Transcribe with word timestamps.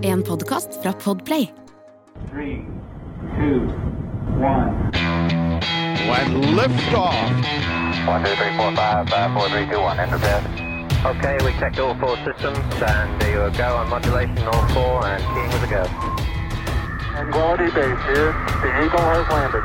En 0.00 0.22
podkast 0.22 0.68
fra 0.82 0.92
Podplay. 0.92 1.48
Three, 2.32 2.66
two, 3.36 3.60
one. 4.36 4.90
When 6.10 6.54
liftoff. 6.54 7.14
One, 8.06 8.24
two, 8.24 8.34
three, 8.36 8.56
four, 8.56 8.72
five, 8.76 9.08
five, 9.08 9.32
four, 9.32 9.48
three, 9.48 9.66
two, 9.70 9.80
one. 9.80 9.98
Enter. 9.98 10.42
Okay, 11.06 11.38
we 11.44 11.52
checked 11.58 11.80
all 11.80 11.94
four 11.94 12.16
systems, 12.26 12.82
and 12.82 13.20
there 13.20 13.48
you 13.48 13.56
go 13.56 13.76
on 13.76 13.88
modulation, 13.88 14.42
all 14.52 14.68
four, 14.68 15.06
and 15.06 15.22
keying 15.32 15.50
with 15.52 15.64
a 15.64 15.70
go. 15.70 15.84
And 17.16 17.32
quality 17.32 17.70
base 17.72 18.02
here. 18.12 18.32
The 18.62 18.84
Eagle 18.84 19.00
has 19.00 19.26
landed. 19.32 19.62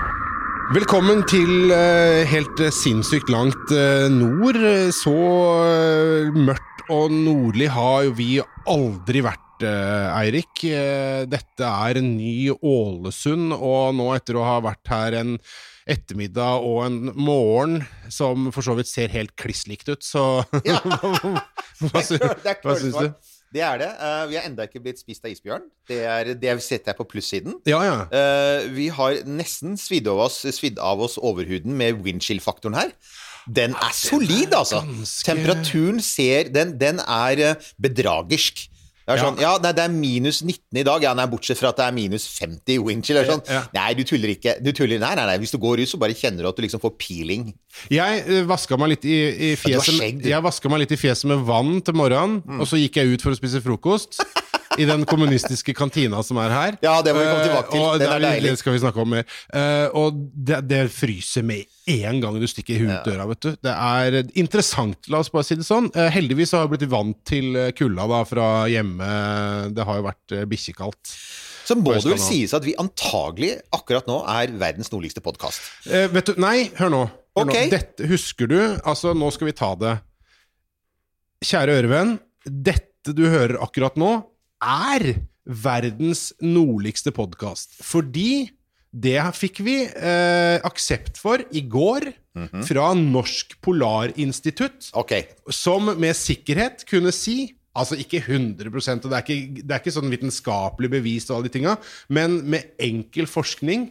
Velkommen 0.73 1.23
til 1.29 1.71
eh, 1.71 2.25
helt 2.27 2.61
sinnssykt 2.73 3.29
langt 3.29 3.71
eh, 3.71 4.07
nord. 4.09 4.57
Så 4.91 5.13
eh, 5.61 6.31
mørkt 6.33 6.74
og 6.93 7.13
nordlig 7.13 7.70
har 7.73 8.05
jo 8.07 8.15
vi 8.17 8.29
aldri 8.70 9.21
vært, 9.25 9.63
eh, 9.65 10.17
Eirik. 10.20 10.63
Eh, 10.70 11.25
dette 11.30 11.70
er 11.70 11.99
en 12.02 12.11
ny 12.17 12.49
Ålesund, 12.55 13.53
og 13.55 13.95
nå 13.95 14.09
etter 14.16 14.38
å 14.38 14.45
ha 14.45 14.59
vært 14.61 14.91
her 14.91 15.20
en 15.21 15.39
ettermiddag 15.85 16.66
og 16.66 16.80
en 16.88 16.99
morgen 17.13 17.85
som 18.09 18.49
for 18.52 18.66
så 18.66 18.73
vidt 18.77 18.89
ser 18.89 19.13
helt 19.13 19.35
kliss 19.38 19.67
likt 19.70 19.89
ut, 19.89 20.02
så 20.02 20.44
Ja. 20.66 20.80
hva, 20.81 22.02
hva 22.02 22.03
syns 22.80 22.97
du? 22.97 23.13
Det 23.55 23.61
er 23.63 23.80
det. 23.80 23.91
Uh, 24.02 24.25
vi 24.27 24.36
har 24.36 24.47
enda 24.49 24.66
ikke 24.67 24.81
blitt 24.83 24.99
spist 24.99 25.23
av 25.23 25.31
isbjørn. 25.31 25.70
Det, 25.88 26.02
er, 26.03 26.33
det 26.36 26.55
setter 26.66 26.91
jeg 26.91 26.97
på 26.97 27.05
plussiden. 27.08 27.55
Ja, 27.70 27.80
ja. 27.86 27.99
Uh, 28.11 28.66
vi 28.75 28.89
har 28.91 29.22
nesten 29.30 29.77
svidd 29.80 30.09
av 30.11 30.25
oss, 30.25 30.41
svidd 30.58 30.81
av 30.81 30.99
oss 31.05 31.16
overhuden 31.22 31.77
med 31.77 32.02
windchill-faktoren 32.03 32.75
her. 32.75 32.91
Den 33.48 33.76
er 33.77 33.94
solid, 33.94 34.54
altså! 34.58 34.81
ganske- 34.85 35.26
Temperaturen 35.27 35.99
ser 36.02 36.49
Den, 36.49 36.77
den 36.81 36.99
er 36.99 37.40
eh, 37.52 37.55
bedragersk. 37.81 38.70
Det 39.05 39.13
er 39.13 39.22
sånn, 39.22 39.36
ja, 39.38 39.52
nei, 39.62 39.70
det 39.77 39.84
er 39.84 39.91
minus 39.94 40.40
19 40.41 40.80
i 40.81 40.84
dag, 40.86 41.03
ja, 41.05 41.12
nei, 41.13 41.27
bortsett 41.30 41.59
fra 41.59 41.70
at 41.70 41.77
det 41.77 41.86
er 41.86 41.94
minus 41.94 42.23
50 42.39 42.73
i 42.73 42.77
windchill. 42.81 43.19
Sånn, 43.28 43.44
Ja. 43.53 43.59
Nei, 43.75 43.92
du 43.94 44.02
tuller 44.02 44.31
ikke. 44.34 44.56
Du 44.66 44.72
tuller, 44.73 44.97
nei, 44.97 45.11
nei, 45.19 45.28
nei. 45.30 45.36
Hvis 45.44 45.53
du 45.53 45.59
går 45.61 45.84
ut, 45.84 45.92
så 45.92 46.00
bare 46.02 46.17
kjenner 46.17 46.42
du 46.42 46.50
at 46.50 46.58
du 46.58 46.64
liksom 46.66 46.81
får 46.81 46.95
peeling. 46.97 47.52
Jeg 47.94 48.23
uh, 48.25 48.39
vaska 48.50 48.80
meg 48.81 48.95
litt 48.95 49.06
i, 49.06 49.19
i 49.52 49.56
fjeset 49.62 49.94
skjegg. 49.94 50.23
Mm. 50.23 50.31
Jeg 50.31 50.69
meg 50.73 50.81
litt 50.81 50.95
i 50.97 50.97
fjeset 50.97 51.30
med 51.30 51.45
vann 51.45 51.78
til 51.86 51.94
morgenen, 52.02 52.41
og 52.58 52.66
så 52.66 52.81
gikk 52.81 52.97
jeg 52.97 53.14
ut 53.14 53.28
for 53.28 53.36
å 53.36 53.38
spise 53.38 53.62
frokost. 53.62 54.23
I 54.75 54.89
den 54.89 55.06
kommunistiske 55.08 55.72
kantina 55.78 56.19
som 56.25 56.41
er 56.41 56.52
her. 56.52 56.78
Ja, 56.84 56.97
det 57.06 57.14
må 57.16 57.22
vi 57.22 57.30
komme 57.30 57.45
tilbake 57.45 57.72
til. 57.72 57.86
Eh, 57.86 58.00
Den 58.02 58.09
er 58.12 58.25
deilig. 58.25 58.50
Det 58.56 58.59
skal 58.59 58.73
vi 58.73 58.81
snakke 58.81 59.06
om 59.06 59.14
mer. 59.14 59.30
Eh, 59.53 59.86
og 59.95 60.17
det, 60.36 60.64
det 60.67 60.81
fryser 60.91 61.45
med 61.47 61.69
en 61.86 62.19
gang 62.22 62.38
du 62.41 62.47
stikker 62.50 62.80
huet 62.81 62.91
ut 62.95 63.08
døra, 63.11 63.28
vet 63.30 63.41
du. 63.45 63.50
Det 63.61 63.73
er 63.73 64.16
interessant, 64.41 65.09
la 65.11 65.19
oss 65.22 65.30
bare 65.33 65.45
si 65.45 65.58
det 65.59 65.67
sånn. 65.67 65.91
Eh, 65.94 66.09
heldigvis 66.14 66.55
har 66.55 66.66
jeg 66.66 66.72
blitt 66.73 66.88
vant 66.89 67.19
til 67.30 67.52
eh, 67.61 67.72
kulda 67.78 68.08
da 68.09 68.22
fra 68.25 68.47
hjemme. 68.72 69.09
Det 69.75 69.86
har 69.86 70.00
jo 70.00 70.06
vært 70.08 70.33
uh, 70.33 70.45
bikkjekaldt. 70.50 71.13
Så 71.66 71.78
må 71.78 71.94
det 71.95 72.06
vel 72.06 72.22
sies 72.22 72.53
at 72.58 72.66
vi 72.66 72.75
antagelig 72.81 73.56
akkurat 73.73 74.09
nå 74.09 74.19
er 74.30 74.53
verdens 74.61 74.91
nordligste 74.94 75.22
podkast. 75.25 75.61
Eh, 75.89 76.08
vet 76.13 76.30
du, 76.30 76.36
nei, 76.41 76.72
hør 76.78 76.94
nå. 76.94 77.03
Hør 77.36 77.45
Ok. 77.45 77.53
nå. 77.53 77.63
Dette, 77.73 78.09
husker 78.09 78.50
du? 78.50 78.59
Altså, 78.86 79.13
nå 79.17 79.30
skal 79.33 79.50
vi 79.50 79.56
ta 79.58 79.72
det. 79.78 79.95
Kjære 81.45 81.80
ørevenn, 81.81 82.17
dette 82.45 83.13
du 83.13 83.25
hører 83.30 83.58
akkurat 83.61 83.97
nå, 84.00 84.11
er 84.66 85.19
verdens 85.45 86.31
nordligste 86.41 87.11
podkast. 87.13 87.75
Fordi 87.86 88.47
det 88.95 89.19
fikk 89.35 89.59
vi 89.65 89.81
eh, 89.83 90.57
aksept 90.63 91.19
for 91.19 91.43
i 91.51 91.65
går 91.67 92.13
fra 92.67 92.89
Norsk 92.99 93.53
Polarinstitutt, 93.63 94.89
okay. 94.99 95.29
som 95.51 95.88
med 95.99 96.15
sikkerhet 96.19 96.83
kunne 96.89 97.13
si 97.16 97.53
Altså 97.75 97.97
ikke 97.99 98.21
100 98.23 98.69
og 98.71 99.09
det 99.11 99.17
er 99.17 99.23
ikke, 99.25 99.63
det 99.67 99.73
er 99.73 99.81
ikke 99.81 99.91
sånn 99.91 100.13
vitenskapelig 100.13 100.89
bevis 100.93 101.25
og 101.27 101.33
alle 101.35 101.49
de 101.49 101.57
tinga, 101.57 101.73
men 102.07 102.38
med 102.47 102.69
enkel 102.79 103.27
forskning 103.27 103.89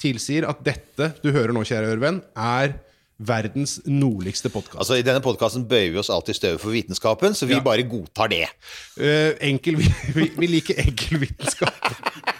tilsier 0.00 0.46
at 0.48 0.62
dette 0.64 1.10
du 1.20 1.28
hører 1.34 1.52
nå, 1.52 1.60
kjære 1.68 1.90
ørevenn, 1.92 2.22
er 2.32 2.78
verdens 3.16 3.78
nordligste 3.88 4.48
podkast. 4.52 4.80
Altså 4.80 4.96
I 5.00 5.04
denne 5.04 5.20
podkasten 5.24 5.64
bøyer 5.68 5.92
vi 5.94 6.00
oss 6.00 6.12
alltid 6.12 6.36
støvet 6.36 6.64
for 6.64 6.72
vitenskapen, 6.72 7.36
så 7.36 7.48
vi 7.48 7.56
Ja. 7.56 7.60
bare 7.64 7.84
godtar 7.88 8.28
det. 8.32 8.48
Uh, 8.96 9.36
enkel, 9.40 9.80
vi, 10.16 10.30
vi 10.36 10.46
liker 10.56 10.80
enkel 10.80 11.24
vitenskap. 11.24 11.92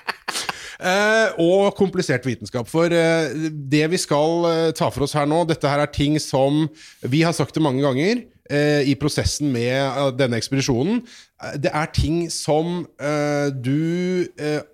Eh, 0.87 1.37
og 1.43 1.75
komplisert 1.79 2.27
vitenskap. 2.27 2.69
For 2.71 2.93
eh, 2.95 3.35
det 3.51 3.85
vi 3.91 3.99
skal 4.01 4.49
eh, 4.51 4.71
ta 4.77 4.91
for 4.93 5.07
oss 5.07 5.17
her 5.19 5.27
nå, 5.29 5.43
dette 5.49 5.71
her 5.71 5.83
er 5.83 5.91
ting 5.91 6.19
som 6.23 6.67
Vi 7.03 7.25
har 7.27 7.35
sagt 7.37 7.57
det 7.57 7.65
mange 7.65 7.85
ganger 7.85 8.25
i 8.47 8.93
prosessen 8.95 9.49
med 9.51 10.15
denne 10.21 10.39
ekspedisjonen. 10.39 11.01
Det 11.59 11.73
er 11.75 11.89
ting 11.91 12.29
som 12.31 12.85
du 13.59 14.29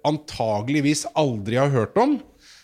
antageligvis 0.04 1.06
aldri 1.16 1.56
har 1.56 1.72
hørt 1.72 1.96
om. 1.96 2.18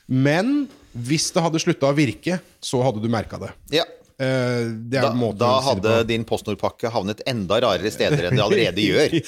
Men 0.04 0.66
hvis 0.92 1.30
det 1.32 1.46
hadde 1.46 1.62
slutta 1.64 1.88
å 1.88 1.96
virke, 1.96 2.36
så 2.60 2.82
hadde 2.84 3.00
du 3.00 3.08
merka 3.08 3.40
det. 3.40 3.54
Ja. 3.72 3.88
Eh, 4.18 4.64
det 4.90 4.98
Da, 4.98 5.12
da 5.38 5.50
hadde 5.62 5.92
din 6.08 6.24
PostNord-pakke 6.26 6.90
havnet 6.90 7.20
enda 7.30 7.60
rarere 7.62 7.90
steder 7.94 8.26
enn 8.28 8.38
det 8.38 8.44
allerede 8.44 8.82
gjør. 8.82 9.18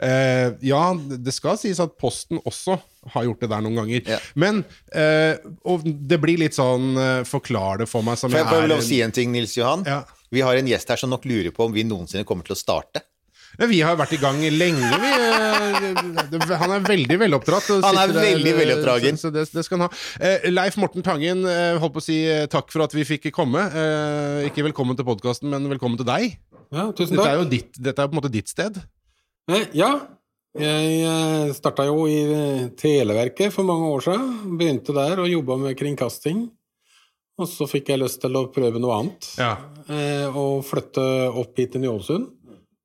Eh, 0.00 0.52
ja, 0.64 0.82
det 0.96 1.32
skal 1.34 1.56
sies 1.60 1.78
at 1.82 1.96
Posten 2.00 2.38
også 2.48 2.76
har 3.12 3.26
gjort 3.26 3.42
det 3.44 3.48
der 3.50 3.64
noen 3.64 3.76
ganger. 3.80 4.06
Ja. 4.08 4.18
Men 4.38 4.62
eh, 4.88 5.36
Og 5.68 5.84
det 5.84 6.18
blir 6.22 6.40
litt 6.40 6.56
sånn 6.56 6.96
Forklar 7.28 7.82
det 7.82 7.88
for 7.90 8.04
meg 8.06 8.16
som 8.20 8.32
Får 8.32 8.40
jeg, 8.40 8.48
får 8.48 8.60
jeg 8.60 8.66
er 8.68 8.72
lov 8.72 8.82
å 8.82 8.86
si 8.86 9.00
en 9.04 9.14
ting, 9.14 9.34
Nils 9.34 9.56
Johan? 9.58 9.84
Ja. 9.88 10.00
Vi 10.32 10.42
har 10.44 10.56
en 10.58 10.70
gjest 10.70 10.90
her 10.92 11.00
som 11.00 11.12
nok 11.12 11.28
lurer 11.28 11.52
på 11.54 11.68
om 11.68 11.76
vi 11.76 11.84
noensinne 11.86 12.26
kommer 12.28 12.46
til 12.46 12.56
å 12.56 12.60
starte. 12.60 13.04
Ja, 13.58 13.66
Vi 13.70 13.80
har 13.80 13.96
vært 13.96 14.12
i 14.12 14.18
gang 14.20 14.40
lenge, 14.52 14.90
vi. 15.00 15.12
eh, 15.12 16.58
Han 16.60 16.74
er 16.76 16.82
veldig 16.86 17.18
veloppdratt. 17.22 17.68
Han 17.84 18.00
er 18.02 18.12
veldig 18.16 18.52
eh, 18.52 18.58
veloppdragen. 18.58 19.16
Så, 19.16 19.28
så 19.28 19.34
det, 19.34 19.46
det 19.54 19.64
skal 19.66 19.80
han 19.80 19.88
ha. 19.88 20.00
Eh, 20.20 20.48
Leif 20.52 20.76
Morten 20.82 21.04
Tangen, 21.06 21.44
eh, 21.48 21.78
holdt 21.80 21.94
på 21.96 22.02
å 22.02 22.06
si 22.06 22.18
eh, 22.28 22.44
takk 22.52 22.70
for 22.74 22.84
at 22.86 22.92
vi 22.96 23.04
fikk 23.08 23.30
komme. 23.36 23.62
Eh, 23.70 24.48
ikke 24.50 24.66
velkommen 24.68 24.98
til 24.98 25.06
podkasten, 25.08 25.48
men 25.52 25.68
velkommen 25.72 25.96
til 26.00 26.08
deg. 26.08 26.36
Ja, 26.74 26.88
tusen 26.96 27.16
Dette 27.16 27.30
er 27.32 27.40
jo 27.40 27.48
ditt, 27.48 27.72
dette 27.78 28.02
er 28.02 28.10
på 28.10 28.16
en 28.16 28.20
måte 28.22 28.32
ditt 28.34 28.50
sted. 28.52 28.78
Eh, 29.50 29.66
Ja, 29.78 29.92
jeg 30.56 31.52
starta 31.56 31.84
jo 31.84 32.06
i 32.08 32.20
eh, 32.32 32.60
Televerket 32.80 33.52
for 33.52 33.66
mange 33.68 33.88
år 33.92 34.04
siden. 34.06 34.30
Begynte 34.58 34.94
der 34.96 35.20
og 35.20 35.28
jobba 35.28 35.58
med 35.60 35.76
kringkasting. 35.78 36.46
Og 37.36 37.44
så 37.50 37.66
fikk 37.68 37.90
jeg 37.92 38.00
lyst 38.00 38.22
til 38.22 38.32
å 38.38 38.46
prøve 38.48 38.80
noe 38.80 38.94
annet. 38.96 39.26
Ja. 39.36 39.50
Eh, 39.92 40.24
Og 40.32 40.62
flytte 40.64 41.02
opp 41.36 41.58
hit 41.60 41.74
til 41.76 41.84
Ålesund. 41.90 42.30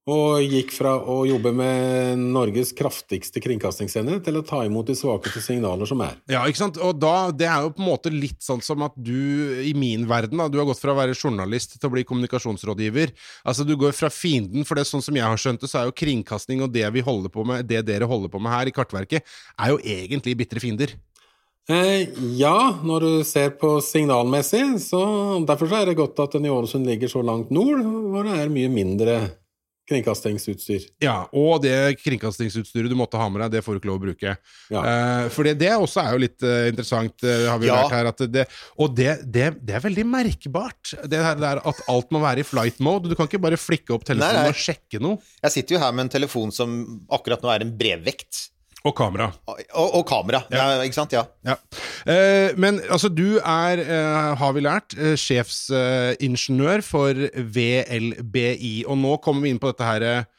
Og 0.10 0.42
gikk 0.42 0.72
fra 0.74 0.96
å 0.98 1.20
jobbe 1.30 1.52
med 1.54 2.18
Norges 2.34 2.72
kraftigste 2.74 3.38
kringkastingssender 3.44 4.18
til 4.26 4.40
å 4.40 4.42
ta 4.42 4.64
imot 4.66 4.88
de 4.90 4.96
svakeste 4.98 5.44
signaler 5.46 5.86
som 5.86 6.02
er. 6.02 6.16
Ja, 6.32 6.42
ikke 6.50 6.64
sant? 6.64 6.80
Og 6.82 6.98
da, 6.98 7.30
det 7.30 7.46
er 7.46 7.68
jo 7.68 7.74
på 7.76 7.84
en 7.84 7.90
måte 7.92 8.10
litt 8.10 8.40
sånn 8.42 8.64
som 8.66 8.82
at 8.88 8.96
du, 8.98 9.14
i 9.62 9.76
min 9.78 10.08
verden, 10.10 10.42
da, 10.42 10.48
du 10.50 10.58
har 10.58 10.66
gått 10.66 10.82
fra 10.82 10.96
å 10.96 10.98
være 10.98 11.14
journalist 11.14 11.78
til 11.78 11.86
å 11.86 11.94
bli 11.94 12.06
kommunikasjonsrådgiver. 12.10 13.14
Altså, 13.46 13.68
du 13.68 13.76
går 13.78 13.94
fra 13.94 14.10
fienden, 14.10 14.66
for 14.66 14.74
det 14.74 14.88
er 14.88 14.90
sånn 14.90 15.06
som 15.06 15.20
jeg 15.20 15.28
har 15.28 15.44
skjønt 15.44 15.62
det, 15.62 15.70
så 15.70 15.84
er 15.84 15.92
jo 15.92 16.00
kringkasting 16.02 16.64
og 16.66 16.74
det 16.74 16.88
vi 16.98 17.06
holder 17.06 17.34
på 17.34 17.46
med, 17.46 17.70
det 17.70 17.84
dere 17.86 18.10
holder 18.10 18.34
på 18.34 18.42
med 18.42 18.56
her 18.56 18.72
i 18.72 18.74
Kartverket, 18.74 19.30
er 19.62 19.76
jo 19.76 19.78
egentlig 19.86 20.34
bitre 20.40 20.64
fiender. 20.64 20.96
Eh, 21.70 22.10
ja, 22.40 22.82
når 22.82 23.06
du 23.06 23.12
ser 23.28 23.54
på 23.62 23.76
signalmessig, 23.86 24.64
så 24.82 25.04
derfor 25.46 25.70
så 25.70 25.84
er 25.84 25.92
det 25.92 26.00
godt 26.00 26.18
at 26.26 26.34
den 26.34 26.50
i 26.50 26.52
Ålesund 26.52 26.90
ligger 26.90 27.12
så 27.12 27.22
langt 27.22 27.54
nord, 27.54 27.86
hvor 27.86 28.26
det 28.26 28.40
er 28.42 28.50
mye 28.50 28.74
mindre 28.74 29.20
kringkastingsutstyr. 29.91 30.88
Ja, 31.03 31.18
og 31.35 31.62
det 31.66 31.75
kringkastingsutstyret 32.02 32.90
du 32.91 32.97
måtte 32.97 33.19
ha 33.19 33.28
med 33.31 33.44
deg, 33.46 33.57
det 33.57 33.63
får 33.66 33.75
du 33.78 33.81
ikke 33.81 33.90
lov 33.91 34.00
å 34.00 34.03
bruke. 34.07 34.35
Ja. 34.72 34.81
Uh, 34.81 35.25
for 35.34 35.47
det, 35.47 35.57
det 35.62 35.72
også 35.75 36.02
er 36.06 36.16
jo 36.16 36.22
litt 36.24 36.46
uh, 36.47 36.69
interessant, 36.72 37.16
uh, 37.28 37.46
har 37.52 37.59
vi 37.62 37.69
Ja. 37.69 37.81
lært 37.84 37.96
her. 37.97 38.12
Det, 38.31 38.47
og 38.81 38.96
det, 38.97 39.09
det, 39.28 39.50
det 39.62 39.78
er 39.78 39.85
veldig 39.85 40.07
merkbart, 40.07 40.96
det 41.12 41.22
her 41.22 41.40
der 41.41 41.62
at 41.68 41.84
alt 41.91 42.12
må 42.16 42.24
være 42.24 42.44
i 42.44 42.47
flight 42.47 42.79
mode. 42.84 43.12
Du 43.12 43.18
kan 43.19 43.29
ikke 43.29 43.41
bare 43.44 43.59
flikke 43.59 43.94
opp 43.96 44.07
telefonen 44.07 44.41
Nei, 44.41 44.47
nei. 44.50 44.56
og 44.56 44.63
sjekke 44.66 45.02
noe. 45.03 45.19
Jeg 45.44 45.56
sitter 45.57 45.78
jo 45.78 45.84
her 45.84 45.94
med 45.96 46.08
en 46.08 46.16
telefon 46.18 46.52
som 46.56 46.79
akkurat 47.12 47.44
nå 47.44 47.52
er 47.53 47.67
en 47.67 47.76
brevvekt. 47.78 48.47
Og 48.82 48.96
kamera. 48.98 49.28
Og, 49.46 49.60
og 50.00 50.04
kamera. 50.10 50.42
Ja. 50.50 50.66
ikke 50.82 50.98
sant? 50.98 51.14
Ja. 51.14 51.26
Ja. 51.46 51.58
Eh, 52.10 52.58
men 52.58 52.80
altså, 52.90 53.12
du 53.14 53.38
er, 53.38 53.82
eh, 53.84 54.32
har 54.40 54.56
vi 54.58 54.64
lært, 54.66 54.96
eh, 54.98 55.14
sjefsingeniør 55.22 56.82
for 56.86 57.14
VLBI. 57.38 58.74
Og 58.90 58.98
nå 58.98 59.18
kommer 59.22 59.46
vi 59.46 59.54
inn 59.54 59.62
på 59.62 59.74
dette 59.74 59.88
her 59.88 60.08
eh, 60.08 60.30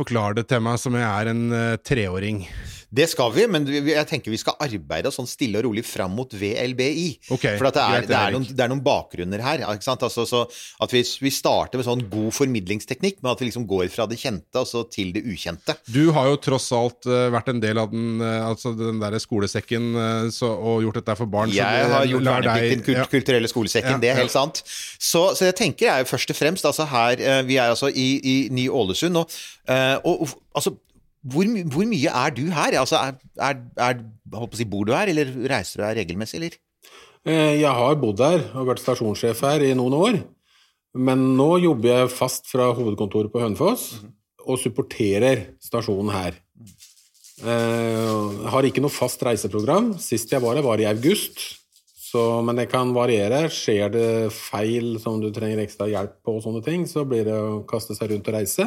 Forklar 0.00 0.36
det 0.38 0.44
til 0.48 0.62
meg 0.62 0.78
som 0.78 0.94
jeg 0.94 1.02
er 1.02 1.28
en 1.32 1.40
eh, 1.52 1.78
treåring. 1.82 2.44
Det 2.90 3.06
skal 3.06 3.30
vi, 3.34 3.44
men 3.46 3.66
jeg 3.70 4.02
tenker 4.10 4.32
vi 4.32 4.38
skal 4.40 4.56
arbeide 4.64 5.12
sånn 5.14 5.28
stille 5.30 5.60
og 5.60 5.68
rolig 5.68 5.84
fram 5.86 6.10
mot 6.18 6.32
VLBI. 6.34 7.06
Okay, 7.36 7.54
For 7.60 7.68
at 7.68 7.76
det, 7.76 7.84
er, 7.84 8.06
det, 8.08 8.16
er 8.18 8.34
noen, 8.34 8.46
det 8.50 8.64
er 8.64 8.72
noen 8.72 8.82
bakgrunner 8.82 9.42
her. 9.44 9.62
Altså, 9.68 10.24
så 10.26 10.40
at 10.82 10.94
vi, 10.94 11.04
vi 11.22 11.30
starter 11.30 11.78
med 11.78 11.86
sånn 11.86 12.02
god 12.10 12.34
formidlingsteknikk, 12.34 13.20
men 13.22 13.30
at 13.30 13.42
vi 13.42 13.46
liksom 13.50 13.68
går 13.70 13.86
fra 13.94 14.08
det 14.10 14.18
kjente 14.18 14.58
altså, 14.58 14.82
til 14.90 15.12
det 15.14 15.22
ukjente. 15.22 15.76
Du 15.86 16.10
har 16.16 16.32
jo 16.32 16.40
tross 16.42 16.66
alt 16.74 17.06
eh, 17.06 17.28
vært 17.30 17.52
en 17.54 17.62
del 17.62 17.78
av 17.78 17.94
den, 17.94 18.18
eh, 18.26 18.48
altså 18.48 18.74
den 18.74 18.98
der 19.02 19.18
skolesekken 19.22 19.88
eh, 19.94 20.26
så, 20.34 20.50
og 20.50 20.82
gjort 20.88 21.00
dette 21.00 21.18
for 21.22 21.30
barn. 21.30 21.54
Jeg 21.54 21.86
så, 21.86 21.94
har 21.94 22.10
gjort 22.10 22.26
lar 22.26 22.42
verneplikt 22.42 22.66
i 22.66 22.66
deg- 22.66 22.76
den 22.80 22.86
kult, 22.90 23.02
ja. 23.04 23.08
kulturelle 23.14 23.54
skolesekken, 23.54 23.96
Ja, 24.00 24.02
det 24.02 24.10
er 24.10 24.16
ja. 24.18 24.24
helt 24.24 24.34
sant. 24.34 24.64
Så, 24.66 25.28
så 25.38 25.46
jeg 25.46 25.58
tenker 25.62 25.92
jeg 25.92 26.10
først 26.10 26.34
og 26.34 26.38
fremst 26.42 26.66
altså 26.66 26.84
her 26.90 27.20
Vi 27.46 27.56
er 27.56 27.70
altså 27.70 27.88
i, 27.88 28.10
i 28.18 28.36
Ny-Ålesund, 28.54 29.16
og, 29.20 29.40
og, 30.04 30.26
og 30.26 30.34
altså 30.58 30.74
hvor, 31.26 31.44
my- 31.50 31.66
hvor 31.68 31.84
mye 31.90 32.12
er 32.24 32.30
du 32.36 32.44
her? 32.54 32.76
Altså, 32.80 32.96
er, 32.96 33.18
er, 33.40 33.62
er, 33.76 34.02
si, 34.56 34.64
bor 34.64 34.84
du 34.88 34.92
her, 34.96 35.10
eller 35.12 35.32
reiser 35.52 35.80
du 35.82 35.86
her 35.86 35.98
regelmessig, 36.00 36.40
eller? 36.40 36.56
Eh, 37.28 37.58
Jeg 37.60 37.68
har 37.76 37.98
bodd 38.00 38.22
her 38.24 38.46
og 38.56 38.70
vært 38.70 38.80
stasjonssjef 38.80 39.42
her 39.44 39.60
i 39.68 39.74
noen 39.76 39.92
år. 39.98 40.20
Men 40.96 41.36
nå 41.38 41.52
jobber 41.62 41.92
jeg 41.92 42.10
fast 42.16 42.48
fra 42.50 42.70
hovedkontoret 42.74 43.30
på 43.30 43.38
Hønefoss 43.44 44.00
og 44.46 44.56
supporterer 44.58 45.44
stasjonen 45.62 46.10
her. 46.10 46.38
Jeg 47.40 48.50
har 48.52 48.66
ikke 48.68 48.82
noe 48.84 48.92
fast 48.92 49.22
reiseprogram. 49.24 49.92
Sist 50.02 50.32
jeg 50.34 50.42
var 50.42 50.58
her, 50.58 50.64
var 50.66 50.80
i 50.82 50.88
august. 50.90 51.38
Så, 52.10 52.24
men 52.42 52.58
det 52.58 52.66
kan 52.72 52.90
variere. 52.96 53.44
Skjer 53.54 53.92
det 53.94 54.08
feil 54.34 54.96
som 55.00 55.20
du 55.22 55.28
trenger 55.32 55.62
ekstra 55.62 55.86
hjelp 55.88 56.16
på, 56.26 56.34
og 56.36 56.42
sånne 56.44 56.62
ting, 56.66 56.82
så 56.90 57.04
blir 57.06 57.22
det 57.28 57.36
å 57.38 57.60
kaste 57.70 57.94
seg 57.96 58.10
rundt 58.10 58.28
og 58.32 58.34
reise. 58.40 58.66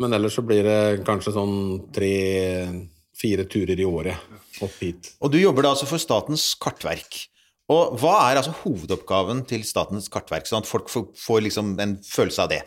Men 0.00 0.16
ellers 0.16 0.38
så 0.38 0.44
blir 0.46 0.64
det 0.64 1.02
kanskje 1.06 1.34
sånn 1.36 1.56
tre-fire 1.92 3.44
turer 3.50 3.80
i 3.80 3.88
året 3.88 4.64
opp 4.64 4.80
hit. 4.80 5.12
Og 5.20 5.32
du 5.32 5.38
jobber 5.40 5.66
da 5.66 5.74
altså 5.74 5.88
for 5.88 6.00
Statens 6.00 6.50
kartverk. 6.60 7.26
Og 7.70 8.00
hva 8.02 8.16
er 8.30 8.40
altså 8.40 8.54
hovedoppgaven 8.64 9.44
til 9.48 9.62
Statens 9.66 10.10
kartverk, 10.10 10.48
sånn 10.48 10.64
at 10.64 10.70
folk 10.70 10.90
får, 10.90 11.40
liksom 11.46 11.76
en 11.82 11.98
følelse 12.02 12.46
av 12.46 12.50
det? 12.50 12.64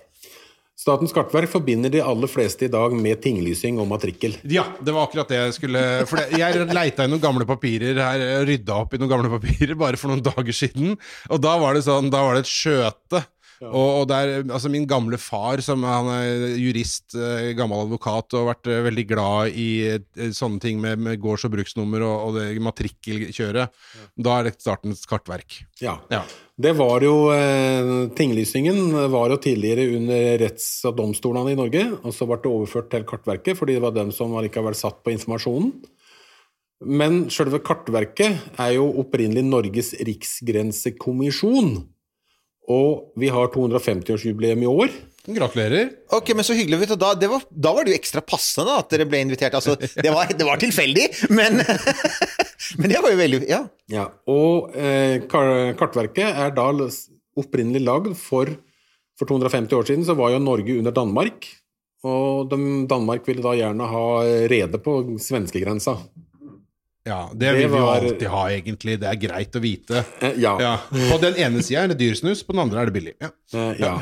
Statens 0.80 1.14
kartverk 1.16 1.52
forbinder 1.52 1.92
de 1.92 2.02
aller 2.04 2.28
fleste 2.32 2.66
i 2.66 2.72
dag 2.72 2.96
med 2.98 3.22
tinglysing 3.24 3.78
og 3.80 3.88
matrikkel. 3.92 4.36
Ja, 4.50 4.66
det 4.84 4.96
var 4.96 5.08
akkurat 5.08 5.30
det 5.32 5.38
jeg 5.40 5.58
skulle 5.60 5.84
For 6.10 6.24
jeg 6.34 6.66
leita 6.74 7.06
i 7.06 7.12
noen 7.12 7.22
gamle 7.24 7.48
papirer 7.48 8.00
her, 8.02 8.24
rydda 8.48 8.80
opp 8.82 8.96
i 8.96 9.00
noen 9.02 9.12
gamle 9.12 9.32
papirer 9.36 9.78
bare 9.80 10.00
for 10.00 10.12
noen 10.12 10.24
dager 10.26 10.56
siden, 10.56 10.98
og 11.30 11.44
da 11.44 11.56
var 11.62 11.78
det 11.78 11.86
sånn, 11.86 12.10
da 12.14 12.24
var 12.26 12.38
det 12.38 12.46
et 12.46 12.52
skjøte. 12.52 13.24
Og, 13.70 13.90
og 14.02 14.06
der, 14.10 14.42
altså 14.44 14.72
Min 14.72 14.88
gamle 14.90 15.20
far, 15.22 15.62
som 15.64 15.84
han 15.88 16.10
er 16.12 16.56
jurist, 16.60 17.16
eh, 17.16 17.52
gammel 17.58 17.86
advokat, 17.86 18.34
og 18.34 18.42
har 18.42 18.50
vært 18.54 18.70
eh, 18.72 18.82
veldig 18.88 19.06
glad 19.10 19.60
i 19.60 19.68
eh, 19.96 20.32
sånne 20.36 20.62
ting 20.64 20.82
med, 20.84 21.02
med 21.04 21.22
gårds- 21.24 21.46
og 21.48 21.54
bruksnummer 21.56 22.06
og, 22.08 22.16
og 22.28 22.40
det 22.40 22.64
matrikkelkjøret, 22.64 23.84
da 24.16 24.40
er 24.40 24.50
det 24.50 24.56
startens 24.58 25.06
kartverk. 25.10 25.62
Ja. 25.84 26.00
Ja. 26.14 26.24
Det 26.54 26.76
var 26.78 27.02
jo 27.02 27.32
eh, 27.34 27.94
Tinglysingen 28.18 28.94
var 29.12 29.34
jo 29.34 29.40
tidligere 29.42 29.88
under 29.98 30.44
retts- 30.44 30.84
og 30.90 31.00
domstolene 31.00 31.56
i 31.56 31.58
Norge, 31.58 31.88
og 32.04 32.14
så 32.14 32.28
ble 32.30 32.42
det 32.44 32.52
overført 32.52 32.92
til 32.94 33.08
Kartverket, 33.10 33.58
fordi 33.58 33.78
det 33.78 33.86
var 33.86 33.96
dem 33.96 34.14
som 34.14 34.36
allikevel 34.38 34.78
satt 34.78 35.02
på 35.02 35.16
informasjonen. 35.16 35.74
Men 36.84 37.24
selve 37.32 37.62
Kartverket 37.64 38.60
er 38.60 38.76
jo 38.76 38.90
opprinnelig 39.02 39.46
Norges 39.48 39.94
riksgrensekommisjon. 40.04 41.78
Og 42.72 43.18
vi 43.20 43.32
har 43.34 43.52
250-årsjubileum 43.52 44.64
i 44.64 44.70
år. 44.70 44.94
Gratulerer. 45.24 45.90
Ok, 46.12 46.34
men 46.36 46.44
så 46.44 46.56
hyggelig. 46.56 46.88
Da, 47.00 47.14
det 47.16 47.30
var, 47.32 47.44
da 47.48 47.72
var 47.76 47.86
det 47.86 47.94
jo 47.94 48.00
ekstra 48.00 48.24
passende 48.28 48.68
da, 48.68 48.82
at 48.84 48.92
dere 48.92 49.08
ble 49.08 49.22
invitert. 49.24 49.56
Altså, 49.56 49.76
det, 49.80 50.12
var, 50.12 50.32
det 50.32 50.48
var 50.48 50.60
tilfeldig, 50.60 51.06
men, 51.32 51.62
men 52.80 52.92
det 52.92 53.00
var 53.04 53.14
jo 53.14 53.20
veldig 53.22 53.42
Ja. 53.48 53.64
Ja, 53.92 54.08
og 54.32 54.76
eh, 54.80 55.24
Kartverket 55.28 56.28
er 56.28 56.54
da 56.56 56.70
opprinnelig 57.40 57.84
lagd 57.84 58.14
for 58.20 58.52
For 59.20 59.30
250 59.30 59.76
år 59.78 59.86
siden 59.86 60.06
så 60.08 60.16
var 60.18 60.32
jo 60.34 60.40
Norge 60.42 60.74
under 60.80 60.92
Danmark. 60.92 61.46
Og 62.04 62.50
de, 62.50 62.58
Danmark 62.90 63.28
ville 63.28 63.44
da 63.46 63.54
gjerne 63.56 63.86
ha 63.88 64.06
rede 64.50 64.80
på 64.82 64.96
svenskegrensa. 65.22 65.94
Ja, 67.06 67.30
det, 67.34 67.40
Det 67.40 67.54
vil 67.58 67.68
vi 67.68 67.78
jo 67.78 67.86
var- 67.86 68.02
alltid 68.02 68.28
ha, 68.32 68.44
egentlig. 68.50 69.00
Det 69.02 69.08
er 69.10 69.18
greit 69.20 69.56
å 69.56 69.62
vite. 69.64 70.06
Eh, 70.24 70.38
ja. 70.40 70.54
Ja. 70.62 70.76
På 71.12 71.18
den 71.20 71.36
ene 71.36 71.64
sida 71.66 71.84
er 71.84 71.92
det 71.92 71.98
dyrsnus, 72.00 72.44
på 72.48 72.54
den 72.56 72.64
andre 72.64 72.80
er 72.82 72.86
det 72.92 72.96
billig. 72.96 73.16
Ja. 73.20 73.32
Eh, 73.54 73.82
ja. 73.84 73.98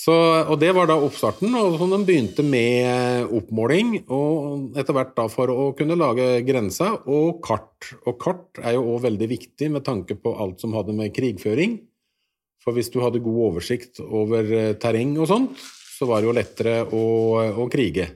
Så, 0.00 0.12
og 0.48 0.60
det 0.62 0.70
var 0.76 0.86
da 0.88 0.94
oppstarten, 1.02 1.50
og 1.58 1.74
sånn 1.80 1.90
Den 1.92 2.04
begynte 2.08 2.44
med 2.46 3.26
oppmåling, 3.36 4.04
og 4.08 4.76
etter 4.78 4.96
hvert 4.96 5.16
da 5.16 5.26
for 5.28 5.50
å 5.52 5.66
kunne 5.76 5.96
lage 5.98 6.28
grensa, 6.46 6.92
og 7.10 7.40
kart. 7.44 7.90
Og 8.06 8.16
kart 8.22 8.60
er 8.62 8.76
jo 8.78 8.84
òg 8.94 9.02
veldig 9.08 9.28
viktig 9.28 9.70
med 9.74 9.84
tanke 9.84 10.14
på 10.20 10.36
alt 10.40 10.60
som 10.62 10.72
hadde 10.76 10.94
med 10.96 11.12
krigføring. 11.16 11.80
For 12.62 12.76
hvis 12.76 12.92
du 12.92 13.00
hadde 13.00 13.20
god 13.24 13.40
oversikt 13.50 14.00
over 14.04 14.44
eh, 14.52 14.72
terreng 14.80 15.16
og 15.18 15.28
sånt, 15.32 15.56
så 15.98 16.06
var 16.08 16.20
det 16.20 16.28
jo 16.30 16.36
lettere 16.36 16.76
å, 16.96 17.04
å 17.60 17.68
krige. 17.72 18.06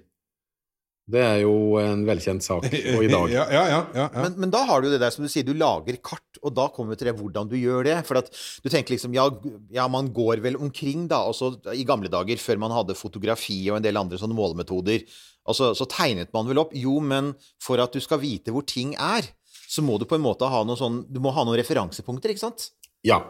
Det 1.04 1.20
er 1.20 1.42
jo 1.42 1.76
en 1.76 2.06
velkjent 2.08 2.44
sak 2.46 2.64
og 2.64 3.02
i 3.04 3.10
dag. 3.10 3.26
Ja, 3.34 3.44
ja, 3.52 3.80
ja. 3.92 4.06
Men, 4.14 4.38
men 4.40 4.52
da 4.52 4.62
har 4.64 4.80
du 4.80 4.88
det 4.88 5.02
der 5.02 5.12
som 5.12 5.24
du 5.24 5.28
sier, 5.28 5.44
du 5.44 5.52
lager 5.52 5.98
kart, 6.00 6.38
og 6.40 6.54
da 6.56 6.64
kommer 6.72 6.94
vi 6.94 7.00
til 7.02 7.10
det 7.10 7.16
hvordan 7.18 7.50
du 7.50 7.58
gjør 7.58 7.84
det. 7.84 7.98
For 8.08 8.20
at 8.22 8.30
du 8.64 8.70
tenker 8.72 8.94
liksom, 8.94 9.12
ja, 9.16 9.26
ja 9.74 9.84
man 9.92 10.08
går 10.16 10.40
vel 10.44 10.56
omkring 10.56 11.04
da, 11.10 11.20
Også 11.28 11.52
i 11.76 11.84
gamle 11.84 12.08
dager, 12.12 12.40
før 12.40 12.62
man 12.62 12.72
hadde 12.72 12.96
fotografi 12.96 13.58
og 13.68 13.78
en 13.78 13.84
del 13.84 14.00
andre 14.00 14.20
sånne 14.20 14.36
målemetoder, 14.38 15.04
og 15.44 15.58
så, 15.58 15.74
så 15.76 15.84
tegnet 15.92 16.32
man 16.32 16.48
vel 16.48 16.62
opp. 16.62 16.72
Jo, 16.78 16.96
men 17.04 17.34
for 17.62 17.82
at 17.84 17.92
du 17.92 18.00
skal 18.00 18.22
vite 18.22 18.54
hvor 18.54 18.64
ting 18.64 18.96
er, 18.96 19.28
så 19.68 19.84
må 19.84 19.98
du 20.00 20.08
på 20.08 20.16
en 20.16 20.24
måte 20.24 20.48
ha 20.48 20.62
noe 20.64 20.80
sånn, 20.80 21.02
du 21.12 21.20
må 21.20 21.34
ha 21.36 21.44
noen 21.44 21.60
referansepunkter, 21.60 22.32
ikke 22.32 22.46
sant? 22.46 22.70
Ja. 23.04 23.20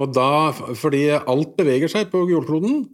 Og 0.00 0.16
da, 0.16 0.48
fordi 0.80 1.10
alt 1.18 1.52
beveger 1.58 1.92
seg 1.92 2.08
på 2.12 2.24
jordkloden, 2.30 2.86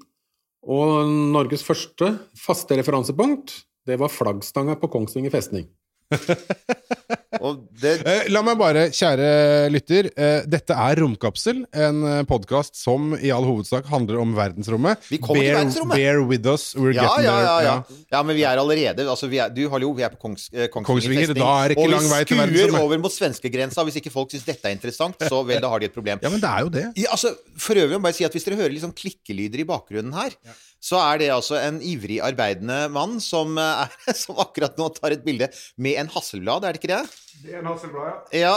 og 0.69 1.12
Norges 1.31 1.62
første 1.62 2.11
faste 2.37 2.76
referansepunkt, 2.81 3.55
det 3.88 3.96
var 3.96 4.08
flaggstanga 4.12 4.75
på 4.75 4.88
Kongsvinger 4.93 5.31
festning. 5.31 5.67
Det, 7.28 7.90
Eh, 8.08 8.28
La 8.32 8.40
meg 8.40 8.56
bare, 8.56 8.86
kjære 8.88 9.69
lytter, 9.69 10.08
eh, 10.16 10.46
dette 10.48 10.72
er 10.72 10.96
Romkapsel, 11.02 11.60
en 11.76 12.25
podkast 12.25 12.78
som 12.78 13.12
i 13.20 13.28
all 13.34 13.44
hovedsak 13.44 13.84
handler 13.90 14.16
om 14.22 14.32
verdensrommet. 14.36 15.02
Vi 15.10 15.19
kommer 15.20 15.42
til 15.42 15.50
bear, 15.50 15.58
verdensrommet. 15.58 16.00
Bear 16.00 16.22
with 16.25 16.48
us, 16.48 16.75
we're 16.75 16.94
ja, 16.94 17.04
getting 17.04 17.28
ja, 17.28 17.34
ja, 17.36 17.58
there. 17.58 17.66
ja. 17.69 18.04
ja, 18.16 18.22
men 18.22 18.38
vi 18.38 18.46
er 18.48 18.62
allerede 18.62 19.04
altså 19.04 19.28
vi 19.28 19.42
er, 19.42 19.52
Du, 19.52 19.69
hallo, 19.69 19.92
vi 19.92 20.06
er 20.06 20.14
på 20.14 20.20
Kongs, 20.22 20.48
eh, 20.54 20.70
Kongsvinger, 20.72 21.28
festning, 21.28 21.36
til 21.36 21.84
Og 21.84 21.92
vi 21.92 22.64
skuer 22.64 22.80
over 22.80 23.02
mot 23.02 23.12
svenskegrensa. 23.12 23.84
Hvis 23.84 24.00
ikke 24.00 24.14
folk 24.14 24.32
syns 24.32 24.48
dette 24.48 24.64
er 24.64 24.78
interessant, 24.78 25.20
så 25.28 25.42
vel, 25.48 25.60
da 25.60 25.69
har 25.69 25.84
de 25.84 25.90
et 25.90 25.94
problem. 25.94 26.24
Ja, 26.24 26.32
men 26.32 26.40
det 26.40 26.48
er 26.48 26.64
jo 26.64 26.72
det. 26.72 26.86
Ja, 26.96 27.12
altså, 27.12 27.34
for 27.60 27.76
øvrig 27.76 27.98
må 27.98 28.00
jeg 28.00 28.08
bare 28.08 28.19
si 28.22 28.24
at 28.28 28.32
Hvis 28.32 28.48
dere 28.48 28.60
hører 28.62 28.72
liksom 28.72 28.96
klikkelyder 28.96 29.60
i 29.60 29.69
bakgrunnen 29.69 30.16
her, 30.16 30.32
så 30.81 31.00
er 31.02 31.19
det 31.20 31.31
altså 31.34 31.58
en 31.58 31.81
ivrig 31.82 32.20
arbeidende 32.22 32.84
mann 32.94 33.19
som, 33.20 33.56
eh, 33.58 33.84
er, 33.84 34.14
som 34.22 34.38
akkurat 34.40 34.78
nå 34.81 34.88
tar 34.96 35.16
et 35.16 35.24
bilde 35.26 35.50
med 35.76 35.98
en 36.00 36.12
hasselblad, 36.14 36.64
er 36.64 36.76
det 36.76 36.82
ikke 36.82 36.94
det? 36.96 37.02
Det 37.43 37.52
er 37.55 37.61
en 37.61 37.69
Hasselblad, 37.70 38.08
ja. 38.08 38.40
Ja, 38.40 38.55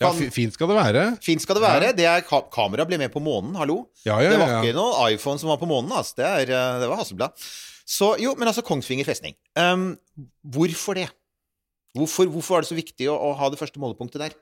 Ja, 0.00 0.10
kan, 0.10 0.16
fi- 0.18 0.30
Fint 0.32 0.52
skal 0.56 0.68
det 0.70 0.76
være. 0.76 1.02
Fint 1.24 1.42
skal 1.44 1.56
det 1.58 1.62
være. 1.64 1.92
Det 1.96 2.04
er 2.08 2.20
ka 2.26 2.42
Kamera 2.52 2.84
ble 2.88 2.98
med 3.00 3.12
på 3.12 3.20
månen, 3.24 3.54
hallo. 3.56 3.78
Ja, 4.04 4.18
ja, 4.24 4.30
Det 4.32 4.38
var 4.40 4.48
ja, 4.48 4.56
ja. 4.58 4.62
ikke 4.64 4.76
noen 4.76 5.12
iPhone 5.14 5.40
som 5.40 5.48
var 5.52 5.56
på 5.60 5.68
månen, 5.70 5.92
altså. 5.92 6.16
Det, 6.20 6.26
er, 6.26 6.52
eh, 6.56 6.80
det 6.82 6.88
var 6.90 7.00
Hasselblad. 7.00 7.32
Så 7.86 8.14
jo, 8.20 8.34
men 8.38 8.48
altså 8.50 8.64
Kongsvinger 8.66 9.06
festning. 9.06 9.36
Um, 9.56 9.92
hvorfor 10.42 10.94
det? 10.98 11.08
Hvorfor, 11.96 12.26
hvorfor 12.28 12.56
var 12.58 12.64
det 12.66 12.68
så 12.72 12.76
viktig 12.76 13.06
å, 13.08 13.14
å 13.16 13.32
ha 13.38 13.48
det 13.52 13.58
første 13.60 13.80
målepunktet 13.80 14.20
der? 14.20 14.34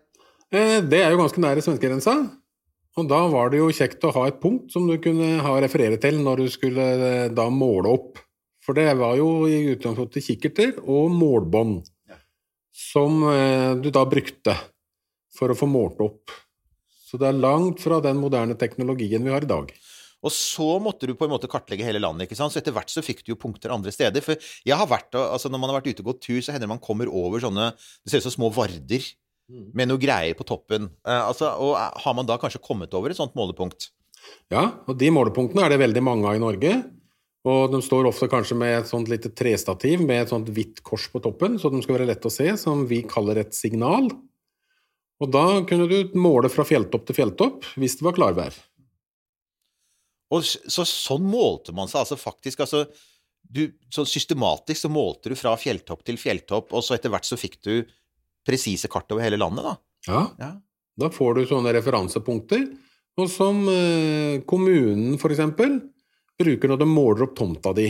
Eh, 0.54 0.80
Det 0.82 1.02
er 1.04 1.12
jo 1.14 1.20
ganske 1.22 1.42
nære 1.44 1.62
svenskegrensa. 1.62 2.14
Og 2.96 3.08
da 3.10 3.24
var 3.30 3.50
det 3.50 3.58
jo 3.58 3.68
kjekt 3.74 4.04
å 4.06 4.12
ha 4.14 4.28
et 4.30 4.40
punkt 4.42 4.70
som 4.74 4.86
du 4.86 4.94
kunne 5.02 5.40
ha 5.42 5.54
referere 5.62 5.98
til 6.02 6.20
når 6.22 6.44
du 6.44 6.50
skulle 6.50 6.84
eh, 6.94 7.28
da 7.34 7.48
måle 7.50 7.90
opp. 7.94 8.18
For 8.64 8.72
det 8.78 8.86
var 8.96 9.16
jo 9.18 9.44
i 9.50 9.74
utgangspunktet 9.74 10.24
kikkerter 10.24 10.78
og 10.88 11.10
målbånd 11.12 11.82
som 12.74 13.22
eh, 13.30 13.72
du 13.78 13.90
da 13.94 14.02
brukte 14.08 14.56
for 15.34 15.50
å 15.50 15.58
få 15.58 15.68
målt 15.70 16.02
opp. 16.02 16.32
Så 17.04 17.18
det 17.20 17.28
er 17.30 17.38
langt 17.38 17.82
fra 17.82 18.00
den 18.02 18.18
moderne 18.18 18.56
teknologien 18.58 19.22
vi 19.22 19.32
har 19.32 19.46
i 19.46 19.50
dag. 19.50 19.70
Og 20.24 20.32
så 20.32 20.66
måtte 20.80 21.06
du 21.06 21.12
på 21.18 21.26
en 21.26 21.34
måte 21.34 21.50
kartlegge 21.52 21.84
hele 21.84 22.00
landet. 22.00 22.26
ikke 22.26 22.38
sant? 22.38 22.54
Så 22.54 22.58
etter 22.58 22.74
hvert 22.74 22.90
så 22.90 23.04
fikk 23.04 23.20
du 23.22 23.34
jo 23.34 23.40
punkter 23.40 23.74
andre 23.74 23.92
steder. 23.92 24.24
For 24.24 24.40
jeg 24.64 24.78
har 24.80 24.88
vært, 24.88 25.12
altså 25.20 25.50
Når 25.52 25.60
man 25.60 25.70
har 25.70 25.78
vært 25.78 25.92
ute 25.92 26.00
og 26.00 26.14
gått 26.14 26.22
tur, 26.24 26.40
så 26.40 26.54
hender 26.54 26.64
det 26.64 26.72
man 26.72 26.82
kommer 26.82 27.10
over 27.12 27.44
sånne 27.44 27.74
Det 27.76 28.10
ser 28.10 28.24
ut 28.24 28.28
som 28.30 28.38
små 28.38 28.48
varder 28.54 29.04
med 29.48 29.90
noe 29.90 30.00
greier 30.00 30.32
på 30.38 30.46
toppen. 30.48 30.88
Eh, 31.04 31.22
altså, 31.28 31.52
og 31.60 31.76
Har 31.76 32.16
man 32.16 32.26
da 32.26 32.38
kanskje 32.40 32.62
kommet 32.64 32.94
over 32.96 33.12
et 33.12 33.20
sånt 33.20 33.36
målepunkt? 33.36 33.90
Ja, 34.52 34.70
og 34.88 34.96
de 34.96 35.10
målepunktene 35.12 35.66
er 35.66 35.74
det 35.74 35.82
veldig 35.82 36.02
mange 36.04 36.30
av 36.30 36.38
i 36.38 36.42
Norge. 36.42 36.72
Og 37.44 37.66
de 37.74 37.80
står 37.84 38.06
ofte 38.08 38.28
kanskje 38.32 38.56
med 38.56 38.78
et 38.78 38.88
sånt 38.88 39.10
lite 39.12 39.28
trestativ 39.36 40.00
med 40.00 40.22
et 40.22 40.30
sånt 40.32 40.48
hvitt 40.56 40.80
kors 40.86 41.10
på 41.12 41.20
toppen, 41.24 41.58
så 41.60 41.68
de 41.72 41.82
skal 41.84 41.98
være 41.98 42.06
lett 42.08 42.24
å 42.24 42.32
se, 42.32 42.46
som 42.60 42.86
vi 42.88 43.02
kaller 43.04 43.42
et 43.42 43.52
signal. 43.56 44.08
Og 45.20 45.30
da 45.30 45.60
kunne 45.68 45.84
du 45.90 46.14
måle 46.18 46.48
fra 46.52 46.64
fjelltopp 46.66 47.04
til 47.08 47.18
fjelltopp 47.20 47.68
hvis 47.80 47.98
det 48.00 48.06
var 48.08 48.16
klarvær. 48.16 48.56
Og 50.34 50.42
så 50.46 50.86
Sånn 50.88 51.26
målte 51.28 51.74
man 51.76 51.90
seg 51.90 52.00
altså 52.02 52.16
faktisk. 52.18 52.64
altså 52.64 52.86
du, 53.44 53.68
så 53.92 54.06
systematisk 54.08 54.86
så 54.86 54.88
målte 54.90 55.30
du 55.30 55.36
fra 55.36 55.52
fjelltopp 55.60 56.00
til 56.08 56.16
fjelltopp, 56.18 56.72
og 56.72 56.80
så 56.82 56.96
etter 56.96 57.12
hvert 57.12 57.28
så 57.28 57.36
fikk 57.38 57.58
du 57.62 57.74
presise 58.44 58.88
kart 58.90 59.12
over 59.12 59.22
hele 59.24 59.36
landet, 59.40 59.68
da. 59.68 59.74
Ja, 60.08 60.22
Ja. 60.40 60.50
da 60.98 61.10
får 61.12 61.34
du 61.36 61.42
sånne 61.48 61.72
referansepunkter, 61.76 62.64
og 63.20 63.28
som 63.30 63.60
eh, 63.68 64.40
kommunen 64.48 65.18
for 65.20 65.30
eksempel 65.30 65.76
bruker 66.40 66.68
når 66.72 66.80
de 66.82 66.86
måler 66.90 67.26
opp 67.28 67.36
tomta 67.38 67.72
di. 67.76 67.88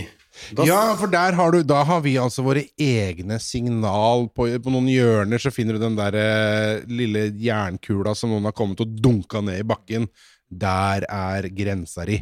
Da, 0.57 0.65
Ja, 0.67 0.81
for 0.99 1.07
der 1.07 1.33
har 1.39 1.53
du 1.55 1.63
Da 1.63 1.85
har 1.87 2.01
vi 2.03 2.17
altså 2.19 2.43
våre 2.43 2.65
egne 2.81 3.39
signal. 3.41 4.27
På, 4.35 4.49
på 4.51 4.73
noen 4.75 4.89
hjørner 4.91 5.39
så 5.41 5.53
finner 5.55 5.79
du 5.79 5.85
den 5.85 5.97
der 5.97 6.17
eh, 6.19 6.85
lille 6.91 7.29
jernkula 7.39 8.15
som 8.19 8.31
noen 8.35 8.45
har 8.51 8.57
kommet 8.57 8.83
og 8.83 8.97
dunka 9.01 9.41
ned 9.47 9.61
i 9.63 9.67
bakken. 9.71 10.09
Der 10.51 11.07
er 11.09 11.49
grensa 11.55 12.05
di. 12.07 12.19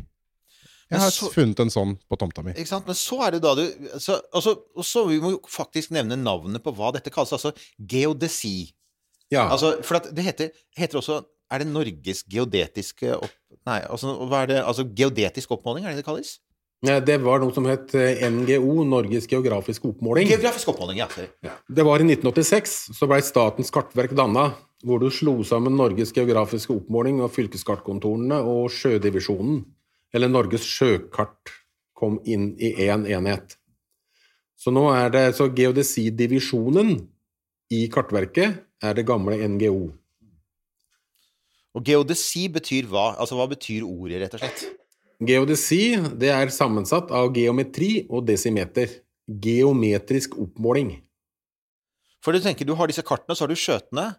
Jeg 0.92 1.00
har 1.00 1.10
så- 1.10 1.30
funnet 1.32 1.58
en 1.64 1.70
sånn 1.72 1.94
på 2.04 2.18
tomta 2.20 2.42
mi. 2.44 2.52
Ikke 2.52 2.68
sant? 2.68 2.86
Men 2.86 2.94
så 3.00 3.22
er 3.26 3.30
det 3.32 3.42
da 3.42 3.54
du 3.56 3.64
så, 3.98 4.20
altså, 4.34 4.58
Og 4.76 4.84
så 4.84 5.06
vi 5.08 5.18
må 5.24 5.30
jo 5.32 5.40
faktisk 5.48 5.90
nevne 5.96 6.18
navnet 6.20 6.62
på 6.62 6.74
hva 6.76 6.92
dette 6.92 7.10
kalles. 7.10 7.32
Altså 7.32 7.54
geodesi. 7.80 8.72
ja. 9.32 9.48
Altså, 9.48 9.78
for 9.82 9.96
at 9.96 10.10
det 10.14 10.24
heter, 10.24 10.50
heter 10.76 10.98
også 11.00 11.22
Er 11.52 11.62
det 11.62 11.68
Norges 11.68 12.24
geodetiske 12.32 13.12
opp... 13.18 13.34
Nei, 13.68 13.82
altså, 13.84 14.16
hva 14.26 14.42
er 14.42 14.50
det, 14.50 14.62
altså 14.64 14.86
geodetisk 14.88 15.52
oppmåling, 15.58 15.84
er 15.84 15.92
det 15.92 16.02
det 16.02 16.06
kalles? 16.06 16.38
Nei, 16.82 16.96
det 17.06 17.20
var 17.22 17.38
noe 17.38 17.54
som 17.54 17.66
het 17.68 17.92
eh, 17.94 18.24
NGO, 18.32 18.82
Norges 18.88 19.28
geografiske 19.30 19.86
oppmåling. 19.92 20.26
Geografisk 20.32 20.72
oppmåling, 20.72 20.98
ja. 21.04 21.08
Det 21.68 21.84
var 21.86 22.02
i 22.02 22.08
1986, 22.08 22.74
så 22.96 23.06
blei 23.10 23.20
Statens 23.22 23.70
kartverk 23.74 24.16
danna, 24.18 24.48
hvor 24.82 24.98
du 24.98 25.06
slo 25.14 25.36
sammen 25.46 25.76
Norges 25.78 26.10
geografiske 26.16 26.74
oppmåling 26.74 27.20
og 27.22 27.30
fylkeskartkontorene 27.36 28.40
og 28.50 28.66
Sjødivisjonen, 28.74 29.62
eller 30.12 30.32
Norges 30.32 30.66
sjøkart, 30.66 31.54
kom 31.94 32.18
inn 32.26 32.50
i 32.58 32.72
én 32.88 33.06
enhet. 33.06 33.54
Så 34.58 34.74
nå 34.74 34.88
er 34.90 35.12
det 35.14 35.24
så 35.38 35.46
geodesidivisjonen 35.54 36.96
i 37.70 37.86
Kartverket 37.92 38.64
er 38.82 38.98
det 38.98 39.06
gamle 39.06 39.38
NGO. 39.54 39.92
Og 41.72 41.84
geodesi 41.86 42.46
betyr 42.52 42.88
hva? 42.90 43.12
Altså, 43.16 43.36
hva 43.38 43.46
betyr 43.50 43.86
ordet, 43.86 44.20
rett 44.24 44.36
og 44.36 44.42
slett? 44.42 44.64
Geodesi 45.22 45.84
det 46.18 46.32
er 46.34 46.50
sammensatt 46.52 47.12
av 47.14 47.30
geometri 47.36 48.02
og 48.10 48.26
desimeter. 48.28 48.90
Geometrisk 49.42 50.34
oppmåling. 50.42 50.96
For 52.22 52.34
du 52.34 52.42
tenker, 52.42 52.66
du 52.68 52.74
har 52.78 52.90
disse 52.90 53.04
kartene, 53.06 53.34
så 53.34 53.46
har 53.46 53.50
du 53.50 53.58
skjøtene, 53.58 54.12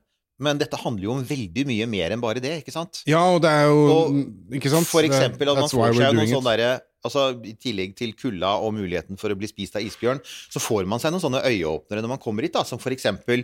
men 0.44 0.58
dette 0.60 0.80
handler 0.80 1.06
jo 1.06 1.14
om 1.14 1.22
veldig 1.28 1.66
mye 1.70 1.86
mer 1.88 2.16
enn 2.16 2.24
bare 2.24 2.42
det, 2.44 2.56
ikke 2.64 2.74
sant? 2.74 3.04
Ja, 3.08 3.22
og 3.36 3.44
det 3.44 3.52
er 3.54 3.68
jo 3.70 3.84
Og 3.94 4.56
Ikke 4.58 4.72
sant? 4.74 4.90
For 4.90 5.06
eksempel 5.06 5.52
at 5.52 5.60
man 5.62 5.70
får 5.70 5.94
seg 6.00 6.18
noen 6.18 6.32
sånne 6.32 6.56
derre 6.56 6.72
Altså, 7.04 7.28
I 7.44 7.52
tillegg 7.60 7.98
til 8.00 8.14
kulda 8.16 8.54
og 8.64 8.72
muligheten 8.78 9.20
for 9.20 9.34
å 9.34 9.36
bli 9.36 9.48
spist 9.50 9.76
av 9.76 9.84
isbjørn, 9.84 10.22
så 10.24 10.62
får 10.64 10.88
man 10.88 11.02
seg 11.04 11.12
noen 11.12 11.20
sånne 11.20 11.42
øyeåpnere 11.44 12.00
når 12.00 12.14
man 12.14 12.22
kommer 12.24 12.48
hit, 12.48 12.54
da, 12.56 12.64
som 12.64 12.80
for 12.80 12.96
eksempel 12.96 13.44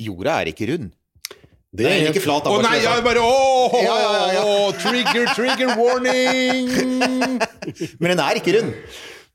Jorda 0.00 0.38
er 0.40 0.48
ikke 0.48 0.70
rund. 0.70 0.94
Det 1.70 1.86
er 1.86 2.08
ikke 2.10 2.24
flat. 2.24 2.48
Å 2.50 2.56
nei, 2.64 2.80
jeg 2.82 3.02
bare 3.06 3.22
åh, 3.22 3.76
Ja, 3.78 3.94
ja, 4.02 4.10
ja, 4.18 4.30
ja. 4.40 4.70
Trigger, 4.80 5.28
trigger 5.38 5.76
warning! 5.78 6.70
Men 8.02 8.12
den 8.14 8.22
er 8.24 8.40
ikke 8.40 8.56
rund. 8.58 8.72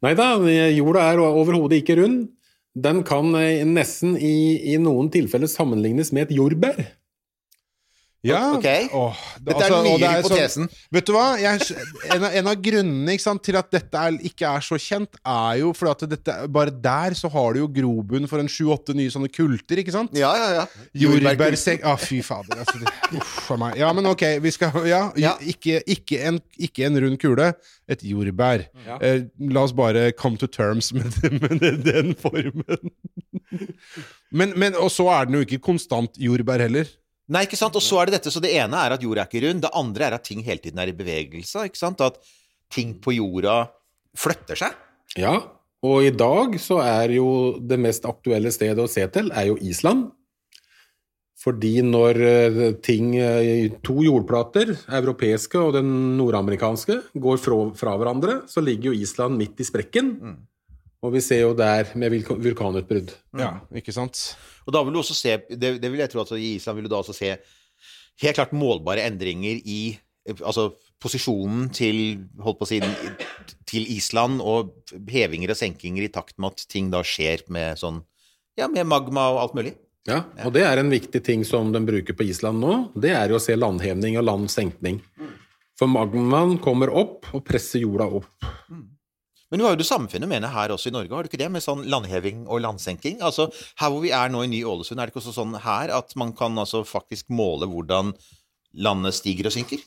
Nei 0.03 0.11
da, 0.19 0.33
jorda 0.75 1.05
er 1.13 1.21
overhodet 1.23 1.79
ikke 1.79 1.95
rund. 2.01 2.25
Den 2.75 3.05
kan 3.07 3.31
eh, 3.39 3.63
nesten 3.63 4.17
i, 4.19 4.35
i 4.73 4.75
noen 4.83 5.07
tilfeller 5.13 5.47
sammenlignes 5.47 6.11
med 6.11 6.27
et 6.27 6.35
jordbær. 6.35 6.81
Ja, 8.25 8.39
okay. 8.57 8.87
åh, 8.91 9.13
det- 9.37 9.45
Dette 9.51 9.63
er 9.67 9.69
altså, 9.69 9.83
den 9.83 9.99
nye 10.01 10.07
er 10.09 10.21
hypotesen. 10.23 10.65
Sånn, 10.69 10.87
vet 10.97 11.05
du 11.05 11.11
hva? 11.13 11.25
Jeg, 11.37 11.61
en, 12.15 12.23
av, 12.25 12.37
en 12.39 12.47
av 12.49 12.55
grunnene 12.65 13.13
ikke 13.13 13.25
sant, 13.25 13.43
til 13.45 13.57
at 13.59 13.69
dette 13.75 14.01
er, 14.01 14.17
ikke 14.25 14.49
er 14.49 14.65
så 14.65 14.79
kjent, 14.81 15.19
er 15.21 15.59
jo 15.61 15.69
fordi 15.77 15.91
at 15.93 16.05
dette, 16.15 16.37
bare 16.55 16.73
der 16.73 17.13
så 17.19 17.29
har 17.31 17.53
du 17.53 17.59
jo 17.61 17.67
grobunn 17.75 18.25
for 18.31 18.41
en 18.41 18.49
sju-åtte 18.49 18.95
nye 18.97 19.13
sånne 19.13 19.29
kulter, 19.29 19.77
ikke 19.83 19.93
sant? 19.93 20.15
Ja, 20.17 20.31
ja, 20.41 20.49
ja. 20.61 20.65
Jordbærsekk 21.05 21.85
ah, 21.85 21.95
Fy 22.01 22.21
fader. 22.25 22.63
Altså, 22.65 22.81
det, 22.81 22.95
uff 23.21 23.51
a 23.53 23.59
meg. 23.61 23.77
Ja, 23.79 23.91
men 23.93 24.09
ok, 24.09 24.25
vi 24.43 24.51
skal 24.55 24.81
Ja, 24.89 25.03
Ja. 25.21 25.35
Ikke, 25.45 25.79
ikke, 25.85 26.19
en, 26.25 26.41
ikke 26.57 26.85
en 26.89 26.97
rund 27.05 27.19
kule, 27.21 27.51
et 27.87 28.01
jordbær. 28.01 28.65
Ja. 28.87 28.97
Eh, 29.05 29.23
la 29.53 29.61
oss 29.67 29.73
bare 29.77 30.09
come 30.17 30.37
to 30.41 30.47
terms 30.49 30.91
med, 30.97 31.13
med 31.41 31.59
den, 31.61 31.81
den 31.85 32.13
formen. 32.17 32.89
men, 34.31 34.53
men, 34.57 34.75
og 34.75 34.89
så 34.93 35.07
er 35.13 35.25
den 35.29 35.37
jo 35.39 35.45
ikke 35.45 35.61
konstant 35.63 36.17
jordbær 36.17 36.63
heller. 36.65 36.89
Nei, 37.33 37.45
ikke 37.47 37.57
sant? 37.57 37.75
Og 37.77 37.81
så 37.83 37.99
er 38.01 38.09
det 38.09 38.19
dette, 38.19 38.33
så 38.33 38.41
det 38.43 38.53
ene 38.53 38.79
er 38.85 38.93
at 38.95 39.03
jorda 39.03 39.23
er 39.23 39.29
ikke 39.29 39.43
rund, 39.47 39.63
det 39.63 39.73
andre 39.73 40.07
er 40.07 40.17
at 40.17 40.27
ting 40.27 40.43
hele 40.45 40.61
tiden 40.61 40.81
er 40.81 40.91
i 40.91 40.97
bevegelse, 40.97 41.65
ikke 41.69 41.81
sant? 41.81 42.03
At 42.05 42.19
ting 42.73 42.93
på 43.01 43.15
jorda 43.15 43.63
flytter 44.17 44.59
seg. 44.59 44.75
Ja, 45.17 45.39
og 45.85 46.05
i 46.05 46.13
dag 46.13 46.55
så 46.61 46.79
er 46.83 47.13
jo 47.17 47.27
det 47.61 47.79
mest 47.81 48.05
aktuelle 48.09 48.51
stedet 48.53 48.81
å 48.81 48.89
se 48.89 49.05
til, 49.13 49.31
er 49.33 49.49
jo 49.51 49.57
Island. 49.61 50.09
Fordi 51.45 51.75
når 51.85 52.19
eh, 52.25 52.59
ting, 52.81 53.11
eh, 53.21 53.67
to 53.85 53.99
jordplater, 54.01 54.71
europeiske 54.97 55.59
og 55.61 55.75
den 55.75 55.91
nordamerikanske, 56.17 56.97
går 57.21 57.41
fra, 57.41 57.59
fra 57.77 57.93
hverandre, 58.01 58.39
så 58.49 58.63
ligger 58.65 58.91
jo 58.91 59.01
Island 59.05 59.37
midt 59.37 59.61
i 59.61 59.67
sprekken. 59.67 60.15
Og 61.03 61.13
vi 61.13 61.21
ser 61.23 61.43
jo 61.43 61.51
der 61.57 61.91
med 61.99 62.13
vulkanutbrudd. 62.13 63.11
Ja, 63.37 63.51
ikke 63.75 63.93
sant? 63.95 64.35
Og 64.65 64.73
da 64.73 64.81
vil 64.85 64.95
du 64.95 65.01
også 65.01 65.17
se, 65.17 65.35
det, 65.51 65.75
det 65.81 65.91
vil 65.91 66.01
jeg 66.01 66.11
tro 66.13 66.23
at 66.23 66.33
i 66.37 66.55
Island 66.55 66.79
vil 66.79 66.87
du 66.87 66.93
da 66.93 67.01
også 67.01 67.15
se 67.15 67.35
helt 68.23 68.37
klart 68.37 68.55
målbare 68.55 69.03
endringer 69.05 69.59
i 69.61 69.79
altså 70.39 70.71
posisjonen 71.01 71.69
til, 71.75 71.97
holdt 72.41 72.59
på 72.59 72.65
å 72.65 72.69
si, 72.69 72.79
til 73.69 73.85
Island, 73.93 74.41
og 74.41 74.73
hevinger 75.11 75.53
og 75.53 75.59
senkinger 75.59 76.07
i 76.07 76.11
takt 76.13 76.37
med 76.39 76.55
at 76.55 76.65
ting 76.71 76.89
da 76.93 77.03
skjer 77.05 77.45
med 77.53 77.81
sånn, 77.81 78.01
ja, 78.57 78.69
med 78.71 78.87
magma 78.89 79.27
og 79.33 79.41
alt 79.43 79.57
mulig. 79.57 79.75
Ja, 80.05 80.21
og 80.45 80.53
det 80.53 80.61
er 80.67 80.77
en 80.77 80.91
viktig 80.93 81.21
ting 81.25 81.41
som 81.47 81.71
de 81.73 81.81
bruker 81.81 82.13
på 82.17 82.27
Island 82.29 82.61
nå. 82.61 82.73
Det 82.93 83.13
er 83.17 83.31
jo 83.31 83.39
å 83.39 83.41
se 83.43 83.55
landhevning 83.57 84.19
og 84.21 84.27
landsenkning. 84.27 84.99
For 85.75 85.89
magmaen 85.91 86.59
kommer 86.63 86.93
opp 86.93 87.31
og 87.33 87.41
presser 87.47 87.81
jorda 87.81 88.05
opp. 88.21 88.45
Men 89.55 89.61
du 89.61 89.69
har 89.69 89.75
jo 89.77 89.79
det 89.79 89.87
samme 89.87 90.11
fenomenet 90.11 90.51
her 90.51 90.71
også 90.73 90.89
i 90.89 90.91
Norge, 90.91 91.15
har 91.15 91.23
du 91.23 91.29
ikke 91.29 91.39
det? 91.39 91.47
Med 91.47 91.63
sånn 91.63 91.85
landheving 91.87 92.41
og 92.51 92.59
landsenking. 92.59 93.21
Altså, 93.23 93.45
her 93.79 93.91
hvor 93.93 94.01
vi 94.03 94.09
er 94.11 94.27
nå 94.27 94.41
i 94.43 94.49
Ny-Ålesund, 94.51 94.99
er 94.99 95.07
det 95.07 95.13
ikke 95.13 95.21
også 95.21 95.31
sånn 95.37 95.53
her 95.63 95.93
at 95.95 96.11
man 96.19 96.33
kan 96.35 96.59
altså 96.59 96.81
faktisk 96.83 97.31
måle 97.31 97.69
hvordan 97.71 98.09
landet 98.83 99.15
stiger 99.15 99.47
og 99.47 99.55
synker? 99.55 99.79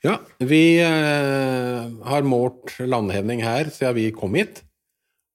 Ja, 0.00 0.14
vi 0.40 0.62
eh, 0.80 1.90
har 2.08 2.24
målt 2.24 2.78
landhevning 2.80 3.44
her 3.44 3.68
siden 3.68 3.98
vi 3.98 4.06
kom 4.16 4.40
hit. 4.40 4.62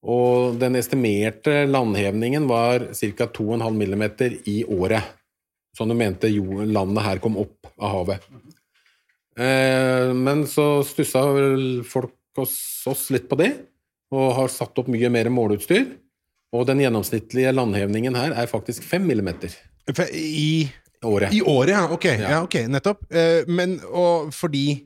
Og 0.01 0.57
den 0.57 0.79
estimerte 0.81 1.67
landhevningen 1.69 2.49
var 2.49 2.87
ca. 2.89 3.29
2,5 3.37 3.69
mm 3.69 4.05
i 4.49 4.57
året. 4.65 5.13
Sånn 5.77 5.93
du 5.93 5.99
mente 6.01 6.33
jo, 6.33 6.65
landet 6.65 7.05
her 7.05 7.21
kom 7.21 7.37
opp 7.37 7.69
av 7.77 7.99
havet. 7.99 8.27
Eh, 9.37 10.09
men 10.17 10.47
så 10.49 10.79
stussa 10.89 11.27
folk 11.85 12.17
hos 12.35 12.57
oss 12.89 13.07
litt 13.13 13.29
på 13.29 13.37
det, 13.39 13.53
og 14.15 14.33
har 14.39 14.51
satt 14.53 14.81
opp 14.81 14.89
mye 14.91 15.11
mer 15.11 15.29
måleutstyr. 15.33 15.85
Og 16.55 16.63
den 16.69 16.79
gjennomsnittlige 16.85 17.51
landhevningen 17.51 18.15
her 18.15 18.35
er 18.39 18.47
faktisk 18.47 18.85
5 18.87 19.09
mm 19.11 19.29
I, 20.15 20.15
i 20.15 20.49
året. 21.03 21.33
I 21.35 21.41
året, 21.43 21.73
ja. 21.75 21.85
Ok, 21.91 22.05
Ja. 22.05 22.29
ja, 22.37 22.43
okay. 22.45 22.69
nettopp. 22.71 23.03
Eh, 23.11 23.43
men 23.51 23.79
og 23.91 24.31
fordi 24.33 24.85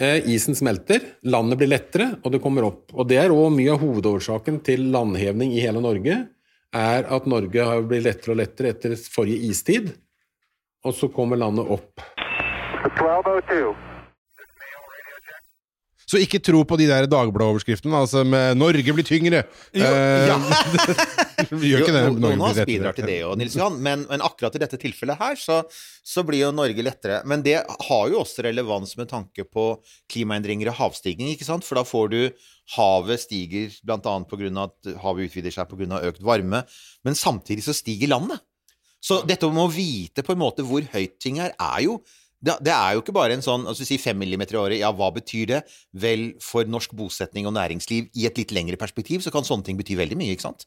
Eh, 0.00 0.30
isen 0.32 0.56
smelter, 0.56 1.00
landet 1.28 1.58
blir 1.60 1.68
lettere, 1.68 2.06
og 2.24 2.32
det 2.32 2.38
kommer 2.40 2.64
opp. 2.64 2.86
Og 2.96 3.04
det 3.10 3.18
er 3.20 3.34
òg 3.34 3.50
mye 3.52 3.74
av 3.74 3.82
hovedårsaken 3.82 4.62
til 4.64 4.86
landhevning 4.94 5.52
i 5.52 5.60
hele 5.60 5.82
Norge, 5.84 6.16
er 6.72 7.04
at 7.04 7.26
Norge 7.28 7.66
har 7.68 7.84
blitt 7.84 8.06
lettere 8.06 8.32
og 8.32 8.40
lettere 8.40 8.72
etter 8.72 8.96
forrige 8.96 9.50
istid, 9.50 9.92
og 10.88 10.96
så 10.96 11.10
kommer 11.12 11.36
landet 11.36 11.68
opp. 11.68 12.00
1202. 12.80 13.89
Så 16.10 16.18
ikke 16.18 16.40
tro 16.42 16.64
på 16.66 16.74
de 16.80 16.88
der 16.90 17.06
Dagbladet-overskriftene, 17.06 17.94
altså 17.94 18.24
med 18.26 18.58
'Norge 18.58 18.94
blir 18.96 19.06
tyngre'. 19.06 19.44
Jo, 19.76 19.86
Eh, 19.86 20.26
ja. 20.30 20.38
vi 21.50 21.70
gjør 21.70 21.84
ikke 21.84 21.94
det. 21.94 22.02
Norge 22.08 22.22
noen 22.24 22.42
av 22.42 22.48
oss 22.50 22.66
bidrar 22.66 22.96
til 22.96 23.06
det 23.06 23.20
jo, 23.20 23.34
Nils 23.38 23.54
Johan, 23.54 23.78
men, 23.78 24.02
men 24.10 24.24
akkurat 24.26 24.56
i 24.58 24.62
dette 24.62 24.78
tilfellet 24.80 25.20
her, 25.20 25.38
så, 25.38 25.60
så 26.02 26.24
blir 26.26 26.42
jo 26.42 26.50
Norge 26.56 26.82
lettere. 26.82 27.20
Men 27.30 27.44
det 27.46 27.60
har 27.62 28.10
jo 28.10 28.24
også 28.24 28.42
relevans 28.48 28.96
med 28.98 29.10
tanke 29.12 29.46
på 29.46 29.66
klimaendringer 30.10 30.72
og 30.72 30.80
havstigning, 30.80 31.30
ikke 31.36 31.46
sant? 31.46 31.66
For 31.66 31.78
da 31.78 31.86
får 31.86 32.10
du 32.14 32.20
Havet 32.76 33.18
stiger 33.18 33.72
bl.a. 33.82 33.98
pga. 34.30 34.50
at 34.62 34.90
havet 35.02 35.30
utvider 35.30 35.54
seg 35.54 35.70
pga. 35.70 36.02
økt 36.06 36.22
varme, 36.22 36.64
men 37.06 37.18
samtidig 37.18 37.64
så 37.66 37.74
stiger 37.74 38.12
landet. 38.12 38.42
Så 39.00 39.22
dette 39.26 39.48
med 39.48 39.64
å 39.64 39.72
vite 39.72 40.22
på 40.22 40.34
en 40.36 40.42
måte 40.42 40.62
hvor 40.66 40.84
høyt 40.92 41.16
ting 41.22 41.40
er, 41.40 41.54
er 41.56 41.86
jo 41.86 42.00
det, 42.40 42.72
er 42.72 42.94
jo 42.94 43.02
ikke 43.02 43.14
bare 43.14 43.36
en 43.36 43.44
sånn 43.44 43.66
altså 43.68 43.84
si 43.84 43.98
fem 44.00 44.16
millimeter 44.16 44.56
i 44.56 44.60
året, 44.60 44.80
ja, 44.80 44.88
hva 44.96 45.10
betyr 45.12 45.50
det? 45.50 45.60
Vel, 45.92 46.30
for 46.40 46.64
norsk 46.64 46.94
bosetning 46.96 47.48
og 47.50 47.52
næringsliv 47.56 48.08
i 48.16 48.24
et 48.28 48.40
litt 48.40 48.54
lengre 48.56 48.78
perspektiv, 48.80 49.20
så 49.24 49.32
kan 49.34 49.44
sånne 49.44 49.66
ting 49.66 49.80
bety 49.80 49.98
veldig 49.98 50.16
mye, 50.20 50.36
ikke 50.36 50.48
sant? 50.48 50.64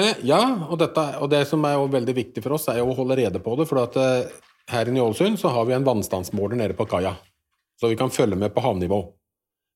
Eh, 0.00 0.24
Ja, 0.26 0.40
og, 0.66 0.78
dette, 0.80 1.04
og 1.20 1.30
det 1.30 1.44
som 1.50 1.64
er 1.68 1.76
jo 1.76 1.90
veldig 1.92 2.16
viktig 2.16 2.42
for 2.44 2.56
oss, 2.56 2.66
er 2.72 2.80
jo 2.80 2.88
å 2.90 2.96
holde 2.96 3.18
rede 3.20 3.42
på 3.42 3.56
det. 3.60 3.68
For 3.70 3.82
at 3.84 3.98
eh, 4.00 4.32
her 4.72 4.88
i 4.88 4.94
Ny-Ålesund 4.94 5.38
så 5.40 5.52
har 5.54 5.68
vi 5.68 5.76
en 5.76 5.86
vannstandsmåler 5.86 6.58
nede 6.58 6.78
på 6.78 6.88
kaia, 6.88 7.14
så 7.80 7.92
vi 7.92 7.98
kan 8.00 8.12
følge 8.12 8.38
med 8.40 8.54
på 8.54 8.64
havnivå. 8.64 9.02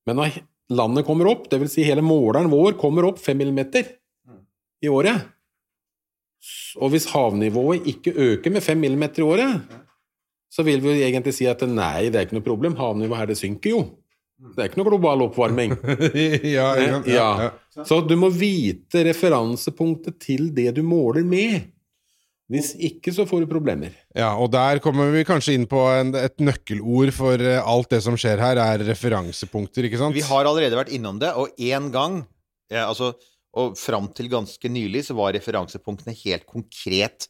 Men 0.09 0.23
når 0.23 0.41
landet 0.73 1.07
kommer 1.07 1.29
opp, 1.31 1.51
dvs. 1.53 1.75
Si 1.77 1.85
hele 1.85 2.05
måleren 2.05 2.49
vår 2.53 2.79
kommer 2.81 3.07
opp 3.11 3.21
5 3.21 3.37
millimeter 3.37 3.99
i 4.81 4.89
året, 4.89 5.29
og 6.79 6.93
hvis 6.95 7.09
havnivået 7.11 7.87
ikke 7.91 8.15
øker 8.15 8.53
med 8.55 8.65
5 8.65 8.81
millimeter 8.81 9.25
i 9.25 9.27
året, 9.27 9.79
så 10.49 10.65
vil 10.67 10.83
vi 10.85 10.95
jo 10.95 11.07
egentlig 11.07 11.35
si 11.37 11.49
at 11.49 11.63
nei, 11.69 12.09
det 12.09 12.21
er 12.21 12.29
ikke 12.29 12.39
noe 12.39 12.47
problem, 12.47 12.77
havnivået 12.79 13.23
her 13.23 13.33
det 13.33 13.39
synker 13.41 13.75
jo. 13.75 13.83
Det 14.39 14.63
er 14.63 14.69
ikke 14.71 14.79
noe 14.79 14.91
global 14.93 15.25
oppvarming. 15.27 15.75
ja, 16.57 16.69
ja, 16.79 17.01
ja, 17.11 17.31
ja. 17.43 17.85
Så 17.87 17.99
du 18.07 18.15
må 18.19 18.31
vite 18.31 19.03
referansepunktet 19.09 20.21
til 20.23 20.53
det 20.55 20.71
du 20.77 20.85
måler 20.87 21.27
med. 21.27 21.73
Hvis 22.49 22.71
ikke, 22.81 23.13
så 23.13 23.27
får 23.29 23.45
du 23.45 23.51
problemer. 23.51 23.93
Ja, 24.17 24.31
og 24.41 24.49
der 24.55 24.81
kommer 24.81 25.11
vi 25.13 25.25
kanskje 25.29 25.59
inn 25.59 25.67
på 25.69 25.83
en, 25.93 26.15
et 26.17 26.39
nøkkelord 26.41 27.13
for 27.13 27.43
eh, 27.45 27.59
alt 27.61 27.91
det 27.93 28.01
som 28.07 28.17
skjer 28.17 28.41
her, 28.41 28.61
er 28.63 28.85
referansepunkter, 28.89 29.85
ikke 29.85 30.01
sant? 30.01 30.17
Vi 30.17 30.25
har 30.25 30.49
allerede 30.49 30.79
vært 30.79 30.95
innom 30.97 31.19
det, 31.21 31.35
og 31.37 31.53
én 31.61 31.91
gang 31.93 32.23
ja, 32.73 32.87
altså, 32.87 33.15
Og 33.59 33.77
fram 33.81 34.11
til 34.15 34.29
ganske 34.29 34.69
nylig 34.71 35.07
så 35.07 35.17
var 35.17 35.33
referansepunktene 35.35 36.13
helt 36.21 36.45
konkret 36.47 37.27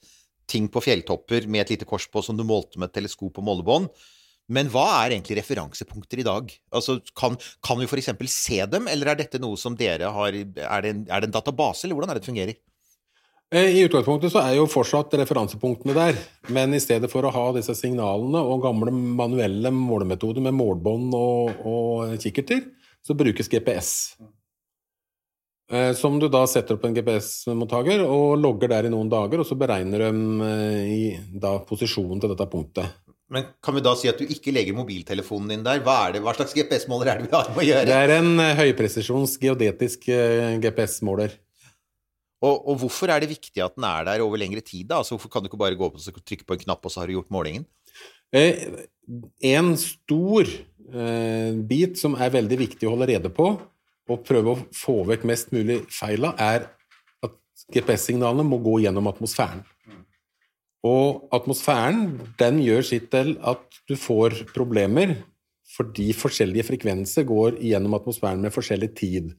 ting 0.48 0.68
på 0.72 0.82
fjelltopper 0.84 1.48
med 1.50 1.66
et 1.66 1.74
lite 1.76 1.88
kors 1.88 2.08
på 2.10 2.22
som 2.24 2.38
du 2.38 2.44
målte 2.46 2.80
med 2.80 2.90
et 2.90 2.98
teleskop 3.00 3.40
og 3.40 3.46
målebånd. 3.48 3.90
Men 4.48 4.70
hva 4.72 4.86
er 5.02 5.12
egentlig 5.12 5.36
referansepunkter 5.42 6.22
i 6.22 6.24
dag? 6.24 6.52
Altså, 6.72 6.96
kan, 7.16 7.36
kan 7.64 7.80
vi 7.80 7.88
f.eks. 7.88 8.08
se 8.32 8.62
dem, 8.70 8.88
eller 8.88 9.12
er 9.12 9.20
dette 9.20 9.40
noe 9.42 9.60
som 9.60 9.76
dere 9.76 10.08
har 10.14 10.32
Er 10.32 10.84
det 10.84 10.94
en, 10.94 11.04
er 11.04 11.20
det 11.20 11.28
en 11.28 11.36
database, 11.36 11.84
eller 11.84 11.98
hvordan 11.98 12.14
er 12.14 12.18
det 12.18 12.24
det 12.24 12.30
fungerer? 12.30 12.56
Eh, 13.52 13.76
I 13.76 13.84
utgangspunktet 13.84 14.32
så 14.32 14.42
er 14.44 14.56
jo 14.58 14.66
fortsatt 14.68 15.14
referansepunktene 15.20 15.94
der, 15.96 16.16
men 16.52 16.76
i 16.76 16.80
stedet 16.84 17.08
for 17.12 17.24
å 17.24 17.32
ha 17.32 17.44
disse 17.56 17.76
signalene 17.76 18.40
og 18.44 18.64
gamle 18.64 18.92
manuelle 18.92 19.72
målemetoder 19.72 20.44
med 20.44 20.56
målbånd 20.56 21.16
og, 21.16 21.62
og 21.68 22.18
kikkerter, 22.20 22.66
så 23.04 23.16
brukes 23.16 23.48
GPS. 23.52 23.92
Eh, 25.70 25.92
Som 25.98 26.16
du 26.20 26.28
da 26.32 26.46
setter 26.48 26.78
opp 26.78 26.86
en 26.88 26.94
GPS-mottaker 26.96 28.04
og 28.06 28.38
logger 28.40 28.70
der 28.72 28.88
i 28.88 28.92
noen 28.92 29.10
dager, 29.12 29.42
og 29.42 29.48
så 29.48 29.58
beregner 29.58 30.06
de 30.08 30.12
eh, 30.48 31.58
posisjonen 31.68 32.22
til 32.22 32.32
dette 32.32 32.46
punktet. 32.48 32.94
Men 33.28 33.50
kan 33.60 33.76
vi 33.76 33.82
da 33.84 33.92
si 34.00 34.08
at 34.08 34.16
du 34.16 34.24
ikke 34.24 34.54
legger 34.56 34.72
mobiltelefonen 34.72 35.50
din 35.52 35.66
der? 35.66 35.82
Hva, 35.84 35.98
er 36.06 36.14
det, 36.16 36.22
hva 36.24 36.32
slags 36.32 36.54
GPS-måler 36.56 37.10
er 37.12 37.20
det 37.20 37.28
vi 37.28 37.36
har 37.36 37.50
med 37.52 37.60
å 37.60 37.66
gjøre? 37.66 37.84
Det 37.90 37.98
er 37.98 38.14
en 38.16 38.30
eh, 38.40 38.54
høypresisjons 38.62 39.36
geodetisk 39.42 40.08
GPS-måler. 40.64 41.36
Og, 42.38 42.54
og 42.70 42.76
hvorfor 42.84 43.10
er 43.10 43.20
det 43.24 43.32
viktig 43.34 43.60
at 43.64 43.74
den 43.76 43.84
er 43.88 44.04
der 44.06 44.22
over 44.24 44.38
lengre 44.40 44.62
tid? 44.64 44.86
da? 44.88 45.02
Altså, 45.02 45.16
hvorfor 45.16 45.32
kan 45.34 45.44
du 45.44 45.50
ikke 45.50 45.60
bare 45.60 45.76
gå 45.76 45.84
opp 45.88 45.98
og 45.98 46.22
trykke 46.22 46.46
på 46.46 46.56
en 46.56 46.64
knapp, 46.64 46.86
og 46.86 46.94
så 46.94 47.02
har 47.02 47.10
du 47.10 47.16
gjort 47.18 47.32
målingen? 47.34 47.66
Eh, 48.32 48.86
En 49.52 49.72
stor 49.80 50.48
eh, 50.48 51.52
bit 51.68 51.98
som 52.00 52.14
er 52.16 52.32
veldig 52.32 52.58
viktig 52.60 52.88
å 52.88 52.94
holde 52.94 53.08
rede 53.10 53.32
på, 53.34 53.52
og 54.08 54.24
prøve 54.26 54.54
å 54.54 54.60
få 54.74 55.02
vekk 55.08 55.26
mest 55.28 55.52
mulig 55.54 55.82
feila, 55.92 56.32
er 56.40 56.68
at 57.24 57.34
GPS-signalene 57.74 58.46
må 58.46 58.60
gå 58.64 58.78
gjennom 58.84 59.10
atmosfæren. 59.10 59.64
Og 60.86 61.28
atmosfæren 61.34 62.14
den 62.38 62.62
gjør 62.62 62.86
sitt 62.86 63.10
til 63.12 63.34
at 63.42 63.80
du 63.90 63.96
får 63.98 64.44
problemer 64.54 65.16
fordi 65.68 66.12
forskjellige 66.16 66.64
frekvenser 66.70 67.26
går 67.28 67.58
gjennom 67.60 67.98
atmosfæren 67.98 68.40
med 68.40 68.54
forskjellig 68.54 68.88
tid. 68.96 69.34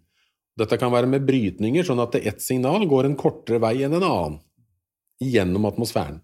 Dette 0.59 0.77
kan 0.77 0.91
være 0.93 1.09
med 1.09 1.25
brytninger, 1.25 1.85
sånn 1.87 2.01
at 2.03 2.19
ett 2.19 2.43
signal 2.43 2.85
går 2.89 3.07
en 3.07 3.17
kortere 3.17 3.61
vei 3.63 3.79
enn 3.85 3.95
en 3.97 4.05
annen 4.05 4.39
gjennom 5.23 5.65
atmosfæren. 5.71 6.19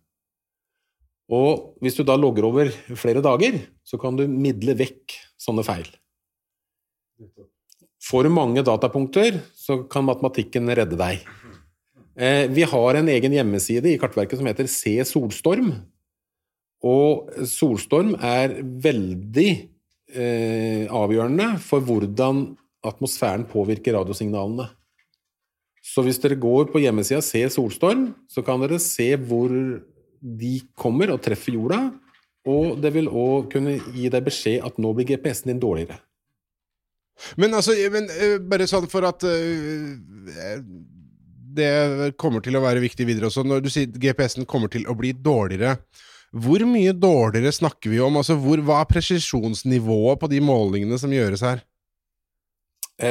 Og 1.34 1.80
hvis 1.82 1.98
du 1.98 2.04
da 2.06 2.16
logger 2.20 2.46
over 2.46 2.70
flere 3.00 3.24
dager, 3.26 3.58
så 3.82 3.98
kan 4.02 4.18
du 4.20 4.28
midle 4.30 4.76
vekk 4.78 5.16
sånne 5.42 5.66
feil. 5.66 5.88
Du 8.06 8.30
mange 8.30 8.62
datapunkter, 8.62 9.40
så 9.56 9.82
kan 9.90 10.06
matematikken 10.06 10.70
redde 10.70 10.98
deg. 11.00 11.24
Eh, 12.16 12.46
vi 12.48 12.64
har 12.64 12.96
en 12.96 13.10
egen 13.10 13.34
hjemmeside 13.34 13.90
i 13.92 13.98
Kartverket 14.00 14.40
som 14.40 14.48
heter 14.48 14.70
Se 14.70 14.94
solstorm. 15.04 15.74
Og 16.86 17.34
solstorm 17.50 18.14
er 18.22 18.62
veldig 18.62 19.50
eh, 20.14 20.86
avgjørende 20.86 21.56
for 21.66 21.82
hvordan 21.82 22.56
atmosfæren 22.86 23.48
påvirker 23.50 23.98
radiosignalene. 23.98 24.70
Så 25.82 26.06
hvis 26.06 26.22
dere 26.22 26.38
går 26.38 26.70
på 26.72 26.82
hjemmesida 26.86 27.22
Se 27.26 27.42
solstorm, 27.50 28.12
så 28.30 28.46
kan 28.46 28.62
dere 28.62 28.80
se 28.80 29.16
hvor 29.18 29.50
de 29.50 30.56
kommer 30.78 31.12
og 31.14 31.24
treffer 31.26 31.58
jorda. 31.58 31.88
Og 32.46 32.78
det 32.78 32.94
vil 32.94 33.10
òg 33.10 33.50
kunne 33.52 33.80
gi 33.98 34.12
deg 34.14 34.26
beskjed 34.30 34.62
at 34.66 34.78
nå 34.78 34.94
blir 34.94 35.10
GPS-en 35.10 35.56
din 35.56 35.62
dårligere. 35.62 35.98
Men 37.40 37.56
altså, 37.58 37.76
men, 37.92 38.10
eh, 38.12 38.38
bare 38.44 38.68
sånn 38.68 38.90
for 38.92 39.08
at 39.08 39.24
uh, 39.24 40.64
det 41.56 42.16
kommer 42.20 42.44
til 42.44 42.58
å 42.60 42.64
være 42.64 42.84
viktig 42.84 43.08
videre 43.08 43.30
også. 43.30 43.46
Når 43.48 43.64
du 43.64 43.72
sier 43.72 43.88
GPS-en 43.88 44.48
kommer 44.50 44.72
til 44.72 44.88
å 44.92 44.98
bli 44.98 45.14
dårligere, 45.16 45.78
hvor 46.36 46.66
mye 46.68 46.92
dårligere 46.92 47.54
snakker 47.56 47.94
vi 47.94 48.02
om? 48.04 48.20
Altså, 48.20 48.36
hvor, 48.40 48.60
hva 48.66 48.82
er 48.84 48.92
presisjonsnivået 48.92 50.20
på 50.20 50.30
de 50.32 50.42
målingene 50.44 51.00
som 51.00 51.14
gjøres 51.16 51.46
her? 51.46 51.64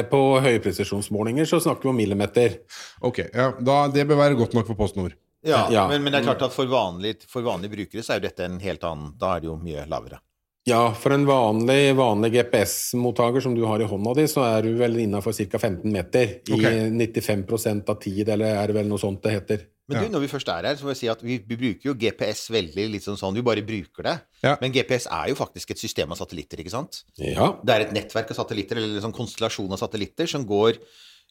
På 0.08 0.40
høypresisjonsmålinger 0.40 1.48
så 1.48 1.58
snakker 1.60 1.88
vi 1.88 1.92
om 1.92 1.98
millimeter. 1.98 2.58
Ok, 3.04 3.20
ja, 3.26 3.50
da, 3.60 3.86
Det 3.92 4.06
bør 4.08 4.20
være 4.22 4.38
godt 4.38 4.56
nok 4.56 4.68
for 4.68 4.78
PostNord. 4.78 5.16
Ja, 5.44 5.66
Ja. 5.70 5.88
Men, 5.88 6.02
men 6.02 6.12
det 6.12 6.22
er 6.22 6.28
klart 6.30 6.42
at 6.42 6.54
for, 6.54 6.64
vanlig, 6.66 7.18
for 7.28 7.44
vanlige 7.44 7.74
brukere 7.76 8.02
så 8.02 8.14
er 8.14 8.22
jo 8.22 8.28
dette 8.28 8.46
en 8.46 8.56
helt 8.62 8.84
annen 8.88 9.10
Da 9.20 9.34
er 9.34 9.42
det 9.44 9.50
jo 9.50 9.58
mye 9.60 9.84
lavere. 9.88 10.22
Ja, 10.64 10.94
for 10.96 11.12
en 11.12 11.26
vanlig, 11.28 11.92
vanlig 11.98 12.30
GPS-mottaker 12.38 13.42
som 13.44 13.52
du 13.56 13.66
har 13.68 13.82
i 13.84 13.88
hånda 13.88 14.14
di, 14.16 14.24
så 14.30 14.46
er 14.46 14.64
du 14.64 14.78
vel 14.78 14.96
innafor 15.02 15.36
ca. 15.36 15.58
15 15.60 15.92
meter 15.92 16.38
i 16.48 16.56
okay. 16.56 16.86
95% 16.88 17.90
av 17.92 17.98
tid, 18.00 18.30
eller 18.32 18.56
er 18.62 18.72
det 18.72 18.76
vel 18.78 18.88
noe 18.88 19.00
sånt 19.02 19.20
det 19.26 19.34
heter? 19.34 19.66
Men 19.84 19.98
Ja. 19.98 20.02
du, 20.06 20.14
når 20.14 20.22
vi 20.24 20.30
først 20.32 20.48
er 20.48 20.64
her, 20.64 20.76
så 20.80 20.86
må 20.86 20.94
jeg 20.94 21.00
si 21.02 21.08
at 21.12 21.20
vi, 21.20 21.36
vi 21.44 21.56
bruker 21.60 21.90
jo 21.90 21.94
GPS 22.00 22.46
veldig 22.54 22.86
litt 22.94 23.04
sånn 23.04 23.18
sånn, 23.20 23.36
vi 23.36 23.44
bare 23.44 23.60
bruker 23.60 24.06
det. 24.06 24.14
Ja. 24.40 24.54
Men 24.62 24.72
GPS 24.72 25.04
er 25.12 25.28
jo 25.28 25.36
faktisk 25.36 25.74
et 25.74 25.82
system 25.82 26.14
av 26.14 26.16
satellitter, 26.16 26.62
ikke 26.64 26.72
sant? 26.72 27.02
Ja. 27.20 27.50
Det 27.60 27.74
er 27.74 27.84
et 27.84 27.92
nettverk 27.92 28.32
av 28.32 28.38
satellitter, 28.38 28.80
eller 28.80 28.96
en 28.96 29.04
sånn 29.10 29.18
konstellasjon 29.18 29.68
av 29.76 29.82
satellitter, 29.82 30.30
som 30.32 30.46
går 30.48 30.80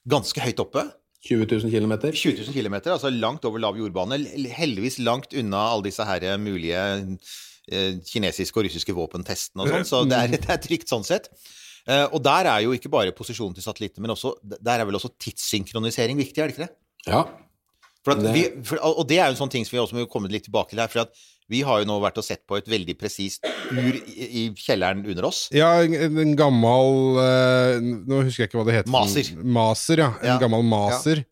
ganske 0.06 0.46
høyt 0.46 0.62
oppe. 0.62 0.86
20 1.26 1.50
000 1.63 1.74
km. 1.74 1.96
20 2.12 2.46
000 2.46 2.54
km, 2.54 2.76
altså 2.93 3.10
langt 3.10 3.50
over 3.50 3.58
lav 3.65 3.80
jordbane. 3.82 4.19
Heldigvis 4.54 5.00
langt 5.02 5.34
unna 5.34 5.72
alle 5.72 5.88
disse 5.88 6.06
her 6.06 6.38
mulige 6.38 7.17
kinesiske 7.69 8.60
og 8.60 8.65
russiske 8.67 8.95
våpentestene 8.95 9.63
og 9.63 9.71
sånn, 9.71 9.86
så 9.88 10.02
det 10.10 10.17
er, 10.19 10.34
det 10.45 10.49
er 10.52 10.62
trygt 10.63 10.91
sånn 10.91 11.06
sett. 11.08 11.30
Eh, 11.88 12.06
og 12.15 12.19
der 12.23 12.47
er 12.47 12.63
jo 12.65 12.73
ikke 12.76 12.91
bare 12.91 13.12
posisjonen 13.15 13.56
til 13.58 13.63
satellitter, 13.65 14.04
men 14.04 14.13
også, 14.15 14.36
der 14.43 14.80
er 14.80 14.88
vel 14.88 14.99
også 14.99 15.13
tidssynkronisering 15.19 16.19
viktig, 16.19 16.39
er 16.43 16.52
det 16.52 16.56
ikke 16.58 16.67
det? 16.67 16.73
Ja. 17.12 17.23
For 18.04 18.17
at 18.17 18.26
vi, 18.36 18.41
for, 18.67 18.82
og 18.84 19.06
det 19.08 19.17
er 19.21 19.30
jo 19.30 19.36
en 19.38 19.39
sånn 19.45 19.52
ting 19.54 19.63
som 19.63 19.78
vi 19.78 19.80
også 19.80 19.95
må 19.95 20.04
komme 20.12 20.28
litt 20.32 20.43
tilbake 20.49 20.73
til 20.73 20.82
her. 20.84 20.89
For 20.91 21.06
at 21.06 21.13
vi 21.52 21.62
har 21.63 21.80
jo 21.80 21.88
nå 21.88 21.95
vært 22.04 22.17
og 22.19 22.26
sett 22.28 22.41
på 22.47 22.58
et 22.60 22.67
veldig 22.71 22.95
presist 22.99 23.45
ur 23.71 23.95
i, 23.95 24.49
kjelleren 24.60 25.06
under 25.08 25.28
oss. 25.30 25.45
Ja, 25.56 25.69
en, 25.84 26.34
gammel 26.39 27.19
eh, 27.23 27.78
Nå 27.84 28.23
husker 28.26 28.43
jeg 28.43 28.52
ikke 28.52 28.60
hva 28.60 28.65
det 28.67 28.76
heter. 28.82 28.91
Maser. 28.91 29.32
Maser, 29.39 30.04
ja. 30.04 30.10
En 30.19 30.34
Ja. 30.34 30.38
gammel 30.41 30.65
maser. 30.67 31.23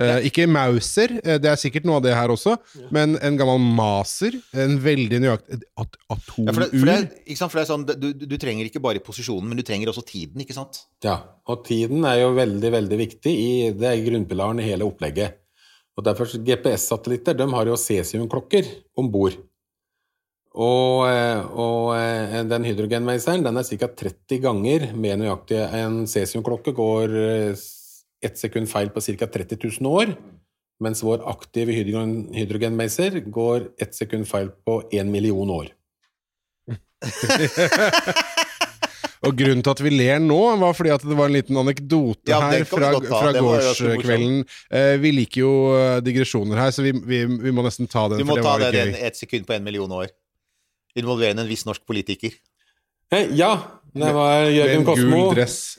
Eh, 0.00 0.26
ikke 0.28 0.46
Mauser, 0.48 1.18
eh, 1.20 1.38
det 1.42 1.50
er 1.50 1.58
sikkert 1.60 1.84
noe 1.88 1.98
av 2.00 2.06
det 2.06 2.14
her 2.16 2.32
også, 2.32 2.54
men 2.94 3.18
en 3.20 3.36
gammel 3.38 3.60
maser. 3.76 4.38
En 4.56 4.78
veldig 4.80 5.20
nøyaktig 5.24 5.60
at, 5.80 5.98
Atomur. 6.12 6.48
Ja, 6.48 6.54
for, 6.56 6.64
det, 6.64 6.70
for, 6.72 6.88
det, 6.88 7.20
ikke 7.26 7.40
sant? 7.40 7.52
for 7.52 7.60
det 7.60 7.64
er 7.64 7.70
sånn, 7.72 7.86
du, 8.00 8.26
du 8.32 8.36
trenger 8.40 8.68
ikke 8.68 8.82
bare 8.84 9.02
posisjonen, 9.04 9.50
men 9.50 9.60
du 9.60 9.64
trenger 9.66 9.92
også 9.92 10.04
tiden, 10.08 10.44
ikke 10.44 10.56
sant? 10.56 10.84
ja. 11.04 11.20
Og 11.50 11.64
tiden 11.66 12.04
er 12.06 12.20
jo 12.20 12.28
veldig, 12.36 12.68
veldig 12.70 12.96
viktig. 13.00 13.30
I, 13.34 13.54
det 13.74 13.88
er 13.88 14.04
grunnpilaren 14.04 14.60
i 14.62 14.66
hele 14.68 14.86
opplegget. 14.86 15.40
Og 15.98 16.04
derfor 16.06 16.30
GPS-satellitter 16.30 17.34
de 17.36 17.48
har 17.50 17.68
jo 17.68 17.74
cesiumklokker 17.76 18.68
om 19.02 19.08
bord. 19.12 19.34
Og, 20.52 21.02
eh, 21.08 21.42
og 21.58 22.46
den 22.46 22.68
hydrogenmeiseren 22.68 23.42
den 23.42 23.58
er 23.58 23.66
ca. 23.66 23.90
30 24.04 24.40
ganger 24.46 24.86
mer 24.94 25.18
nøyaktig. 25.18 25.58
En 25.82 26.04
cesiumklokke 26.08 26.76
går 26.78 27.18
ett 28.22 28.38
sekund 28.38 28.70
feil 28.70 28.90
på 28.94 29.00
ca. 29.00 29.26
30 29.26 29.58
000 29.80 29.92
år, 29.92 30.14
mens 30.82 31.02
vår 31.02 31.22
aktive 31.30 31.72
hydrogen, 31.74 32.34
hydrogenmeiser 32.34 33.20
går 33.26 33.68
ett 33.82 33.94
sekund 33.94 34.28
feil 34.28 34.50
på 34.66 34.82
én 34.92 35.10
million 35.10 35.50
år. 35.50 35.72
Og 39.22 39.36
grunnen 39.38 39.62
til 39.62 39.70
at 39.70 39.80
vi 39.84 39.90
ler 39.92 40.18
nå, 40.22 40.38
var 40.58 40.72
fordi 40.74 40.90
at 40.90 41.04
det 41.06 41.14
var 41.14 41.30
en 41.30 41.36
liten 41.36 41.58
anekdote 41.60 42.32
Ja, 42.32 42.40
her 42.50 42.64
fra, 42.66 42.90
fra 42.98 43.30
gårdskvelden. 43.36 44.40
Eh, 44.66 44.94
vi 45.02 45.12
liker 45.14 45.44
jo 45.44 45.52
eh, 45.76 45.98
digresjoner 46.02 46.58
her, 46.58 46.72
så 46.74 46.82
vi, 46.82 46.90
vi, 47.06 47.20
vi 47.44 47.52
må 47.54 47.62
nesten 47.62 47.86
ta 47.90 48.08
den. 48.10 48.18
Du 48.18 48.26
må 48.26 48.34
for 48.34 48.42
det 48.42 48.48
ta 48.48 48.56
det 48.64 48.72
den 48.74 48.96
ett 48.98 49.18
sekund 49.18 49.46
på 49.46 49.54
en 49.54 49.62
million 49.66 49.94
år. 49.94 50.10
Involverende 50.98 51.46
en 51.46 51.52
viss 51.52 51.62
norsk 51.68 51.86
politiker. 51.86 52.34
Eh, 53.14 53.30
ja, 53.38 53.52
det 53.94 54.14
var 54.16 54.46
Jørgen 54.48 54.84
Kosmo. 54.88 55.22